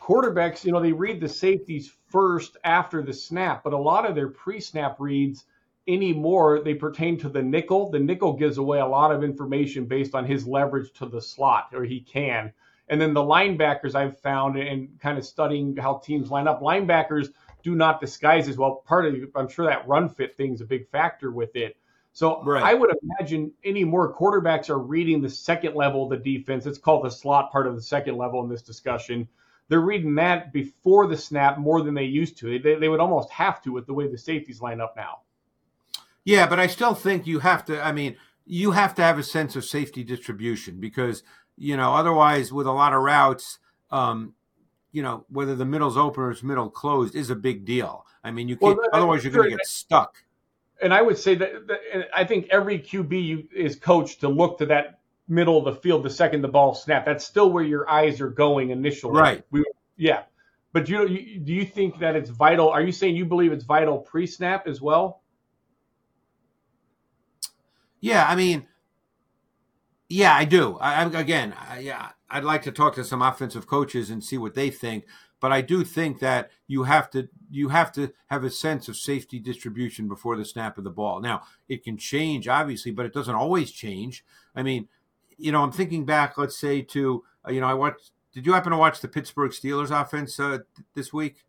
quarterbacks, 0.00 0.64
you 0.64 0.72
know, 0.72 0.80
they 0.80 0.92
read 0.92 1.20
the 1.20 1.28
safeties 1.28 1.96
first 2.12 2.58
after 2.62 3.02
the 3.02 3.12
snap, 3.12 3.64
but 3.64 3.72
a 3.72 3.78
lot 3.78 4.08
of 4.08 4.14
their 4.14 4.28
pre-snap 4.28 4.96
reads 5.00 5.46
anymore 5.88 6.60
they 6.60 6.74
pertain 6.74 7.18
to 7.18 7.28
the 7.28 7.42
nickel. 7.42 7.90
The 7.90 7.98
nickel 7.98 8.34
gives 8.34 8.58
away 8.58 8.78
a 8.78 8.86
lot 8.86 9.10
of 9.10 9.24
information 9.24 9.86
based 9.86 10.14
on 10.14 10.24
his 10.24 10.46
leverage 10.46 10.92
to 10.98 11.06
the 11.06 11.20
slot, 11.20 11.70
or 11.72 11.82
he 11.82 12.00
can. 12.00 12.52
And 12.88 13.00
then 13.00 13.14
the 13.14 13.22
linebackers 13.22 13.94
I've 13.94 14.20
found 14.20 14.58
and 14.58 15.00
kind 15.00 15.16
of 15.18 15.24
studying 15.24 15.74
how 15.76 15.98
teams 15.98 16.30
line 16.30 16.46
up, 16.46 16.60
linebackers 16.60 17.28
do 17.62 17.74
not 17.74 18.00
disguise 18.00 18.48
as 18.48 18.58
well. 18.58 18.82
Part 18.86 19.06
of 19.06 19.16
I'm 19.34 19.48
sure 19.48 19.66
that 19.66 19.88
run 19.88 20.08
fit 20.08 20.36
thing 20.36 20.52
is 20.52 20.60
a 20.60 20.66
big 20.66 20.88
factor 20.90 21.30
with 21.30 21.56
it. 21.56 21.76
So 22.12 22.42
Right. 22.44 22.62
I 22.62 22.74
would 22.74 22.94
imagine 23.02 23.52
any 23.64 23.84
more 23.84 24.14
quarterbacks 24.14 24.68
are 24.68 24.78
reading 24.78 25.22
the 25.22 25.30
second 25.30 25.74
level 25.74 26.04
of 26.04 26.10
the 26.10 26.36
defense. 26.36 26.66
It's 26.66 26.78
called 26.78 27.04
the 27.04 27.10
slot 27.10 27.50
part 27.50 27.66
of 27.66 27.74
the 27.74 27.82
second 27.82 28.18
level 28.18 28.42
in 28.42 28.50
this 28.50 28.62
discussion. 28.62 29.28
They're 29.68 29.80
reading 29.80 30.14
that 30.16 30.52
before 30.52 31.06
the 31.06 31.16
snap 31.16 31.58
more 31.58 31.82
than 31.82 31.94
they 31.94 32.04
used 32.04 32.36
to. 32.38 32.58
They, 32.58 32.74
they 32.74 32.88
would 32.88 33.00
almost 33.00 33.30
have 33.30 33.62
to 33.62 33.72
with 33.72 33.86
the 33.86 33.94
way 33.94 34.06
the 34.08 34.18
safeties 34.18 34.60
line 34.60 34.80
up 34.80 34.94
now. 34.96 35.20
Yeah, 36.24 36.46
but 36.46 36.60
I 36.60 36.66
still 36.66 36.94
think 36.94 37.26
you 37.26 37.40
have 37.40 37.64
to. 37.66 37.84
I 37.84 37.92
mean, 37.92 38.16
you 38.46 38.72
have 38.72 38.94
to 38.96 39.02
have 39.02 39.18
a 39.18 39.22
sense 39.22 39.56
of 39.56 39.64
safety 39.64 40.04
distribution 40.04 40.78
because 40.78 41.22
you 41.56 41.76
know 41.76 41.94
otherwise, 41.94 42.52
with 42.52 42.66
a 42.66 42.72
lot 42.72 42.92
of 42.92 43.02
routes, 43.02 43.58
um, 43.90 44.34
you 44.92 45.02
know 45.02 45.24
whether 45.28 45.56
the 45.56 45.64
middle's 45.64 45.96
open 45.96 46.22
or 46.22 46.30
it's 46.30 46.42
middle 46.42 46.70
closed 46.70 47.14
is 47.14 47.30
a 47.30 47.36
big 47.36 47.64
deal. 47.64 48.06
I 48.22 48.30
mean, 48.30 48.48
you 48.48 48.56
can't. 48.56 48.76
that- 48.76 48.90
otherwise, 48.92 49.24
you're 49.24 49.32
going 49.32 49.50
to 49.50 49.56
get 49.56 49.66
stuck. 49.66 50.22
And 50.80 50.92
I 50.92 51.00
would 51.00 51.16
say 51.16 51.36
that, 51.36 51.68
that 51.68 51.80
and 51.92 52.06
I 52.14 52.24
think 52.24 52.48
every 52.50 52.78
QB 52.78 53.24
you, 53.24 53.48
is 53.54 53.76
coached 53.76 54.20
to 54.20 54.28
look 54.28 54.58
to 54.58 54.66
that 54.66 54.98
middle 55.32 55.58
of 55.58 55.64
the 55.64 55.80
field 55.80 56.04
the 56.04 56.10
second 56.10 56.42
the 56.42 56.48
ball 56.48 56.74
snap. 56.74 57.04
That's 57.06 57.24
still 57.24 57.50
where 57.50 57.64
your 57.64 57.88
eyes 57.88 58.20
are 58.20 58.30
going 58.30 58.70
initially. 58.70 59.18
Right. 59.18 59.44
We, 59.50 59.64
yeah. 59.96 60.22
But 60.72 60.88
you, 60.88 61.06
you 61.08 61.38
do 61.38 61.52
you 61.52 61.64
think 61.64 61.98
that 61.98 62.16
it's 62.16 62.30
vital? 62.30 62.68
Are 62.68 62.82
you 62.82 62.92
saying 62.92 63.16
you 63.16 63.24
believe 63.24 63.52
it's 63.52 63.64
vital 63.64 63.98
pre-snap 63.98 64.66
as 64.66 64.80
well? 64.80 65.22
Yeah, 68.00 68.26
I 68.26 68.34
mean, 68.34 68.66
yeah, 70.08 70.34
I 70.34 70.44
do. 70.44 70.76
I, 70.80 71.04
I 71.04 71.20
again, 71.20 71.54
I, 71.58 71.80
yeah, 71.80 72.10
I'd 72.30 72.44
like 72.44 72.62
to 72.62 72.72
talk 72.72 72.94
to 72.94 73.04
some 73.04 73.22
offensive 73.22 73.66
coaches 73.66 74.10
and 74.10 74.24
see 74.24 74.38
what 74.38 74.54
they 74.54 74.70
think. 74.70 75.04
But 75.40 75.52
I 75.52 75.60
do 75.60 75.84
think 75.84 76.20
that 76.20 76.50
you 76.68 76.84
have 76.84 77.10
to 77.10 77.28
you 77.50 77.68
have 77.68 77.92
to 77.92 78.12
have 78.28 78.44
a 78.44 78.50
sense 78.50 78.88
of 78.88 78.96
safety 78.96 79.38
distribution 79.38 80.08
before 80.08 80.36
the 80.36 80.44
snap 80.44 80.78
of 80.78 80.84
the 80.84 80.90
ball. 80.90 81.20
Now 81.20 81.42
it 81.68 81.84
can 81.84 81.96
change, 81.98 82.48
obviously, 82.48 82.92
but 82.92 83.06
it 83.06 83.12
doesn't 83.12 83.34
always 83.34 83.72
change. 83.72 84.24
I 84.54 84.62
mean, 84.62 84.88
you 85.42 85.52
know, 85.52 85.62
I'm 85.62 85.72
thinking 85.72 86.04
back, 86.04 86.38
let's 86.38 86.56
say 86.56 86.82
to 86.82 87.24
uh, 87.46 87.50
you 87.50 87.60
know, 87.60 87.66
I 87.66 87.74
watched. 87.74 88.12
Did 88.32 88.46
you 88.46 88.54
happen 88.54 88.72
to 88.72 88.78
watch 88.78 89.00
the 89.00 89.08
Pittsburgh 89.08 89.50
Steelers 89.50 89.90
offense 89.90 90.40
uh, 90.40 90.58
th- 90.74 90.86
this 90.94 91.12
week? 91.12 91.44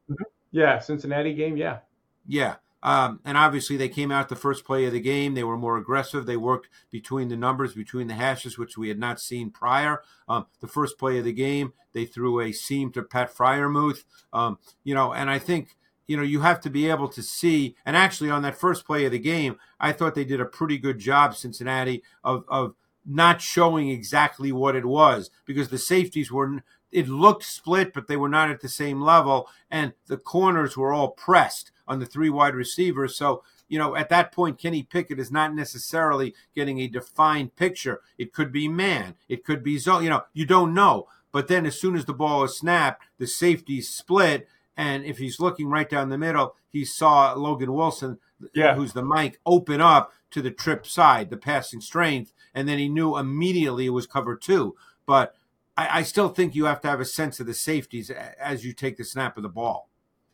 Yeah, 0.52 0.80
Cincinnati 0.80 1.34
game. 1.34 1.56
Yeah. 1.56 1.80
Yeah. 2.28 2.56
Um, 2.82 3.22
and 3.24 3.38
obviously, 3.38 3.78
they 3.78 3.88
came 3.88 4.12
out 4.12 4.28
the 4.28 4.36
first 4.36 4.66
play 4.66 4.86
of 4.86 4.92
the 4.92 5.00
game. 5.00 5.34
They 5.34 5.46
were 5.46 5.58
more 5.58 5.78
aggressive. 5.78 6.26
They 6.26 6.36
worked 6.36 6.68
between 6.92 7.30
the 7.30 7.38
numbers, 7.38 7.74
between 7.74 8.08
the 8.08 8.14
hashes, 8.16 8.58
which 8.58 8.78
we 8.78 8.90
had 8.90 9.00
not 9.00 9.22
seen 9.22 9.52
prior. 9.52 10.02
Um, 10.28 10.48
the 10.60 10.68
first 10.68 10.98
play 11.00 11.18
of 11.18 11.24
the 11.24 11.32
game, 11.32 11.72
they 11.94 12.04
threw 12.04 12.42
a 12.42 12.52
seam 12.52 12.92
to 12.92 13.04
Pat 13.04 13.34
Freiermuth. 13.34 14.04
Um, 14.34 14.58
you 14.84 14.94
know, 14.94 15.14
and 15.14 15.30
I 15.30 15.40
think 15.40 15.78
you 16.08 16.18
know 16.18 16.24
you 16.24 16.42
have 16.42 16.60
to 16.62 16.70
be 16.70 16.90
able 16.90 17.08
to 17.10 17.24
see. 17.24 17.78
And 17.86 17.96
actually, 17.96 18.30
on 18.30 18.42
that 18.42 18.58
first 18.58 18.86
play 18.86 19.06
of 19.06 19.14
the 19.14 19.20
game, 19.20 19.56
I 19.80 19.94
thought 19.94 20.14
they 20.14 20.26
did 20.26 20.42
a 20.42 20.46
pretty 20.46 20.78
good 20.78 21.00
job, 21.00 21.36
Cincinnati, 21.36 22.04
of 22.22 22.44
of 22.50 22.76
not 23.06 23.42
showing 23.42 23.90
exactly 23.90 24.52
what 24.52 24.76
it 24.76 24.86
was 24.86 25.30
because 25.46 25.70
the 25.70 25.78
safeties 25.78 26.32
were 26.32 26.64
it 26.92 27.08
looked 27.10 27.44
split, 27.44 27.92
but 27.92 28.08
they 28.08 28.16
were 28.16 28.30
not 28.30 28.52
at 28.52 28.62
the 28.62 28.70
same 28.70 29.02
level, 29.02 29.50
and 29.72 29.94
the 30.06 30.18
corners 30.18 30.78
were 30.78 30.94
all 30.94 31.10
pressed 31.10 31.72
on 31.88 32.00
the 32.00 32.06
three 32.06 32.30
wide 32.30 32.54
receivers. 32.54 33.18
So, 33.18 33.44
you 33.68 33.80
know, 33.80 33.96
at 33.96 34.10
that 34.10 34.32
point, 34.32 34.60
Kenny 34.60 34.84
Pickett 34.84 35.20
is 35.20 35.32
not 35.32 35.56
necessarily 35.56 36.36
getting 36.54 36.80
a 36.80 36.88
defined 36.88 37.56
picture. 37.56 38.02
It 38.20 38.32
could 38.32 38.52
be 38.52 38.68
man, 38.68 39.16
it 39.28 39.44
could 39.44 39.64
be 39.64 39.80
zone. 39.80 40.04
You 40.04 40.12
know, 40.12 40.24
you 40.34 40.46
don't 40.46 40.74
know. 40.74 41.08
But 41.32 41.48
then, 41.48 41.66
as 41.66 41.80
soon 41.80 41.96
as 41.96 42.06
the 42.06 42.14
ball 42.14 42.44
is 42.44 42.56
snapped, 42.58 43.04
the 43.18 43.26
safeties 43.26 43.90
split, 43.90 44.48
and 44.78 45.04
if 45.04 45.18
he's 45.18 45.40
looking 45.40 45.68
right 45.68 45.90
down 45.90 46.10
the 46.10 46.18
middle, 46.18 46.56
he 46.70 46.86
saw 46.86 47.34
Logan 47.34 47.74
Wilson, 47.74 48.20
Yeah. 48.54 48.76
who's 48.76 48.94
the 48.94 49.02
Mike, 49.02 49.40
open 49.46 49.82
up 49.82 50.14
to 50.30 50.44
the 50.44 50.52
trip 50.52 50.86
side, 50.86 51.32
the 51.32 51.38
passing 51.38 51.82
strength, 51.82 52.34
and 52.54 52.68
then 52.68 52.78
he 52.80 52.90
knew 52.90 53.18
immediately 53.18 53.86
it 53.86 53.90
was 53.92 54.08
cover 54.08 54.36
two. 54.36 54.76
But 55.06 55.36
I, 55.78 56.00
I 56.00 56.04
still 56.04 56.30
think 56.30 56.56
you 56.56 56.66
have 56.66 56.82
to 56.82 56.88
have 56.88 57.00
a 57.00 57.06
sense 57.06 57.40
of 57.40 57.46
the 57.48 57.54
safeties 57.54 58.10
as 58.12 58.66
you 58.66 58.74
take 58.74 58.98
the 58.98 59.04
snap 59.04 59.38
of 59.38 59.44
the 59.44 59.50
ball. 59.50 59.90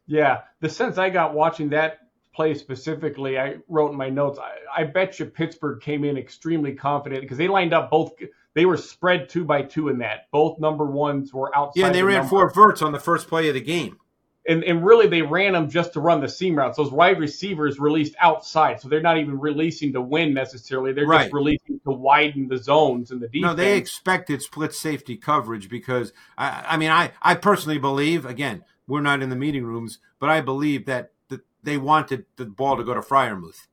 Yeah, 0.08 0.42
the 0.60 0.70
sense 0.70 0.98
I 0.98 1.10
got 1.10 1.34
watching 1.34 1.70
that 1.70 2.00
play 2.34 2.54
specifically, 2.56 3.38
I 3.40 3.58
wrote 3.68 3.92
in 3.92 3.98
my 3.98 4.10
notes. 4.10 4.40
I, 4.40 4.82
I 4.82 4.84
bet 4.86 5.20
you 5.20 5.26
Pittsburgh 5.26 5.82
came 5.82 6.04
in 6.04 6.18
extremely 6.18 6.74
confident 6.74 7.22
because 7.22 7.38
they 7.38 7.48
lined 7.48 7.74
up 7.74 7.90
both. 7.92 8.14
They 8.56 8.66
were 8.66 8.78
spread 8.78 9.30
two 9.30 9.46
by 9.46 9.62
two 9.62 9.90
in 9.90 10.00
that. 10.00 10.28
Both 10.32 10.60
number 10.60 10.86
ones 10.86 11.34
were 11.34 11.56
outside. 11.56 11.80
Yeah, 11.80 11.86
and 11.88 11.96
they 11.96 12.00
the 12.00 12.06
ran 12.06 12.18
number. 12.20 12.30
four 12.30 12.50
verts 12.52 12.82
on 12.82 12.92
the 12.92 13.00
first 13.00 13.28
play 13.28 13.48
of 13.50 13.54
the 13.54 13.62
game. 13.62 13.98
and 14.48 14.64
and 14.64 14.84
really 14.84 15.08
they 15.08 15.22
ran 15.22 15.54
them 15.54 15.70
just 15.70 15.94
to 15.94 16.00
run 16.00 16.22
the 16.22 16.28
seam 16.30 16.56
routes. 16.56 16.78
Those 16.78 16.92
wide 16.92 17.20
receivers 17.20 17.80
released 17.80 18.16
outside, 18.20 18.82
so 18.82 18.90
they're 18.90 19.02
not 19.02 19.18
even 19.20 19.40
releasing 19.40 19.94
to 19.94 20.02
win 20.02 20.34
necessarily. 20.34 20.92
They're 20.94 21.06
Right. 21.06 21.24
just 21.26 21.34
releasing 21.34 21.79
to 21.84 21.92
widen 21.92 22.48
the 22.48 22.58
zones 22.58 23.12
in 23.12 23.20
the 23.20 23.28
defense. 23.28 23.44
No, 23.44 23.54
they 23.54 23.78
expected 23.78 24.42
split 24.42 24.74
safety 24.74 25.16
coverage 25.18 25.70
because 25.70 26.14
I, 26.38 26.66
I 26.70 26.78
mean, 26.78 26.92
I, 26.92 27.12
I 27.22 27.36
personally 27.36 27.78
believe 27.78 28.26
again, 28.26 28.64
we're 28.88 29.02
not 29.02 29.22
in 29.22 29.30
the 29.30 29.36
meeting 29.36 29.64
rooms, 29.66 30.00
but 30.20 30.30
I 30.30 30.42
believe 30.42 30.86
that 30.86 31.12
that 31.30 31.42
they 31.64 31.78
wanted 31.78 32.26
the 32.38 32.46
ball 32.46 32.78
to 32.78 32.84
go 32.84 32.94
to 32.94 33.02
Freiermuth. 33.02 33.68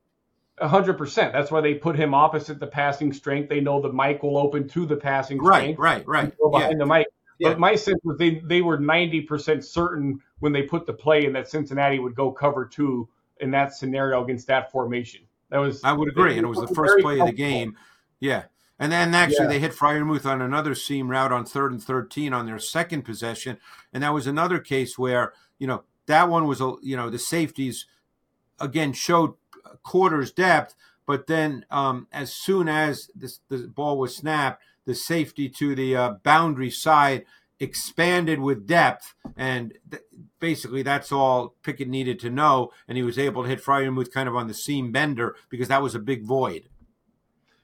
A 0.58 0.68
hundred 0.68 0.96
percent. 0.96 1.32
That's 1.32 1.50
why 1.50 1.60
they 1.60 1.74
put 1.74 1.96
him 1.96 2.14
opposite 2.14 2.60
the 2.60 2.66
passing 2.66 3.12
strength. 3.12 3.48
They 3.48 3.60
know 3.60 3.80
the 3.80 3.92
Mike 3.92 4.22
will 4.22 4.38
open 4.38 4.68
to 4.68 4.86
the 4.86 4.96
passing 4.96 5.38
Right, 5.38 5.74
strength. 5.74 5.78
right, 5.78 6.06
right. 6.06 6.32
Yeah, 6.40 6.58
behind 6.58 6.80
the 6.80 6.86
Mike. 6.86 7.06
Yeah. 7.38 7.50
But 7.50 7.58
my 7.58 7.74
sense 7.74 8.00
was 8.04 8.16
they 8.16 8.40
they 8.44 8.62
were 8.62 8.78
ninety 8.78 9.20
percent 9.20 9.64
certain 9.64 10.20
when 10.38 10.52
they 10.52 10.62
put 10.62 10.86
the 10.86 10.94
play 10.94 11.26
in 11.26 11.34
that 11.34 11.50
Cincinnati 11.50 11.98
would 11.98 12.14
go 12.14 12.32
cover 12.32 12.64
two 12.64 13.08
in 13.38 13.50
that 13.50 13.74
scenario 13.74 14.24
against 14.24 14.46
that 14.46 14.72
formation. 14.72 15.20
That 15.50 15.58
was 15.58 15.84
I 15.84 15.92
would 15.92 16.08
agree, 16.08 16.36
and 16.38 16.44
it 16.44 16.48
was 16.48 16.58
the 16.58 16.74
first 16.74 16.98
play 17.02 17.20
of 17.20 17.26
the 17.26 17.32
game. 17.32 17.76
Yeah, 18.20 18.44
and 18.78 18.90
then 18.90 19.14
actually 19.14 19.44
Yeah. 19.44 19.48
they 19.48 19.58
hit 19.60 19.72
Freiermuth 19.72 20.26
on 20.26 20.40
another 20.40 20.74
seam 20.74 21.08
route 21.10 21.32
on 21.32 21.44
third 21.44 21.72
and 21.72 21.82
thirteen 21.82 22.32
on 22.32 22.46
their 22.46 22.58
second 22.58 23.02
possession, 23.02 23.58
and 23.92 24.02
that 24.02 24.14
was 24.14 24.26
another 24.26 24.58
case 24.58 24.98
where 24.98 25.32
you 25.58 25.66
know 25.66 25.84
that 26.06 26.28
one 26.28 26.46
was 26.46 26.60
a 26.60 26.74
you 26.82 26.96
know 26.96 27.10
the 27.10 27.18
safeties 27.18 27.86
again 28.58 28.92
showed 28.92 29.34
quarters 29.82 30.32
depth, 30.32 30.74
but 31.06 31.26
then 31.26 31.64
um, 31.70 32.06
as 32.12 32.32
soon 32.32 32.68
as 32.68 33.10
this, 33.14 33.40
the 33.48 33.68
ball 33.68 33.98
was 33.98 34.16
snapped, 34.16 34.62
the 34.86 34.94
safety 34.94 35.48
to 35.48 35.74
the 35.74 35.94
uh, 35.96 36.10
boundary 36.22 36.70
side 36.70 37.24
expanded 37.58 38.38
with 38.40 38.66
depth, 38.66 39.14
and 39.36 39.72
th- 39.90 40.02
basically 40.40 40.82
that's 40.82 41.10
all 41.10 41.54
Pickett 41.62 41.88
needed 41.88 42.18
to 42.20 42.30
know, 42.30 42.70
and 42.86 42.96
he 42.96 43.02
was 43.02 43.18
able 43.18 43.42
to 43.42 43.48
hit 43.48 43.62
Freiermuth 43.62 44.12
kind 44.12 44.28
of 44.28 44.36
on 44.36 44.46
the 44.46 44.54
seam 44.54 44.92
bender 44.92 45.34
because 45.48 45.68
that 45.68 45.82
was 45.82 45.94
a 45.94 45.98
big 45.98 46.22
void. 46.22 46.68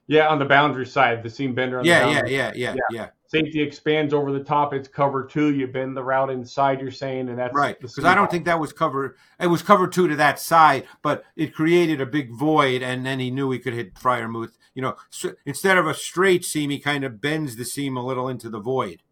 Yeah, 0.06 0.28
on 0.28 0.38
the 0.38 0.44
boundary 0.44 0.86
side, 0.86 1.22
the 1.22 1.30
seam 1.30 1.54
bender 1.54 1.78
on 1.78 1.84
the 1.84 1.88
Yeah, 1.88 2.10
yeah, 2.10 2.26
yeah, 2.26 2.52
yeah, 2.54 2.74
Yeah. 2.90 3.08
Safety 3.26 3.62
expands 3.62 4.12
over 4.12 4.30
the 4.30 4.44
top. 4.44 4.74
It's 4.74 4.88
cover 4.88 5.24
two. 5.24 5.54
You 5.54 5.66
bend 5.66 5.96
the 5.96 6.02
route 6.02 6.28
inside. 6.28 6.82
You're 6.82 6.90
saying, 6.90 7.30
and 7.30 7.38
that's 7.38 7.54
Right, 7.54 7.80
because 7.80 8.04
I 8.04 8.14
don't 8.14 8.30
think 8.30 8.44
that 8.44 8.60
was 8.60 8.74
cover. 8.74 9.16
It 9.40 9.46
was 9.46 9.62
cover 9.62 9.88
two 9.88 10.06
to 10.08 10.16
that 10.16 10.38
side, 10.38 10.86
but 11.00 11.24
it 11.34 11.54
created 11.54 12.00
a 12.00 12.06
big 12.06 12.30
void, 12.30 12.82
and 12.82 13.06
then 13.06 13.20
he 13.20 13.30
knew 13.30 13.50
he 13.50 13.58
could 13.58 13.72
hit 13.72 13.94
Freiermuth. 13.94 14.52
You 14.74 14.82
know, 14.82 14.96
so 15.08 15.34
instead 15.46 15.78
of 15.78 15.86
a 15.86 15.94
straight 15.94 16.44
seam, 16.44 16.68
he 16.68 16.78
kind 16.78 17.04
of 17.04 17.22
bends 17.22 17.56
the 17.56 17.64
seam 17.64 17.96
a 17.96 18.04
little 18.04 18.28
into 18.28 18.50
the 18.50 18.60
void. 18.60 19.02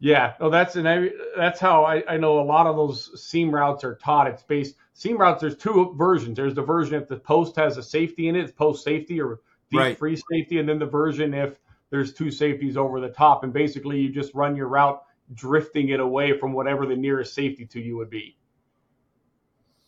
Yeah, 0.00 0.32
no, 0.40 0.48
that's 0.48 0.76
and 0.76 0.88
I, 0.88 1.10
that's 1.36 1.60
how 1.60 1.84
I, 1.84 2.02
I 2.08 2.16
know 2.16 2.40
a 2.40 2.42
lot 2.42 2.66
of 2.66 2.74
those 2.74 3.22
seam 3.22 3.54
routes 3.54 3.84
are 3.84 3.96
taught. 3.96 4.26
It's 4.26 4.42
based 4.42 4.76
seam 4.94 5.18
routes. 5.18 5.42
There's 5.42 5.56
two 5.56 5.94
versions. 5.96 6.36
There's 6.36 6.54
the 6.54 6.62
version 6.62 7.00
if 7.00 7.06
the 7.06 7.18
post 7.18 7.54
has 7.56 7.76
a 7.76 7.82
safety 7.82 8.28
in 8.28 8.34
it, 8.34 8.44
it's 8.44 8.52
post 8.52 8.82
safety 8.82 9.20
or 9.20 9.40
deep 9.70 9.78
Right. 9.78 9.98
free 9.98 10.16
safety, 10.30 10.58
and 10.58 10.68
then 10.68 10.78
the 10.78 10.86
version 10.86 11.34
if 11.34 11.58
there's 11.90 12.12
two 12.12 12.30
safeties 12.30 12.76
over 12.76 13.00
the 13.00 13.08
top, 13.08 13.44
and 13.44 13.52
basically 13.52 14.00
you 14.00 14.10
just 14.10 14.34
run 14.34 14.56
your 14.56 14.68
route 14.68 15.02
drifting 15.34 15.90
it 15.90 16.00
away 16.00 16.36
from 16.38 16.52
whatever 16.52 16.86
the 16.86 16.96
nearest 16.96 17.34
safety 17.34 17.64
to 17.66 17.80
you 17.80 17.96
would 17.96 18.10
be. 18.10 18.36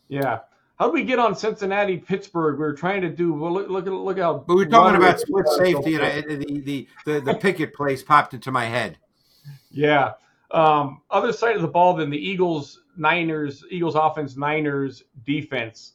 Yeah. 0.09 0.40
How 0.79 0.87
do 0.87 0.92
we 0.92 1.05
get 1.05 1.18
on 1.18 1.35
Cincinnati, 1.35 1.97
Pittsburgh? 1.97 2.59
We 2.59 2.64
were 2.64 2.75
trying 2.75 3.03
to 3.03 3.09
do. 3.09 3.35
Well, 3.35 3.53
look, 3.53 3.68
look, 3.68 3.87
look 3.87 4.18
how. 4.18 4.38
But 4.38 4.55
we 4.55 4.64
we're 4.64 4.71
talking 4.71 4.97
about 4.97 5.21
split 5.21 5.45
we 5.47 5.51
are 5.51 5.57
so 5.57 5.64
safety, 5.64 5.95
and. 5.95 6.05
I, 6.05 6.21
the, 6.23 6.61
the 6.61 6.88
the 7.07 7.20
the 7.20 7.35
Pickett 7.35 7.74
place 7.74 8.03
popped 8.03 8.35
into 8.35 8.51
my 8.51 8.64
head. 8.64 8.99
Yeah. 9.70 10.14
Um, 10.51 11.01
other 11.11 11.33
side 11.33 11.57
of 11.57 11.62
the 11.62 11.68
ball 11.68 11.95
than 11.95 12.11
the 12.11 12.18
Eagles, 12.18 12.80
Niners, 12.97 13.64
Eagles 13.70 13.95
offense, 13.95 14.37
Niners 14.37 15.05
defense. 15.24 15.95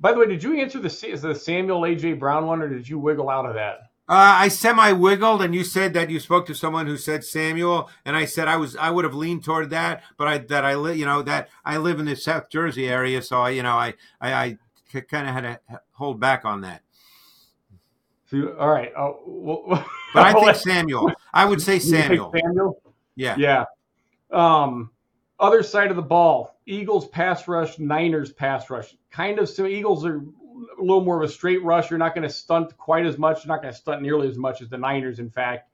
By 0.00 0.12
the 0.12 0.18
way, 0.18 0.26
did 0.26 0.42
you 0.42 0.60
answer 0.60 0.78
the 0.78 0.88
the 1.20 1.34
Samuel 1.34 1.82
AJ 1.82 2.18
Brown 2.18 2.46
one, 2.46 2.62
or 2.62 2.68
did 2.68 2.88
you 2.88 2.98
wiggle 2.98 3.30
out 3.30 3.46
of 3.46 3.54
that? 3.54 3.90
Uh, 4.08 4.40
I 4.40 4.48
semi 4.48 4.92
wiggled, 4.92 5.42
and 5.42 5.54
you 5.54 5.64
said 5.64 5.92
that 5.92 6.08
you 6.08 6.18
spoke 6.18 6.46
to 6.46 6.54
someone 6.54 6.86
who 6.86 6.96
said 6.96 7.24
Samuel, 7.24 7.90
and 8.06 8.16
I 8.16 8.24
said 8.24 8.48
I 8.48 8.56
was 8.56 8.74
I 8.76 8.90
would 8.90 9.04
have 9.04 9.14
leaned 9.14 9.44
toward 9.44 9.70
that, 9.70 10.02
but 10.16 10.26
I 10.26 10.38
that 10.38 10.64
I 10.64 10.76
li- 10.76 10.98
you 10.98 11.04
know 11.04 11.20
that 11.22 11.50
I 11.64 11.76
live 11.76 12.00
in 12.00 12.06
the 12.06 12.16
South 12.16 12.48
Jersey 12.48 12.88
area, 12.88 13.20
so 13.20 13.42
I 13.42 13.50
you 13.50 13.62
know 13.62 13.74
I 13.74 13.94
I, 14.20 14.32
I 14.94 15.00
kind 15.00 15.28
of 15.28 15.34
had 15.34 15.42
to 15.42 15.80
hold 15.92 16.20
back 16.20 16.46
on 16.46 16.62
that. 16.62 16.82
So 18.30 18.56
all 18.58 18.70
right. 18.70 18.92
Oh, 18.96 19.20
well, 19.26 19.86
But 20.14 20.22
I 20.22 20.32
think 20.32 20.56
Samuel. 20.56 21.12
I 21.34 21.44
would 21.44 21.60
say 21.68 21.78
Samuel. 21.78 22.32
Samuel. 22.34 22.80
Yeah. 23.14 23.36
Yeah. 23.36 23.64
Um, 24.30 24.90
other 25.38 25.62
side 25.62 25.90
of 25.90 25.96
the 25.96 26.02
ball, 26.02 26.57
Eagles 26.68 27.08
pass 27.08 27.48
rush, 27.48 27.78
Niners 27.78 28.30
pass 28.30 28.68
rush. 28.68 28.94
Kind 29.10 29.38
of. 29.38 29.48
So 29.48 29.66
Eagles 29.66 30.04
are 30.04 30.18
a 30.18 30.82
little 30.82 31.02
more 31.02 31.16
of 31.16 31.28
a 31.28 31.32
straight 31.32 31.64
rush. 31.64 31.90
You're 31.90 31.98
not 31.98 32.14
going 32.14 32.28
to 32.28 32.32
stunt 32.32 32.76
quite 32.76 33.06
as 33.06 33.16
much. 33.16 33.44
You're 33.44 33.54
not 33.54 33.62
going 33.62 33.72
to 33.72 33.78
stunt 33.78 34.02
nearly 34.02 34.28
as 34.28 34.36
much 34.36 34.60
as 34.60 34.68
the 34.68 34.76
Niners. 34.76 35.18
In 35.18 35.30
fact, 35.30 35.70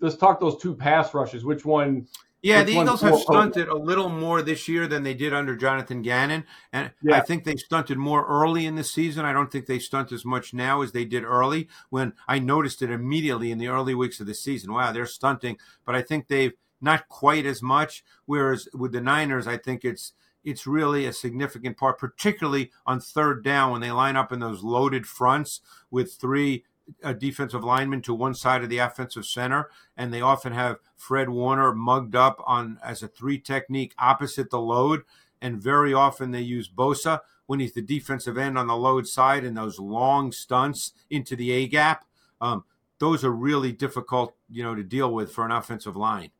let's 0.00 0.16
talk 0.16 0.38
those 0.38 0.60
two 0.60 0.74
pass 0.74 1.14
rushes. 1.14 1.46
Which 1.46 1.64
one? 1.64 2.06
Yeah, 2.42 2.58
which 2.58 2.74
the 2.74 2.80
Eagles 2.80 3.00
have 3.00 3.20
stunted 3.20 3.68
a 3.68 3.74
little 3.74 4.10
more 4.10 4.42
this 4.42 4.68
year 4.68 4.86
than 4.86 5.02
they 5.02 5.14
did 5.14 5.32
under 5.32 5.56
Jonathan 5.56 6.02
Gannon, 6.02 6.44
and 6.72 6.90
Yeah. 7.02 7.16
I 7.16 7.20
think 7.20 7.44
they 7.44 7.56
stunted 7.56 7.96
more 7.96 8.26
early 8.26 8.66
in 8.66 8.74
the 8.74 8.84
season. 8.84 9.24
I 9.24 9.32
don't 9.32 9.50
think 9.50 9.66
they 9.66 9.78
stunt 9.78 10.12
as 10.12 10.24
much 10.24 10.52
now 10.52 10.82
as 10.82 10.92
they 10.92 11.04
did 11.04 11.24
early. 11.24 11.68
When 11.88 12.12
I 12.26 12.40
noticed 12.40 12.82
it 12.82 12.90
immediately 12.90 13.52
in 13.52 13.58
the 13.58 13.68
early 13.68 13.94
weeks 13.94 14.20
of 14.20 14.26
the 14.26 14.34
season, 14.34 14.72
wow, 14.72 14.92
they're 14.92 15.06
stunting, 15.06 15.56
but 15.86 15.94
I 15.94 16.02
think 16.02 16.26
they've 16.26 16.52
not 16.82 17.08
quite 17.08 17.46
as 17.46 17.62
much. 17.62 18.04
Whereas 18.26 18.68
with 18.74 18.92
the 18.92 19.00
Niners, 19.00 19.46
I 19.46 19.56
think 19.56 19.84
it's 19.84 20.12
it's 20.44 20.66
really 20.66 21.06
a 21.06 21.12
significant 21.12 21.76
part, 21.76 21.98
particularly 21.98 22.72
on 22.84 23.00
third 23.00 23.44
down 23.44 23.70
when 23.70 23.80
they 23.80 23.92
line 23.92 24.16
up 24.16 24.32
in 24.32 24.40
those 24.40 24.64
loaded 24.64 25.06
fronts 25.06 25.60
with 25.90 26.14
three 26.14 26.64
uh, 27.02 27.12
defensive 27.12 27.62
linemen 27.62 28.02
to 28.02 28.14
one 28.14 28.34
side 28.34 28.62
of 28.62 28.68
the 28.68 28.78
offensive 28.78 29.24
center, 29.24 29.70
and 29.96 30.12
they 30.12 30.20
often 30.20 30.52
have 30.52 30.78
Fred 30.96 31.28
Warner 31.28 31.74
mugged 31.74 32.16
up 32.16 32.42
on 32.44 32.78
as 32.82 33.02
a 33.02 33.08
three 33.08 33.38
technique 33.38 33.94
opposite 33.98 34.50
the 34.50 34.60
load, 34.60 35.02
and 35.40 35.62
very 35.62 35.94
often 35.94 36.30
they 36.30 36.40
use 36.40 36.68
Bosa 36.68 37.20
when 37.46 37.60
he's 37.60 37.74
the 37.74 37.82
defensive 37.82 38.38
end 38.38 38.58
on 38.58 38.66
the 38.66 38.76
load 38.76 39.06
side 39.06 39.44
in 39.44 39.54
those 39.54 39.78
long 39.78 40.32
stunts 40.32 40.92
into 41.10 41.36
the 41.36 41.52
A 41.52 41.68
gap. 41.68 42.04
Um, 42.40 42.64
those 42.98 43.24
are 43.24 43.32
really 43.32 43.72
difficult, 43.72 44.34
you 44.48 44.62
know, 44.62 44.74
to 44.74 44.82
deal 44.82 45.12
with 45.12 45.32
for 45.32 45.44
an 45.44 45.50
offensive 45.50 45.96
line. 45.96 46.30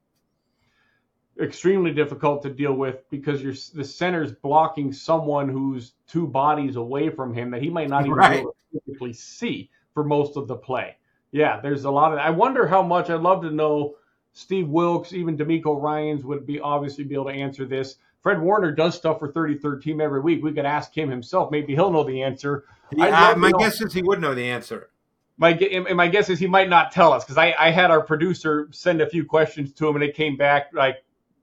Extremely 1.43 1.93
difficult 1.93 2.41
to 2.43 2.51
deal 2.51 2.75
with 2.75 3.09
because 3.11 3.43
you're 3.43 3.55
the 3.75 3.85
center's 3.85 4.33
blocking 4.33 4.93
someone 4.93 5.49
who's 5.49 5.93
two 6.07 6.27
bodies 6.27 6.77
away 6.77 7.11
from 7.11 7.35
him 7.35 7.51
that 7.51 7.61
he 7.61 7.69
might 7.69 7.89
not 7.89 8.03
even 8.05 8.15
Right. 8.17 8.31
be 8.35 8.39
able 8.41 8.53
to 8.73 8.81
physically 8.87 9.13
see 9.13 9.69
for 9.93 10.05
most 10.05 10.37
of 10.37 10.47
the 10.47 10.55
play. 10.57 10.97
Yeah, 11.33 11.61
there's 11.61 11.85
a 11.85 11.91
lot 11.91 12.13
of. 12.13 12.19
I 12.19 12.31
wonder 12.31 12.67
how 12.67 12.83
much. 12.83 13.11
I'd 13.11 13.21
love 13.21 13.43
to 13.43 13.51
know. 13.51 13.97
Steve 14.35 14.69
Wilks, 14.69 15.13
even 15.13 15.37
DeMeco 15.37 15.83
Ryans 15.83 16.25
would 16.25 16.47
be 16.47 16.59
obviously 16.61 17.05
be 17.05 17.15
able 17.15 17.27
to 17.27 17.33
answer 17.33 17.65
this. 17.67 17.97
Fred 18.23 18.41
Warner 18.41 18.71
does 18.73 18.95
stuff 18.95 19.19
for 19.19 19.31
33rd 19.33 19.83
team 19.83 20.01
every 20.01 20.21
week. 20.21 20.43
We 20.45 20.53
could 20.53 20.65
ask 20.65 20.97
him 20.97 21.11
himself. 21.11 21.51
Maybe 21.51 21.75
he'll 21.75 21.91
know 21.91 22.05
the 22.05 22.23
answer. 22.23 22.65
Yeah, 22.93 23.35
my 23.37 23.51
know- 23.51 23.59
guess 23.59 23.81
is 23.83 23.93
he 23.93 24.03
would 24.03 24.21
know 24.21 24.35
the 24.35 24.49
answer. 24.49 24.91
my 25.39 25.51
and 25.51 25.97
my 25.97 26.07
guess 26.07 26.31
is 26.31 26.39
he 26.39 26.47
might 26.47 26.69
not 26.69 26.93
tell 26.93 27.13
us 27.13 27.25
because 27.25 27.37
I, 27.37 27.55
I 27.59 27.71
had 27.73 27.91
our 27.91 28.01
producer 28.03 28.69
send 28.71 29.01
a 29.01 29.09
few 29.09 29.25
questions 29.25 29.73
to 29.73 29.89
him 29.89 29.97
and 29.97 30.05
it 30.05 30.15
came 30.15 30.37
back 30.37 30.69
like 30.73 31.03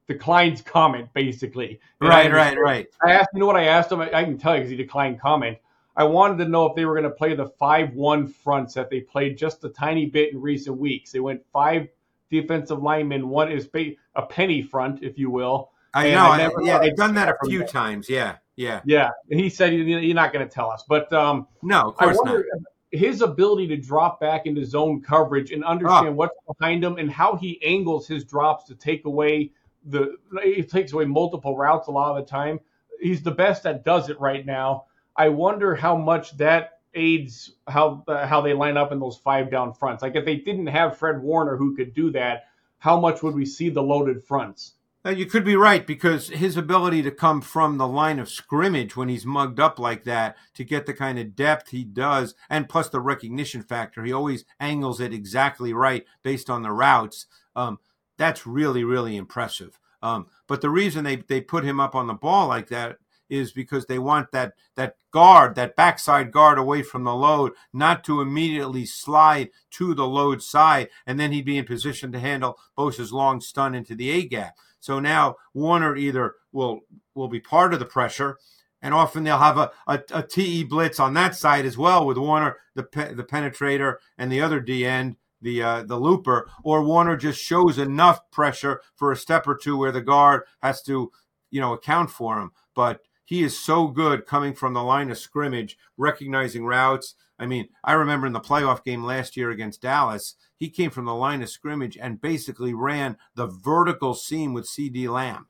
declines 0.09 0.61
comment 0.61 1.07
basically. 1.13 1.79
And 2.01 2.09
Right, 2.09 2.31
right, 2.33 2.57
right. 2.59 2.87
I 3.05 3.13
asked, 3.13 3.29
you 3.33 3.39
know 3.39 3.45
what 3.45 3.55
I 3.55 3.65
asked 3.65 3.91
him? 3.91 4.01
I, 4.01 4.11
I 4.13 4.23
can 4.25 4.37
tell 4.37 4.55
you 4.55 4.59
because 4.59 4.71
he 4.71 4.75
declined 4.75 5.21
comment. 5.21 5.57
I 5.95 6.03
wanted 6.03 6.43
to 6.43 6.49
know 6.49 6.65
if 6.65 6.75
they 6.75 6.85
were 6.85 6.93
going 6.93 7.03
to 7.03 7.09
play 7.15 7.35
the 7.35 7.47
five-one 7.59 8.27
fronts 8.27 8.73
that 8.73 8.89
they 8.89 9.01
played 9.01 9.37
just 9.37 9.63
a 9.63 9.69
tiny 9.69 10.05
bit 10.07 10.33
in 10.33 10.41
recent 10.41 10.77
weeks. 10.77 11.11
They 11.11 11.19
went 11.19 11.41
five 11.53 11.87
defensive 12.31 12.81
linemen. 12.81 13.29
One 13.29 13.51
is 13.51 13.69
a 14.15 14.21
penny 14.23 14.61
front, 14.61 15.03
if 15.03 15.17
you 15.17 15.29
will. 15.29 15.71
I 15.93 16.07
And 16.07 16.15
know. 16.15 16.25
I 16.25 16.45
I- 16.45 16.63
yeah, 16.63 16.79
they've 16.79 16.95
done 16.95 17.13
that 17.15 17.25
that 17.27 17.35
a 17.43 17.49
few 17.49 17.59
them. 17.59 17.67
times. 17.67 18.09
Yeah, 18.09 18.35
yeah. 18.55 18.81
Yeah, 18.85 19.09
and 19.29 19.39
he 19.39 19.49
said 19.49 19.73
you're 19.73 20.13
not 20.15 20.31
going 20.33 20.47
to 20.47 20.53
tell 20.53 20.69
us, 20.69 20.83
but 20.87 21.11
um, 21.13 21.47
No, 21.63 21.89
of 21.89 21.95
course 21.95 22.17
wonder 22.17 22.45
not. 22.53 22.61
his 22.91 23.21
ability 23.21 23.67
to 23.67 23.77
drop 23.77 24.19
back 24.19 24.45
into 24.45 24.63
zone 24.65 25.01
coverage 25.01 25.51
and 25.51 25.63
Ah. 25.63 25.69
understand 25.71 26.15
what's 26.15 26.35
behind 26.47 26.83
him 26.83 26.97
and 26.97 27.11
how 27.11 27.35
he 27.35 27.61
angles 27.63 28.07
his 28.07 28.23
drops 28.23 28.63
to 28.65 28.75
take 28.75 29.05
away 29.05 29.51
the 29.89 30.17
he 30.43 30.63
takes 30.63 30.93
away 30.93 31.05
multiple 31.05 31.57
routes 31.57 31.87
a 31.87 31.91
lot 31.91 32.17
of 32.17 32.25
the 32.25 32.29
time. 32.29 32.59
He's 33.01 33.21
the 33.21 33.31
best 33.31 33.63
that 33.63 33.85
does 33.85 34.09
it 34.09 34.19
right 34.19 34.45
now. 34.45 34.85
I 35.15 35.29
wonder 35.29 35.75
how 35.75 35.95
much 35.95 36.37
that 36.37 36.79
aids 36.93 37.51
how 37.67 38.03
uh, 38.07 38.25
how 38.25 38.41
they 38.41 38.53
line 38.53 38.77
up 38.77 38.91
in 38.91 38.99
those 38.99 39.17
five 39.17 39.51
down 39.51 39.73
fronts. 39.73 40.01
Like 40.01 40.15
if 40.15 40.25
they 40.25 40.37
didn't 40.37 40.67
have 40.67 40.97
Fred 40.97 41.21
Warner 41.21 41.57
who 41.57 41.75
could 41.75 41.93
do 41.93 42.11
that, 42.11 42.45
how 42.79 42.99
much 42.99 43.21
would 43.21 43.35
we 43.35 43.45
see 43.45 43.69
the 43.69 43.83
loaded 43.83 44.23
fronts? 44.23 44.73
Uh, 45.05 45.11
You 45.11 45.25
could 45.25 45.45
be 45.45 45.55
right 45.55 45.85
because 45.87 46.29
his 46.29 46.57
ability 46.57 47.01
to 47.03 47.11
come 47.11 47.41
from 47.41 47.77
the 47.77 47.87
line 47.87 48.19
of 48.19 48.29
scrimmage 48.29 48.97
when 48.97 49.07
he's 49.07 49.25
mugged 49.25 49.59
up 49.59 49.79
like 49.79 50.03
that 50.03 50.35
to 50.55 50.63
get 50.65 50.85
the 50.85 50.93
kind 50.93 51.17
of 51.17 51.35
depth 51.35 51.69
he 51.69 51.83
does, 51.83 52.35
and 52.49 52.67
plus 52.67 52.89
the 52.89 52.99
recognition 52.99 53.61
factor, 53.63 54.03
he 54.03 54.11
always 54.11 54.45
angles 54.59 54.99
it 54.99 55.13
exactly 55.13 55.73
right 55.73 56.05
based 56.21 56.49
on 56.49 56.63
the 56.63 56.71
routes. 56.71 57.27
Um, 57.55 57.79
that's 58.19 58.45
really, 58.45 58.83
really 58.83 59.15
impressive. 59.15 59.79
Um, 60.03 60.27
but 60.45 60.61
the 60.61 60.69
reason 60.69 61.03
they, 61.03 61.15
they 61.15 61.41
put 61.41 61.63
him 61.63 61.79
up 61.79 61.95
on 61.95 62.05
the 62.05 62.13
ball 62.13 62.47
like 62.47 62.67
that 62.67 62.97
is 63.29 63.51
because 63.51 63.85
they 63.85 63.99
want 63.99 64.31
that 64.31 64.53
that 64.75 64.95
guard, 65.11 65.55
that 65.55 65.75
backside 65.75 66.31
guard 66.31 66.57
away 66.57 66.81
from 66.81 67.03
the 67.03 67.15
load, 67.15 67.53
not 67.73 68.03
to 68.03 68.21
immediately 68.21 68.85
slide 68.85 69.49
to 69.71 69.93
the 69.93 70.07
load 70.07 70.41
side, 70.41 70.89
and 71.05 71.19
then 71.19 71.31
he'd 71.31 71.45
be 71.45 71.57
in 71.57 71.65
position 71.65 72.11
to 72.11 72.19
handle 72.19 72.57
Bosa's 72.77 73.13
long 73.13 73.39
stun 73.39 73.75
into 73.75 73.95
the 73.95 74.09
A 74.09 74.27
gap. 74.27 74.57
So 74.79 74.99
now 74.99 75.35
Warner 75.53 75.95
either 75.95 76.35
will 76.51 76.81
will 77.13 77.27
be 77.27 77.39
part 77.39 77.73
of 77.73 77.79
the 77.79 77.85
pressure, 77.85 78.37
and 78.81 78.93
often 78.93 79.23
they'll 79.23 79.37
have 79.37 79.57
a, 79.57 79.71
a, 79.87 80.01
a 80.11 80.23
TE 80.23 80.63
blitz 80.63 80.99
on 80.99 81.13
that 81.13 81.35
side 81.35 81.65
as 81.65 81.77
well 81.77 82.05
with 82.05 82.17
Warner, 82.17 82.57
the 82.75 82.83
pe- 82.83 83.13
the 83.13 83.23
penetrator, 83.23 83.95
and 84.17 84.31
the 84.31 84.41
other 84.41 84.59
D 84.59 84.85
end, 84.85 85.17
the 85.41 85.61
uh, 85.61 85.83
the 85.83 85.97
looper, 85.97 86.49
or 86.63 86.83
Warner 86.83 87.15
just 87.15 87.41
shows 87.41 87.77
enough 87.77 88.29
pressure 88.31 88.81
for 88.95 89.11
a 89.11 89.17
step 89.17 89.47
or 89.47 89.55
two 89.55 89.77
where 89.77 89.91
the 89.91 90.01
guard 90.01 90.43
has 90.61 90.81
to, 90.83 91.11
you 91.49 91.61
know, 91.61 91.73
account 91.73 92.11
for 92.11 92.39
him. 92.39 92.51
But 92.75 93.01
he 93.25 93.43
is 93.43 93.59
so 93.59 93.87
good 93.87 94.25
coming 94.25 94.53
from 94.53 94.73
the 94.73 94.83
line 94.83 95.11
of 95.11 95.17
scrimmage, 95.17 95.77
recognizing 95.97 96.65
routes. 96.65 97.15
I 97.37 97.45
mean, 97.45 97.69
I 97.83 97.93
remember 97.93 98.27
in 98.27 98.33
the 98.33 98.39
playoff 98.39 98.83
game 98.83 99.03
last 99.03 99.37
year 99.37 99.49
against 99.49 99.81
Dallas, 99.81 100.35
he 100.57 100.69
came 100.69 100.89
from 100.89 101.05
the 101.05 101.13
line 101.13 101.41
of 101.41 101.49
scrimmage 101.49 101.97
and 101.97 102.19
basically 102.19 102.73
ran 102.73 103.17
the 103.35 103.47
vertical 103.47 104.13
seam 104.13 104.53
with 104.53 104.67
CeeDee 104.67 105.07
Lamb. 105.07 105.47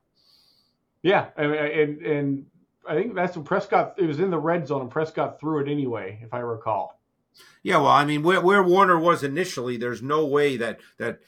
Yeah, 1.01 1.29
and 1.37 2.01
and 2.01 2.45
I 2.87 2.95
think 2.95 3.15
that's 3.15 3.35
when 3.35 3.45
Prescott. 3.45 3.95
It 3.97 4.05
was 4.05 4.19
in 4.19 4.29
the 4.29 4.37
red 4.37 4.67
zone, 4.67 4.81
and 4.81 4.91
Prescott 4.91 5.39
threw 5.39 5.59
it 5.59 5.71
anyway, 5.71 6.19
if 6.21 6.33
I 6.33 6.39
recall. 6.39 6.98
Yeah, 7.63 7.77
well, 7.77 7.87
I 7.87 8.05
mean, 8.05 8.23
where, 8.23 8.41
where 8.41 8.63
Warner 8.63 8.97
was 8.97 9.23
initially, 9.23 9.77
there's 9.77 10.01
no 10.01 10.25
way 10.25 10.57
that 10.57 10.79
that 10.97 11.19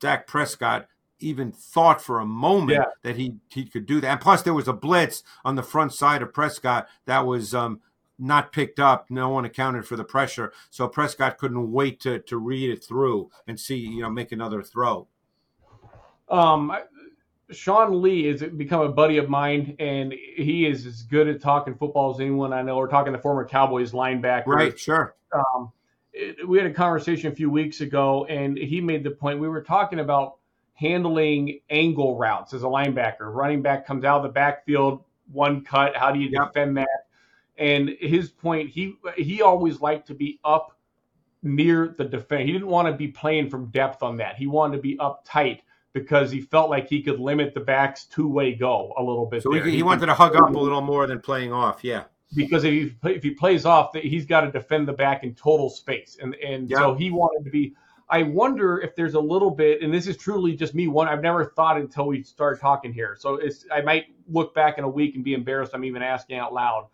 Dak 0.00 0.26
Prescott 0.26 0.86
even 1.20 1.50
thought 1.50 2.00
for 2.00 2.20
a 2.20 2.26
moment 2.26 2.78
Yeah. 2.78 2.92
that 3.02 3.16
he 3.16 3.34
he 3.48 3.64
could 3.64 3.86
do 3.86 4.00
that. 4.00 4.08
And 4.08 4.20
plus, 4.20 4.42
there 4.42 4.54
was 4.54 4.68
a 4.68 4.72
blitz 4.72 5.22
on 5.44 5.56
the 5.56 5.62
front 5.62 5.92
side 5.92 6.22
of 6.22 6.32
Prescott 6.32 6.88
that 7.06 7.26
was 7.26 7.54
um, 7.54 7.80
not 8.18 8.52
picked 8.52 8.78
up. 8.78 9.06
No 9.10 9.28
one 9.28 9.44
accounted 9.44 9.86
for 9.86 9.96
the 9.96 10.04
pressure, 10.04 10.52
so 10.70 10.88
Prescott 10.88 11.38
couldn't 11.38 11.72
wait 11.72 12.00
to 12.00 12.20
to 12.20 12.36
read 12.36 12.70
it 12.70 12.84
through 12.84 13.30
and 13.46 13.58
see 13.58 13.76
you 13.76 14.02
know 14.02 14.10
make 14.10 14.32
another 14.32 14.62
throw. 14.62 15.08
Um, 16.28 16.76
Sean 17.50 18.02
Lee 18.02 18.26
has 18.26 18.42
become 18.42 18.82
a 18.82 18.90
buddy 18.90 19.16
of 19.16 19.30
mine, 19.30 19.74
and 19.78 20.12
he 20.12 20.66
is 20.66 20.84
as 20.84 21.02
good 21.02 21.28
at 21.28 21.40
talking 21.40 21.74
football 21.74 22.12
as 22.14 22.20
anyone 22.20 22.52
I 22.52 22.62
know. 22.62 22.76
We're 22.76 22.88
talking 22.88 23.12
the 23.12 23.18
former 23.18 23.46
Cowboys 23.46 23.92
linebacker. 23.92 24.46
Right? 24.48 24.78
Sure. 24.78 25.14
Um, 25.32 25.72
it- 26.12 26.46
we 26.48 26.58
had 26.58 26.66
a 26.66 26.74
conversation 26.74 27.30
a 27.32 27.34
few 27.34 27.50
weeks 27.50 27.80
ago, 27.80 28.24
and 28.26 28.56
he 28.56 28.80
made 28.80 29.04
the 29.04 29.10
point 29.10 29.40
we 29.40 29.48
were 29.48 29.62
talking 29.62 30.00
about 30.00 30.36
handling 30.74 31.60
angle 31.70 32.16
routes 32.16 32.54
as 32.54 32.62
a 32.62 32.66
linebacker. 32.66 33.32
Running 33.34 33.62
back 33.62 33.86
comes 33.86 34.04
out 34.04 34.18
of 34.18 34.22
the 34.22 34.28
backfield, 34.28 35.02
one 35.32 35.62
cut. 35.64 35.96
How 35.96 36.12
do 36.12 36.20
you 36.20 36.30
defend 36.30 36.76
that? 36.76 37.06
And 37.56 37.90
his 38.00 38.30
point, 38.30 38.70
he 38.70 38.94
he 39.16 39.42
always 39.42 39.80
liked 39.80 40.06
to 40.08 40.14
be 40.14 40.38
up 40.44 40.76
near 41.42 41.94
the 41.98 42.04
defense. 42.04 42.44
He 42.46 42.52
didn't 42.52 42.68
want 42.68 42.86
to 42.88 42.94
be 42.94 43.08
playing 43.08 43.50
from 43.50 43.66
depth 43.66 44.02
on 44.02 44.16
that. 44.18 44.36
He 44.36 44.46
wanted 44.46 44.76
to 44.76 44.82
be 44.82 44.98
up 44.98 45.24
tight 45.24 45.62
because 45.92 46.30
he 46.30 46.40
felt 46.40 46.70
like 46.70 46.88
he 46.88 47.02
could 47.02 47.18
limit 47.18 47.54
the 47.54 47.60
back's 47.60 48.04
two 48.04 48.28
way 48.28 48.54
go 48.54 48.92
a 48.96 49.02
little 49.02 49.26
bit. 49.26 49.42
So 49.42 49.50
he, 49.52 49.70
he 49.70 49.82
wanted 49.82 50.06
to 50.06 50.14
hug 50.14 50.36
up 50.36 50.54
a 50.54 50.58
little 50.58 50.80
more 50.80 51.06
than 51.06 51.20
playing 51.20 51.52
off. 51.52 51.82
Yeah. 51.82 52.04
Because 52.34 52.64
if 52.64 52.72
he 52.72 52.94
if 53.04 53.22
he 53.22 53.30
plays 53.30 53.64
off, 53.64 53.94
he's 53.94 54.26
got 54.26 54.42
to 54.42 54.50
defend 54.50 54.86
the 54.88 54.92
back 54.92 55.24
in 55.24 55.34
total 55.34 55.70
space, 55.70 56.18
and 56.20 56.34
and 56.36 56.70
so 56.70 56.94
he 56.94 57.10
wanted 57.10 57.44
to 57.44 57.50
be. 57.50 57.74
I 58.10 58.22
wonder 58.22 58.80
if 58.80 58.96
there's 58.96 59.14
a 59.14 59.20
little 59.20 59.50
bit, 59.50 59.82
and 59.82 59.92
this 59.92 60.06
is 60.06 60.16
truly 60.16 60.56
just 60.56 60.74
me. 60.74 60.88
One, 60.88 61.08
I've 61.08 61.20
never 61.20 61.44
thought 61.44 61.76
until 61.76 62.06
we 62.06 62.22
started 62.22 62.58
talking 62.58 62.92
here. 62.92 63.16
So 63.18 63.34
it's 63.34 63.66
I 63.72 63.82
might 63.82 64.06
look 64.30 64.54
back 64.54 64.78
in 64.78 64.84
a 64.84 64.88
week 64.88 65.14
and 65.14 65.24
be 65.24 65.34
embarrassed. 65.34 65.72
I'm 65.74 65.84
even 65.84 66.02
asking 66.02 66.38
out 66.38 66.54
loud. 66.54 66.86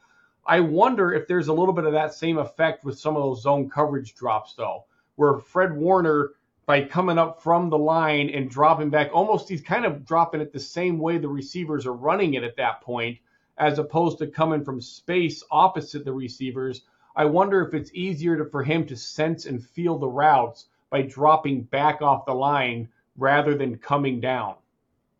I 0.46 0.60
wonder 0.60 1.12
if 1.14 1.26
there's 1.26 1.48
a 1.48 1.52
little 1.52 1.72
bit 1.72 1.84
of 1.84 1.92
that 1.92 2.14
same 2.14 2.38
effect 2.38 2.84
with 2.84 2.98
some 2.98 3.16
of 3.16 3.22
those 3.22 3.42
zone 3.42 3.70
coverage 3.70 4.14
drops, 4.14 4.54
though, 4.54 4.84
where 5.16 5.38
Fred 5.38 5.74
Warner, 5.74 6.32
by 6.66 6.84
coming 6.84 7.18
up 7.18 7.42
from 7.42 7.70
the 7.70 7.78
line 7.78 8.28
and 8.30 8.50
dropping 8.50 8.90
back, 8.90 9.10
almost 9.12 9.48
he's 9.48 9.62
kind 9.62 9.86
of 9.86 10.04
dropping 10.04 10.40
it 10.40 10.52
the 10.52 10.60
same 10.60 10.98
way 10.98 11.16
the 11.16 11.28
receivers 11.28 11.86
are 11.86 11.94
running 11.94 12.34
it 12.34 12.42
at 12.42 12.56
that 12.56 12.82
point, 12.82 13.18
as 13.58 13.78
opposed 13.78 14.18
to 14.18 14.26
coming 14.26 14.64
from 14.64 14.80
space 14.80 15.42
opposite 15.50 16.04
the 16.04 16.12
receivers. 16.12 16.82
I 17.16 17.24
wonder 17.24 17.64
if 17.66 17.74
it's 17.74 17.92
easier 17.94 18.36
to, 18.36 18.44
for 18.50 18.62
him 18.64 18.86
to 18.86 18.96
sense 18.96 19.46
and 19.46 19.64
feel 19.64 19.98
the 19.98 20.08
routes 20.08 20.66
by 20.90 21.02
dropping 21.02 21.62
back 21.62 22.02
off 22.02 22.26
the 22.26 22.34
line 22.34 22.88
rather 23.16 23.54
than 23.54 23.78
coming 23.78 24.20
down. 24.20 24.54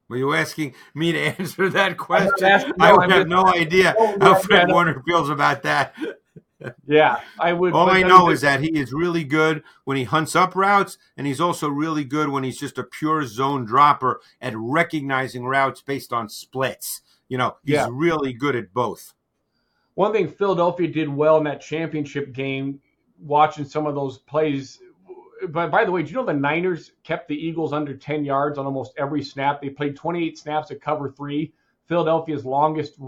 Were 0.09 0.17
you 0.17 0.35
asking 0.35 0.75
me 0.95 1.13
to 1.13 1.19
answer 1.41 1.69
that 1.71 1.97
question? 1.97 2.45
asking- 2.45 2.75
I 2.81 2.91
no, 2.91 2.97
would 2.97 3.05
I'm 3.05 3.11
have 3.11 3.19
just- 3.21 3.29
no 3.29 3.47
idea 3.47 3.95
Oh, 3.99 4.17
how 4.21 4.35
Fred. 4.37 4.71
Warner 4.71 5.03
feels 5.07 5.31
about 5.31 5.63
that. 5.63 5.95
yeah, 6.87 7.21
I 7.39 7.53
would. 7.53 7.73
All 7.73 7.91
I 7.91 8.03
know 8.03 8.31
is 8.31 8.41
that 8.41 8.61
he 8.61 8.69
is 8.79 8.93
really 8.93 9.25
good 9.25 9.63
when 9.85 9.97
he 9.97 10.05
hunts 10.05 10.35
up 10.35 10.55
routes, 10.57 10.99
and 11.17 11.27
he's 11.27 11.41
also 11.41 11.69
really 11.69 12.05
good 12.05 12.29
when 12.31 12.43
he's 12.45 12.59
just 12.59 12.79
a 12.79 12.85
pure 12.85 13.27
zone 13.27 13.65
dropper 13.65 14.21
at 14.41 14.55
recognizing 14.57 15.47
routes 15.47 15.83
based 15.83 16.13
on 16.13 16.29
splits. 16.29 17.03
You 17.35 17.39
know, 17.39 17.57
he's 17.65 17.75
yeah. 17.75 17.89
really 17.91 18.33
good 18.33 18.55
at 18.55 18.73
both. 18.73 19.13
One 19.95 20.13
thing 20.13 20.29
Philadelphia 20.29 20.87
did 20.87 21.09
well 21.09 21.37
in 21.39 21.43
that 21.43 21.61
championship 21.61 22.33
game, 22.33 22.81
watching 23.19 23.65
some 23.65 23.89
of 23.89 23.97
those 23.97 24.19
plays. 24.19 24.79
But 25.49 25.73
by 25.73 25.85
the 25.85 25.91
way, 25.91 26.05
do 26.05 26.11
you 26.11 26.15
know 26.15 26.25
the 26.25 26.33
Niners 26.33 26.93
kept 27.03 27.27
the 27.27 27.35
Eagles 27.35 27.73
under 27.73 27.93
10 27.93 28.25
yards 28.25 28.57
on 28.57 28.67
almost 28.67 28.93
every 28.99 29.21
snap? 29.21 29.61
They 29.61 29.69
played 29.69 29.97
28 29.97 30.39
snaps 30.39 30.71
at 30.71 30.81
cover 30.81 31.11
three. 31.11 31.53
Philadelphia's 31.89 32.45
longest 32.45 33.01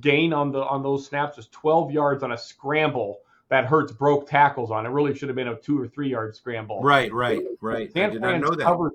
gain 0.00 0.32
on 0.32 0.50
the 0.50 0.64
on 0.64 0.82
those 0.82 1.06
snaps 1.06 1.36
was 1.36 1.48
12 1.48 1.90
yards 1.90 2.22
on 2.22 2.32
a 2.32 2.38
scramble 2.38 3.18
that 3.50 3.66
Hurts 3.66 3.92
broke 3.92 4.26
tackles 4.26 4.70
on. 4.70 4.86
It 4.86 4.88
really 4.88 5.14
should 5.14 5.28
have 5.28 5.36
been 5.36 5.48
a 5.48 5.56
two 5.56 5.78
or 5.78 5.88
three 5.88 6.08
yard 6.08 6.34
scramble. 6.34 6.80
Right, 6.82 7.12
right, 7.12 7.42
right. 7.60 7.92
San 7.92 8.08
I 8.08 8.12
did 8.14 8.22
not 8.22 8.40
know 8.40 8.54
that. 8.54 8.64
Covered, 8.64 8.92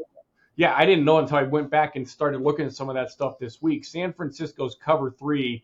yeah, 0.56 0.74
I 0.76 0.86
didn't 0.86 1.06
know 1.06 1.20
until 1.20 1.38
I 1.38 1.44
went 1.44 1.70
back 1.70 1.96
and 1.96 2.08
started 2.08 2.42
looking 2.42 2.66
at 2.66 2.74
some 2.74 2.90
of 2.90 2.96
that 2.96 3.12
stuff 3.12 3.40
this 3.40 3.62
week. 3.62 3.86
San 3.86 4.14
Francisco's 4.14 4.76
cover 4.84 5.12
three, 5.12 5.64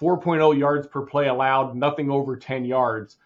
4.0 0.00 0.58
yards 0.58 0.86
per 0.86 1.02
play 1.02 1.28
allowed, 1.28 1.76
nothing 1.76 2.10
over 2.10 2.36
10 2.36 2.64
yards. 2.64 3.16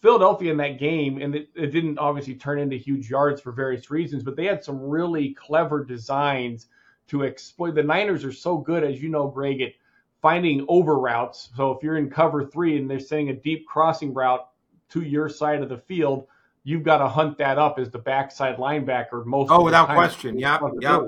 Philadelphia 0.00 0.50
in 0.50 0.58
that 0.58 0.78
game, 0.78 1.20
and 1.20 1.34
it, 1.34 1.48
it 1.54 1.68
didn't 1.68 1.98
obviously 1.98 2.34
turn 2.34 2.58
into 2.58 2.76
huge 2.76 3.08
yards 3.08 3.40
for 3.40 3.52
various 3.52 3.90
reasons, 3.90 4.22
but 4.22 4.36
they 4.36 4.44
had 4.44 4.62
some 4.62 4.78
really 4.78 5.32
clever 5.34 5.82
designs 5.82 6.66
to 7.08 7.24
exploit. 7.24 7.74
The 7.74 7.82
Niners 7.82 8.24
are 8.24 8.32
so 8.32 8.58
good, 8.58 8.84
as 8.84 9.02
you 9.02 9.08
know, 9.08 9.28
Greg, 9.28 9.60
at 9.62 9.72
finding 10.20 10.64
over 10.68 10.98
routes. 10.98 11.50
So 11.56 11.72
if 11.72 11.82
you're 11.82 11.96
in 11.96 12.10
cover 12.10 12.44
three 12.44 12.76
and 12.76 12.90
they're 12.90 13.00
sending 13.00 13.30
a 13.30 13.34
deep 13.34 13.66
crossing 13.66 14.14
route 14.14 14.46
to 14.90 15.02
your 15.02 15.28
side 15.28 15.62
of 15.62 15.68
the 15.68 15.78
field, 15.78 16.26
you've 16.64 16.82
got 16.82 16.98
to 16.98 17.08
hunt 17.08 17.38
that 17.38 17.58
up 17.58 17.78
as 17.78 17.90
the 17.90 17.98
backside 17.98 18.56
linebacker. 18.56 19.24
Most 19.24 19.50
oh, 19.50 19.62
without 19.62 19.88
question, 19.88 20.38
yeah, 20.38 20.58
yeah. 20.80 21.06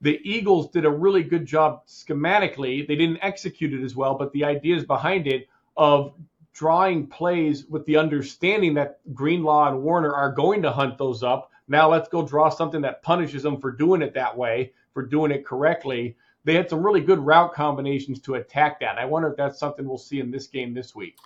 The 0.00 0.20
Eagles 0.22 0.70
did 0.70 0.84
a 0.84 0.90
really 0.90 1.22
good 1.22 1.44
job 1.44 1.86
schematically. 1.86 2.86
They 2.86 2.96
didn't 2.96 3.18
execute 3.20 3.74
it 3.74 3.84
as 3.84 3.96
well, 3.96 4.14
but 4.14 4.32
the 4.32 4.44
ideas 4.44 4.84
behind 4.84 5.26
it 5.26 5.48
of 5.76 6.14
drawing 6.52 7.06
plays 7.06 7.66
with 7.66 7.84
the 7.86 7.96
understanding 7.96 8.74
that 8.74 9.00
Greenlaw 9.14 9.68
and 9.68 9.82
Warner 9.82 10.12
are 10.12 10.32
going 10.32 10.62
to 10.62 10.70
hunt 10.70 10.98
those 10.98 11.22
up. 11.22 11.50
Now 11.68 11.90
let's 11.90 12.08
go 12.08 12.26
draw 12.26 12.48
something 12.48 12.80
that 12.82 13.02
punishes 13.02 13.42
them 13.42 13.60
for 13.60 13.72
doing 13.72 14.02
it 14.02 14.14
that 14.14 14.36
way, 14.36 14.72
for 14.94 15.04
doing 15.04 15.30
it 15.30 15.44
correctly. 15.44 16.16
They 16.44 16.54
had 16.54 16.70
some 16.70 16.82
really 16.82 17.00
good 17.00 17.18
route 17.18 17.52
combinations 17.52 18.20
to 18.20 18.36
attack 18.36 18.80
that. 18.80 18.98
I 18.98 19.04
wonder 19.04 19.28
if 19.30 19.36
that's 19.36 19.58
something 19.58 19.86
we'll 19.86 19.98
see 19.98 20.20
in 20.20 20.30
this 20.30 20.46
game 20.46 20.72
this 20.72 20.94
week. 20.94 21.16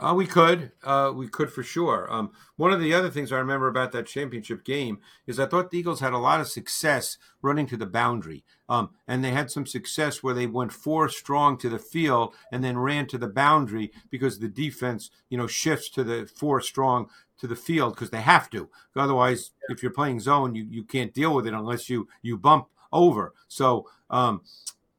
Uh, 0.00 0.14
we 0.14 0.26
could, 0.26 0.72
uh, 0.82 1.12
we 1.14 1.28
could 1.28 1.52
for 1.52 1.62
sure. 1.62 2.10
Um, 2.10 2.30
one 2.56 2.72
of 2.72 2.80
the 2.80 2.94
other 2.94 3.10
things 3.10 3.30
I 3.30 3.38
remember 3.38 3.68
about 3.68 3.92
that 3.92 4.06
championship 4.06 4.64
game 4.64 4.98
is 5.26 5.38
I 5.38 5.44
thought 5.44 5.70
the 5.70 5.78
Eagles 5.78 6.00
had 6.00 6.14
a 6.14 6.18
lot 6.18 6.40
of 6.40 6.48
success 6.48 7.18
running 7.42 7.66
to 7.66 7.76
the 7.76 7.84
boundary, 7.84 8.42
um, 8.70 8.90
and 9.06 9.22
they 9.22 9.32
had 9.32 9.50
some 9.50 9.66
success 9.66 10.22
where 10.22 10.32
they 10.32 10.46
went 10.46 10.72
four 10.72 11.10
strong 11.10 11.58
to 11.58 11.68
the 11.68 11.78
field 11.78 12.34
and 12.50 12.64
then 12.64 12.78
ran 12.78 13.08
to 13.08 13.18
the 13.18 13.28
boundary 13.28 13.92
because 14.08 14.38
the 14.38 14.48
defense, 14.48 15.10
you 15.28 15.36
know, 15.36 15.46
shifts 15.46 15.90
to 15.90 16.02
the 16.02 16.26
four 16.34 16.62
strong 16.62 17.10
to 17.38 17.46
the 17.46 17.56
field 17.56 17.94
because 17.94 18.10
they 18.10 18.22
have 18.22 18.48
to. 18.50 18.70
Otherwise, 18.96 19.50
yeah. 19.68 19.74
if 19.74 19.82
you're 19.82 19.92
playing 19.92 20.20
zone, 20.20 20.54
you, 20.54 20.66
you 20.70 20.82
can't 20.82 21.12
deal 21.12 21.34
with 21.34 21.46
it 21.46 21.52
unless 21.52 21.90
you 21.90 22.08
you 22.22 22.38
bump 22.38 22.68
over. 22.90 23.34
So, 23.48 23.86
um, 24.08 24.40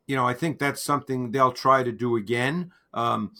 you 0.05 0.15
know, 0.15 0.27
I 0.27 0.35
think 0.35 0.59
that's 0.59 0.83
something 0.83 1.31
they'll 1.31 1.51
try 1.51 1.81
to 1.81 1.91
do 1.91 2.17
again. 2.17 2.71
Um, 2.93 3.31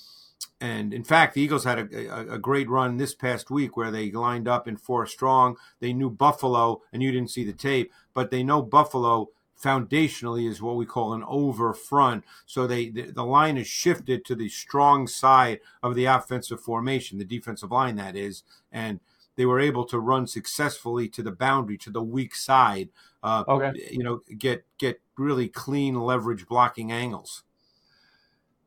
and 0.62 0.94
in 0.94 1.04
fact, 1.04 1.34
the 1.34 1.42
Eagles 1.42 1.64
had 1.64 1.80
a, 1.80 2.08
a, 2.08 2.36
a, 2.36 2.38
great 2.38 2.70
run 2.70 2.98
this 2.98 3.16
past 3.16 3.50
week 3.50 3.76
where 3.76 3.90
they 3.90 4.12
lined 4.12 4.48
up 4.48 4.68
in 4.68 4.78
four 4.78 5.08
strong. 5.08 5.58
They 5.80 5.92
knew 5.92 6.12
Buffalo, 6.12 6.84
and 6.94 7.02
you 7.02 7.12
didn't 7.12 7.32
see 7.32 7.44
the 7.44 7.52
tape, 7.52 7.92
but 8.14 8.30
they 8.30 8.44
know 8.44 8.62
Buffalo 8.62 9.30
foundationally 9.60 10.48
is 10.48 10.62
what 10.62 10.76
we 10.76 10.86
call 10.86 11.14
an 11.14 11.24
over 11.28 11.74
front. 11.74 12.24
So 12.46 12.68
they 12.68 12.90
the, 12.90 13.12
the 13.12 13.26
line 13.26 13.58
is 13.58 13.68
shifted 13.68 14.24
to 14.26 14.36
the 14.36 14.50
strong 14.50 15.08
side 15.08 15.62
of 15.82 15.96
the 15.96 16.06
offensive 16.06 16.62
formation, 16.62 17.18
the 17.18 17.26
defensive 17.26 17.72
line 17.72 17.96
that 17.96 18.16
is, 18.16 18.44
and 18.72 19.00
they 19.36 19.46
were 19.48 19.60
able 19.60 19.86
to 19.86 20.00
run 20.00 20.28
successfully 20.28 21.08
to 21.10 21.24
the 21.24 21.32
boundary, 21.32 21.78
to 21.80 21.90
the 21.90 22.04
weak 22.04 22.36
side. 22.36 22.90
Uh, 23.24 23.44
okay. 23.48 23.72
You 23.90 24.04
know, 24.04 24.22
get 24.38 24.64
get 24.78 25.02
really 25.18 25.48
clean 25.48 25.96
leverage 25.96 26.48
blocking 26.48 26.92
angles. 26.92 27.42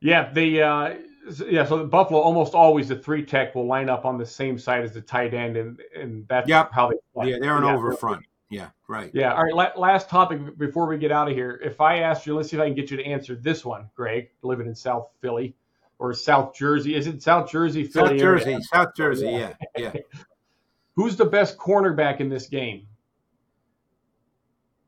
Yeah, 0.00 0.32
the 0.32 0.62
uh, 0.62 0.94
yeah, 1.48 1.64
so 1.64 1.86
Buffalo 1.86 2.20
almost 2.20 2.54
always 2.54 2.88
the 2.88 2.96
three 2.96 3.24
tech 3.24 3.54
will 3.54 3.66
line 3.66 3.88
up 3.88 4.04
on 4.04 4.18
the 4.18 4.26
same 4.26 4.58
side 4.58 4.84
as 4.84 4.92
the 4.92 5.00
tight 5.00 5.34
end, 5.34 5.56
and 5.56 5.80
and 5.96 6.26
that's 6.28 6.48
yep. 6.48 6.70
how 6.72 6.88
they 6.88 6.96
play. 7.14 7.30
Yeah, 7.30 7.38
they're 7.40 7.56
an 7.56 7.64
yeah, 7.64 7.74
over 7.74 7.92
front. 7.94 8.24
Yeah, 8.50 8.68
right. 8.88 9.10
Yeah. 9.14 9.34
All 9.34 9.44
right. 9.44 9.78
last 9.78 10.08
topic 10.08 10.58
before 10.58 10.86
we 10.86 10.98
get 10.98 11.10
out 11.10 11.28
of 11.28 11.34
here. 11.34 11.60
If 11.64 11.80
I 11.80 12.00
asked 12.00 12.26
you, 12.26 12.36
let's 12.36 12.50
see 12.50 12.56
if 12.56 12.62
I 12.62 12.66
can 12.66 12.74
get 12.74 12.90
you 12.90 12.96
to 12.98 13.04
answer 13.04 13.34
this 13.34 13.64
one, 13.64 13.88
Greg, 13.94 14.30
living 14.42 14.66
in 14.66 14.74
South 14.74 15.08
Philly 15.20 15.56
or 15.98 16.12
South 16.12 16.54
Jersey. 16.54 16.94
Is 16.94 17.06
it 17.06 17.22
South 17.22 17.50
Jersey, 17.50 17.84
Philly? 17.84 18.10
South 18.10 18.18
Jersey, 18.18 18.50
area? 18.52 18.60
South 18.62 18.88
Jersey. 18.96 19.26
Yeah, 19.30 19.54
yeah. 19.76 19.92
Who's 20.94 21.16
the 21.16 21.24
best 21.24 21.56
cornerback 21.58 22.20
in 22.20 22.28
this 22.28 22.46
game? 22.46 22.86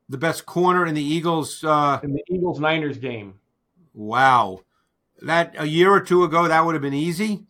The 0.09 0.17
best 0.17 0.45
corner 0.45 0.85
in 0.85 0.95
the 0.95 1.03
Eagles. 1.03 1.63
Uh, 1.63 1.99
in 2.03 2.13
the 2.13 2.23
Eagles 2.29 2.59
Niners 2.59 2.97
game. 2.97 3.39
Wow 3.93 4.61
that 5.21 5.55
a 5.57 5.65
year 5.65 5.91
or 5.91 6.01
two 6.01 6.23
ago 6.23 6.47
that 6.47 6.65
would 6.65 6.75
have 6.75 6.81
been 6.81 6.93
easy. 6.93 7.45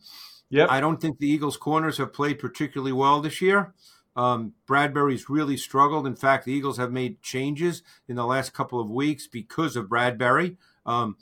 Yep. 0.50 0.68
I 0.70 0.80
don't 0.80 1.00
think 1.00 1.18
the 1.18 1.28
Eagles 1.28 1.56
corners 1.56 1.98
have 1.98 2.12
played 2.12 2.38
particularly 2.38 2.92
well 2.92 3.20
this 3.20 3.42
year. 3.42 3.74
Um, 4.16 4.54
Bradberry's 4.66 5.30
really 5.30 5.56
struggled. 5.56 6.06
In 6.06 6.16
fact, 6.16 6.44
the 6.44 6.52
Eagles 6.52 6.78
have 6.78 6.90
made 6.90 7.22
changes 7.22 7.82
in 8.08 8.16
the 8.16 8.26
last 8.26 8.52
couple 8.52 8.80
of 8.80 8.90
weeks 8.90 9.26
because 9.26 9.76
of 9.76 9.86
Bradberry. 9.86 10.56
Um, 10.84 11.16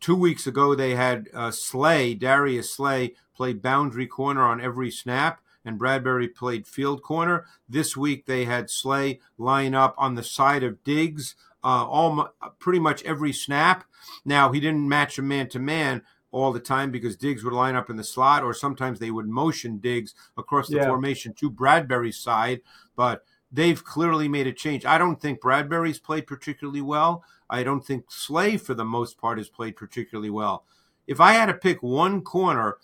two 0.00 0.16
weeks 0.16 0.46
ago, 0.46 0.74
they 0.74 0.96
had 0.96 1.28
uh, 1.32 1.50
Slay, 1.50 2.14
Darius 2.14 2.72
Slay, 2.72 3.14
play 3.34 3.54
boundary 3.54 4.06
corner 4.06 4.42
on 4.42 4.60
every 4.60 4.90
snap, 4.90 5.40
and 5.64 5.80
Bradberry 5.80 6.34
played 6.34 6.66
field 6.66 7.02
corner. 7.02 7.46
This 7.68 7.96
week, 7.96 8.26
they 8.26 8.44
had 8.44 8.68
Slay 8.68 9.20
line 9.38 9.74
up 9.74 9.94
on 9.96 10.14
the 10.14 10.22
side 10.22 10.62
of 10.62 10.84
Diggs 10.84 11.36
uh, 11.66 11.84
all 11.84 12.32
pretty 12.60 12.78
much 12.78 13.02
every 13.02 13.32
snap. 13.32 13.82
Now 14.24 14.52
he 14.52 14.60
didn't 14.60 14.88
match 14.88 15.18
him 15.18 15.26
man 15.26 15.48
to 15.48 15.58
man 15.58 16.02
all 16.30 16.52
the 16.52 16.60
time 16.60 16.92
because 16.92 17.16
Diggs 17.16 17.42
would 17.42 17.52
line 17.52 17.74
up 17.74 17.90
in 17.90 17.96
the 17.96 18.04
slot, 18.04 18.44
or 18.44 18.54
sometimes 18.54 19.00
they 19.00 19.10
would 19.10 19.26
motion 19.26 19.78
Diggs 19.78 20.14
across 20.36 20.68
the 20.68 20.76
yeah. 20.76 20.86
formation 20.86 21.34
to 21.34 21.50
Bradberry's 21.50 22.18
side. 22.18 22.60
But 22.94 23.24
they've 23.50 23.82
clearly 23.82 24.28
made 24.28 24.46
a 24.46 24.52
change. 24.52 24.86
I 24.86 24.96
don't 24.96 25.20
think 25.20 25.40
Bradberry's 25.40 25.98
played 25.98 26.28
particularly 26.28 26.82
well. 26.82 27.24
I 27.50 27.64
don't 27.64 27.84
think 27.84 28.12
Slay, 28.12 28.58
for 28.58 28.74
the 28.74 28.84
most 28.84 29.18
part, 29.18 29.38
has 29.38 29.48
played 29.48 29.74
particularly 29.74 30.30
well. 30.30 30.64
If 31.08 31.20
I 31.20 31.32
had 31.32 31.46
to 31.46 31.54
pick 31.54 31.82
one 31.82 32.22
corner 32.22 32.76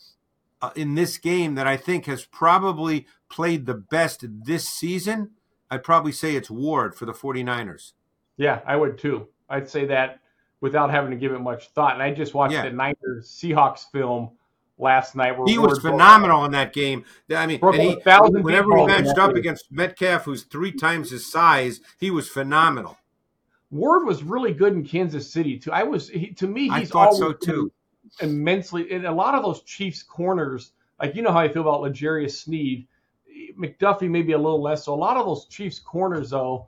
uh, 0.60 0.70
in 0.74 0.96
this 0.96 1.18
game 1.18 1.54
that 1.54 1.68
I 1.68 1.76
think 1.76 2.06
has 2.06 2.24
probably 2.24 3.06
played 3.28 3.66
the 3.66 3.74
best 3.74 4.24
this 4.28 4.68
season, 4.68 5.30
I'd 5.70 5.84
probably 5.84 6.12
say 6.12 6.34
it's 6.34 6.50
Ward 6.50 6.96
for 6.96 7.06
the 7.06 7.12
49ers. 7.12 7.92
Yeah, 8.42 8.58
I 8.66 8.74
would 8.74 8.98
too. 8.98 9.28
I'd 9.48 9.68
say 9.68 9.86
that 9.86 10.18
without 10.60 10.90
having 10.90 11.12
to 11.12 11.16
give 11.16 11.30
it 11.30 11.38
much 11.38 11.68
thought. 11.68 11.94
And 11.94 12.02
I 12.02 12.12
just 12.12 12.34
watched 12.34 12.54
yeah. 12.54 12.64
the 12.64 12.72
Niners 12.72 13.28
Seahawks 13.28 13.88
film 13.92 14.32
last 14.78 15.14
night. 15.14 15.36
he 15.46 15.58
was 15.58 15.78
phenomenal 15.78 16.44
in 16.44 16.50
that 16.50 16.72
game. 16.72 17.04
I 17.30 17.46
mean, 17.46 17.60
he, 17.60 17.94
whenever 18.04 18.76
he 18.76 18.86
matched 18.86 19.16
up 19.16 19.36
against 19.36 19.70
Metcalf, 19.70 20.24
who's 20.24 20.42
three 20.42 20.72
times 20.72 21.12
his 21.12 21.30
size, 21.30 21.80
he 22.00 22.10
was 22.10 22.28
phenomenal. 22.28 22.98
Ward 23.70 24.06
was 24.06 24.24
really 24.24 24.52
good 24.52 24.72
in 24.72 24.84
Kansas 24.84 25.32
City 25.32 25.56
too. 25.56 25.70
I 25.70 25.84
was 25.84 26.08
he, 26.08 26.32
to 26.34 26.48
me, 26.48 26.62
he's 26.62 26.72
I 26.72 26.84
thought 26.84 27.14
so 27.14 27.32
too. 27.32 27.70
Immensely, 28.20 28.90
and 28.90 29.06
a 29.06 29.12
lot 29.12 29.36
of 29.36 29.44
those 29.44 29.62
Chiefs 29.62 30.02
corners, 30.02 30.72
like 31.00 31.14
you 31.14 31.22
know 31.22 31.30
how 31.30 31.38
I 31.38 31.48
feel 31.48 31.62
about 31.62 31.80
L'Jarius 31.82 32.42
Sneed, 32.42 32.88
McDuffie 33.56 34.10
maybe 34.10 34.32
a 34.32 34.36
little 34.36 34.60
less. 34.60 34.84
So 34.84 34.92
a 34.92 34.96
lot 34.96 35.16
of 35.16 35.26
those 35.26 35.46
Chiefs 35.46 35.78
corners 35.78 36.30
though 36.30 36.66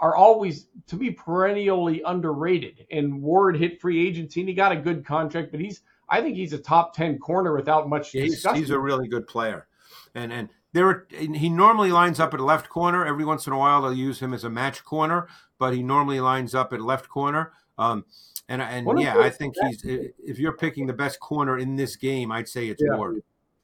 are 0.00 0.16
always 0.16 0.66
to 0.88 0.96
me 0.96 1.10
perennially 1.10 2.02
underrated. 2.04 2.86
And 2.90 3.22
Ward 3.22 3.56
hit 3.56 3.80
free 3.80 4.06
agency 4.06 4.40
and 4.40 4.48
he 4.48 4.54
got 4.54 4.72
a 4.72 4.76
good 4.76 5.04
contract, 5.04 5.52
but 5.52 5.60
he's 5.60 5.82
I 6.08 6.20
think 6.20 6.36
he's 6.36 6.52
a 6.52 6.58
top 6.58 6.94
ten 6.94 7.18
corner 7.18 7.54
without 7.54 7.88
much 7.88 8.10
he's, 8.10 8.44
he's, 8.52 8.70
a 8.70 8.78
really 8.78 9.06
good 9.06 9.28
player, 9.28 9.68
and 10.14 10.32
and 10.32 10.48
there 10.72 10.86
are, 10.88 11.06
he 11.10 11.48
normally 11.48 11.92
lines 11.92 12.18
up 12.18 12.34
at 12.34 12.40
left 12.40 12.68
corner. 12.68 13.04
Every 13.06 13.24
once 13.24 13.46
in 13.46 13.52
a 13.52 13.58
while 13.58 13.82
they'll 13.82 13.92
use 13.92 14.20
him 14.20 14.34
as 14.34 14.42
a 14.42 14.50
match 14.50 14.84
corner, 14.84 15.28
but 15.58 15.72
he 15.72 15.82
normally 15.82 16.20
lines 16.20 16.54
up 16.54 16.72
at 16.72 16.80
left 16.80 17.08
corner. 17.08 17.52
Um, 17.78 18.04
and 18.48 18.60
and 18.60 19.00
yeah, 19.00 19.18
I 19.18 19.30
think 19.30 19.54
he's 19.62 19.82
if 19.84 20.38
you're 20.38 20.56
picking 20.56 20.86
the 20.86 20.92
best 20.92 21.20
corner 21.20 21.58
in 21.58 21.76
this 21.76 21.94
game, 21.94 22.32
I'd 22.32 22.48
say 22.48 22.66
it's 22.68 22.82
yeah. 22.84 22.96
Ward. 22.96 23.22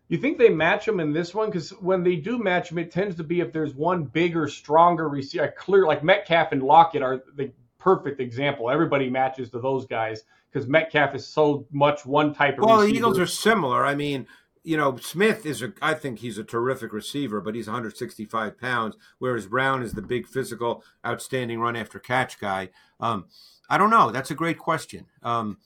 You 0.09 0.19
think 0.19 0.39
they 0.39 0.51
match 0.51 0.87
them 0.87 1.01
in 1.01 1.13
this 1.13 1.35
one? 1.35 1.51
Because 1.51 1.71
when 1.71 2.03
they 2.03 2.17
do 2.17 2.39
match 2.39 2.69
them, 2.69 2.79
it 2.79 2.93
tends 2.93 3.17
to 3.17 3.25
be 3.25 3.41
if 3.41 3.53
there's 3.53 3.75
one 3.75 4.05
bigger, 4.05 4.47
stronger 4.49 5.09
receiver, 5.09 5.53
clear 5.57 5.85
like 5.87 6.05
Metcalf 6.05 6.53
and 6.53 6.63
Lockett 6.63 7.03
are 7.03 7.25
the 7.35 7.51
perfect 7.79 8.21
example. 8.21 8.71
Everybody 8.71 9.11
matches 9.11 9.51
to 9.51 9.61
those 9.61 9.87
guys 9.87 10.23
because 10.53 10.69
Metcalf 10.69 11.15
is 11.15 11.27
so 11.27 11.67
much 11.73 12.07
one 12.07 12.33
type 12.33 12.59
of. 12.59 12.65
Well, 12.65 12.77
receiver. 12.77 12.93
the 12.93 12.99
Eagles 12.99 13.19
are 13.19 13.27
similar. 13.27 13.85
I 13.85 13.97
mean, 13.97 14.27
you 14.67 14.77
know, 14.77 14.97
Smith 14.97 15.47
is 15.47 15.63
a, 15.63 15.73
I 15.81 15.95
think 15.95 16.19
he's 16.19 16.39
a 16.39 16.45
terrific 16.45 16.93
receiver, 16.93 17.41
but 17.41 17.55
he's 17.55 17.67
165 17.67 18.59
pounds, 18.61 18.97
whereas 19.19 19.47
Brown 19.47 19.83
is 19.83 19.95
the 19.95 20.03
big 20.03 20.27
physical, 20.27 20.83
outstanding 21.07 21.61
run 21.61 21.77
after 21.77 21.99
catch 21.99 22.41
guy. 22.41 22.71
Um, 22.99 23.27
I 23.69 23.79
don't 23.79 23.91
know. 23.91 24.11
That's 24.11 24.31
a 24.31 24.35
great 24.35 24.59
question. 24.59 25.07
Um, 25.23 25.59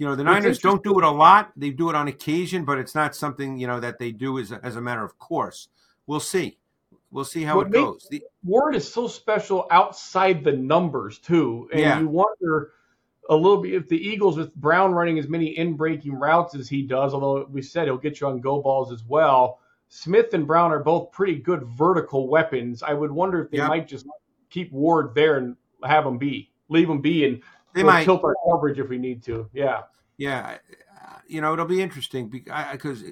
you 0.00 0.06
know, 0.06 0.16
the 0.16 0.24
Niners 0.24 0.60
don't 0.60 0.82
do 0.82 0.98
it 0.98 1.04
a 1.04 1.10
lot. 1.10 1.52
They 1.56 1.68
do 1.68 1.90
it 1.90 1.94
on 1.94 2.08
occasion, 2.08 2.64
but 2.64 2.78
it's 2.78 2.94
not 2.94 3.14
something, 3.14 3.58
you 3.58 3.66
know, 3.66 3.80
that 3.80 3.98
they 3.98 4.12
do 4.12 4.38
as 4.38 4.50
a, 4.50 4.58
as 4.64 4.76
a 4.76 4.80
matter 4.80 5.04
of 5.04 5.18
course. 5.18 5.68
We'll 6.06 6.20
see. 6.20 6.56
We'll 7.10 7.26
see 7.26 7.42
how 7.42 7.56
what 7.56 7.66
it 7.66 7.72
goes. 7.74 8.08
The, 8.10 8.22
Ward 8.42 8.74
is 8.74 8.90
so 8.90 9.06
special 9.06 9.66
outside 9.70 10.42
the 10.42 10.52
numbers, 10.52 11.18
too. 11.18 11.68
And 11.72 11.80
yeah. 11.82 12.00
you 12.00 12.08
wonder 12.08 12.72
a 13.28 13.36
little 13.36 13.60
bit 13.60 13.74
if 13.74 13.88
the 13.90 13.98
Eagles 13.98 14.38
with 14.38 14.54
Brown 14.54 14.92
running 14.92 15.18
as 15.18 15.28
many 15.28 15.58
in 15.58 15.76
breaking 15.76 16.14
routes 16.14 16.54
as 16.54 16.66
he 16.66 16.80
does, 16.80 17.12
although 17.12 17.44
we 17.50 17.60
said 17.60 17.84
he'll 17.84 17.98
get 17.98 18.22
you 18.22 18.26
on 18.26 18.40
go 18.40 18.62
balls 18.62 18.92
as 18.92 19.04
well. 19.04 19.60
Smith 19.90 20.32
and 20.32 20.46
Brown 20.46 20.72
are 20.72 20.82
both 20.82 21.12
pretty 21.12 21.34
good 21.34 21.62
vertical 21.64 22.26
weapons. 22.26 22.82
I 22.82 22.94
would 22.94 23.12
wonder 23.12 23.42
if 23.42 23.50
they 23.50 23.58
yep. 23.58 23.68
might 23.68 23.86
just 23.86 24.06
keep 24.48 24.72
Ward 24.72 25.14
there 25.14 25.36
and 25.36 25.56
have 25.84 26.06
him 26.06 26.16
be, 26.16 26.50
leave 26.70 26.88
him 26.88 27.02
be, 27.02 27.26
and 27.26 27.42
they 27.74 27.82
might 27.82 28.04
tilt 28.04 28.24
our 28.24 28.34
coverage 28.48 28.78
if 28.78 28.88
we 28.88 28.98
need 28.98 29.22
to. 29.24 29.48
Yeah, 29.52 29.82
yeah. 30.16 30.58
You 31.26 31.40
know, 31.40 31.52
it'll 31.52 31.66
be 31.66 31.82
interesting 31.82 32.28
because 32.28 33.04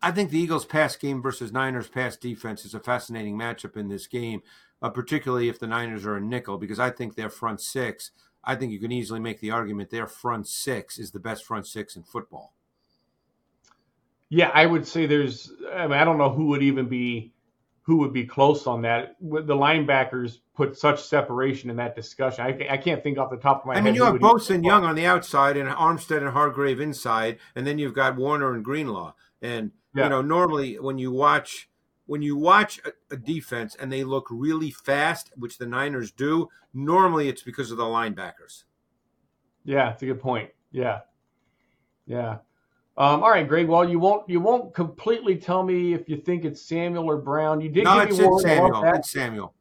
I 0.00 0.10
think 0.10 0.30
the 0.30 0.38
Eagles' 0.38 0.64
pass 0.64 0.96
game 0.96 1.22
versus 1.22 1.52
Niners' 1.52 1.88
pass 1.88 2.16
defense 2.16 2.64
is 2.64 2.74
a 2.74 2.80
fascinating 2.80 3.38
matchup 3.38 3.76
in 3.76 3.88
this 3.88 4.06
game, 4.06 4.42
uh, 4.82 4.90
particularly 4.90 5.48
if 5.48 5.60
the 5.60 5.68
Niners 5.68 6.04
are 6.04 6.16
a 6.16 6.20
nickel, 6.20 6.58
because 6.58 6.80
I 6.80 6.90
think 6.90 7.14
their 7.14 7.30
front 7.30 7.60
six 7.60 8.10
I 8.44 8.56
think 8.56 8.72
you 8.72 8.80
can 8.80 8.92
easily 8.92 9.20
make 9.20 9.40
the 9.40 9.50
argument 9.50 9.90
their 9.90 10.06
front 10.06 10.48
six 10.48 10.98
is 10.98 11.12
the 11.12 11.20
best 11.20 11.44
front 11.44 11.66
six 11.66 11.96
in 11.96 12.02
football. 12.02 12.54
Yeah, 14.28 14.50
I 14.52 14.66
would 14.66 14.86
say 14.86 15.06
there's. 15.06 15.52
I 15.72 15.86
mean, 15.86 15.98
I 15.98 16.04
don't 16.04 16.18
know 16.18 16.30
who 16.30 16.46
would 16.46 16.62
even 16.62 16.88
be 16.88 17.32
who 17.92 17.98
would 17.98 18.12
be 18.14 18.24
close 18.24 18.66
on 18.66 18.80
that. 18.80 19.16
The 19.20 19.54
linebackers 19.54 20.38
put 20.54 20.78
such 20.78 21.04
separation 21.04 21.68
in 21.68 21.76
that 21.76 21.94
discussion. 21.94 22.42
I, 22.42 22.66
I 22.70 22.78
can't 22.78 23.02
think 23.02 23.18
off 23.18 23.30
the 23.30 23.36
top 23.36 23.60
of 23.60 23.66
my 23.66 23.74
I 23.74 23.76
head. 23.76 23.82
I 23.82 23.84
mean, 23.84 23.94
you 23.96 24.04
have 24.04 24.14
Bosa 24.14 24.54
and 24.54 24.64
Young 24.64 24.82
on 24.82 24.94
the 24.94 25.04
outside, 25.04 25.58
and 25.58 25.68
Armstead 25.68 26.22
and 26.22 26.30
Hargrave 26.30 26.80
inside, 26.80 27.38
and 27.54 27.66
then 27.66 27.78
you've 27.78 27.92
got 27.92 28.16
Warner 28.16 28.54
and 28.54 28.64
Greenlaw. 28.64 29.12
And 29.42 29.72
yeah. 29.94 30.04
you 30.04 30.08
know, 30.08 30.22
normally 30.22 30.78
when 30.78 30.96
you 30.96 31.12
watch 31.12 31.68
when 32.06 32.22
you 32.22 32.34
watch 32.34 32.80
a, 32.86 33.14
a, 33.14 33.16
defense 33.18 33.74
and 33.74 33.92
they 33.92 34.04
look 34.04 34.26
really 34.30 34.70
fast, 34.70 35.30
which 35.36 35.58
the 35.58 35.66
Niners 35.66 36.10
do, 36.10 36.48
normally 36.72 37.28
it's 37.28 37.42
because 37.42 37.70
of 37.70 37.76
the 37.76 37.84
linebackers. 37.84 38.64
Yeah, 39.64 39.92
it's 39.92 40.02
a 40.02 40.06
good 40.06 40.20
point. 40.20 40.48
Yeah, 40.70 41.00
yeah. 42.06 42.38
Um, 42.96 43.22
all 43.22 43.30
right, 43.30 43.48
Greg. 43.48 43.68
Well, 43.68 43.88
you 43.88 43.98
won't 43.98 44.28
you 44.28 44.40
won't 44.40 44.74
completely 44.74 45.36
tell 45.36 45.62
me 45.62 45.94
if 45.94 46.08
you 46.08 46.18
think 46.18 46.44
it's 46.44 46.60
Samuel 46.60 47.10
or 47.10 47.16
Brown. 47.16 47.60
You 47.60 47.70
did 47.70 47.84
no, 47.84 48.04
give 48.06 48.18
me 48.18 48.24
it's 48.24 48.42
Samuel. 48.42 48.84
It's 48.84 49.10
Samuel. 49.10 49.54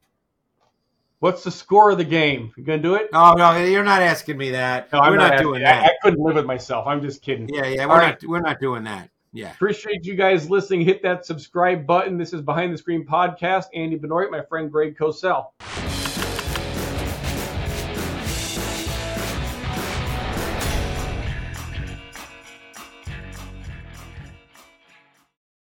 What's 1.19 1.43
the 1.43 1.51
score 1.51 1.91
of 1.91 1.97
the 1.97 2.03
game? 2.03 2.51
You 2.57 2.63
gonna 2.63 2.81
do 2.81 2.95
it? 2.95 3.09
Oh 3.13 3.33
no, 3.37 3.55
you're 3.63 3.83
not 3.83 4.01
asking 4.01 4.37
me 4.37 4.51
that. 4.51 4.91
No, 4.91 4.99
we're 5.01 5.15
not, 5.15 5.35
not 5.35 5.39
doing 5.39 5.61
that. 5.61 5.83
I, 5.83 5.87
I, 5.87 5.91
couldn't 6.01 6.19
live 6.19 6.35
with 6.35 6.45
myself. 6.45 6.87
I'm 6.87 7.01
just 7.01 7.21
kidding. 7.21 7.47
Yeah, 7.47 7.67
yeah, 7.67 7.85
we're 7.85 8.01
not 8.01 8.23
we're 8.25 8.41
not 8.41 8.59
doing 8.59 8.83
that. 8.83 9.09
Yeah. 9.31 9.51
Appreciate 9.51 10.05
you 10.05 10.15
guys 10.15 10.49
listening. 10.49 10.81
Hit 10.81 11.01
that 11.03 11.25
subscribe 11.25 11.87
button. 11.87 12.17
This 12.17 12.33
is 12.33 12.41
Behind 12.41 12.73
the 12.73 12.77
Screen 12.77 13.05
Podcast. 13.05 13.65
Andy 13.73 13.95
Benoit, 13.95 14.29
my 14.29 14.41
friend 14.41 14.69
Greg 14.69 14.97
Cosell. 14.97 15.51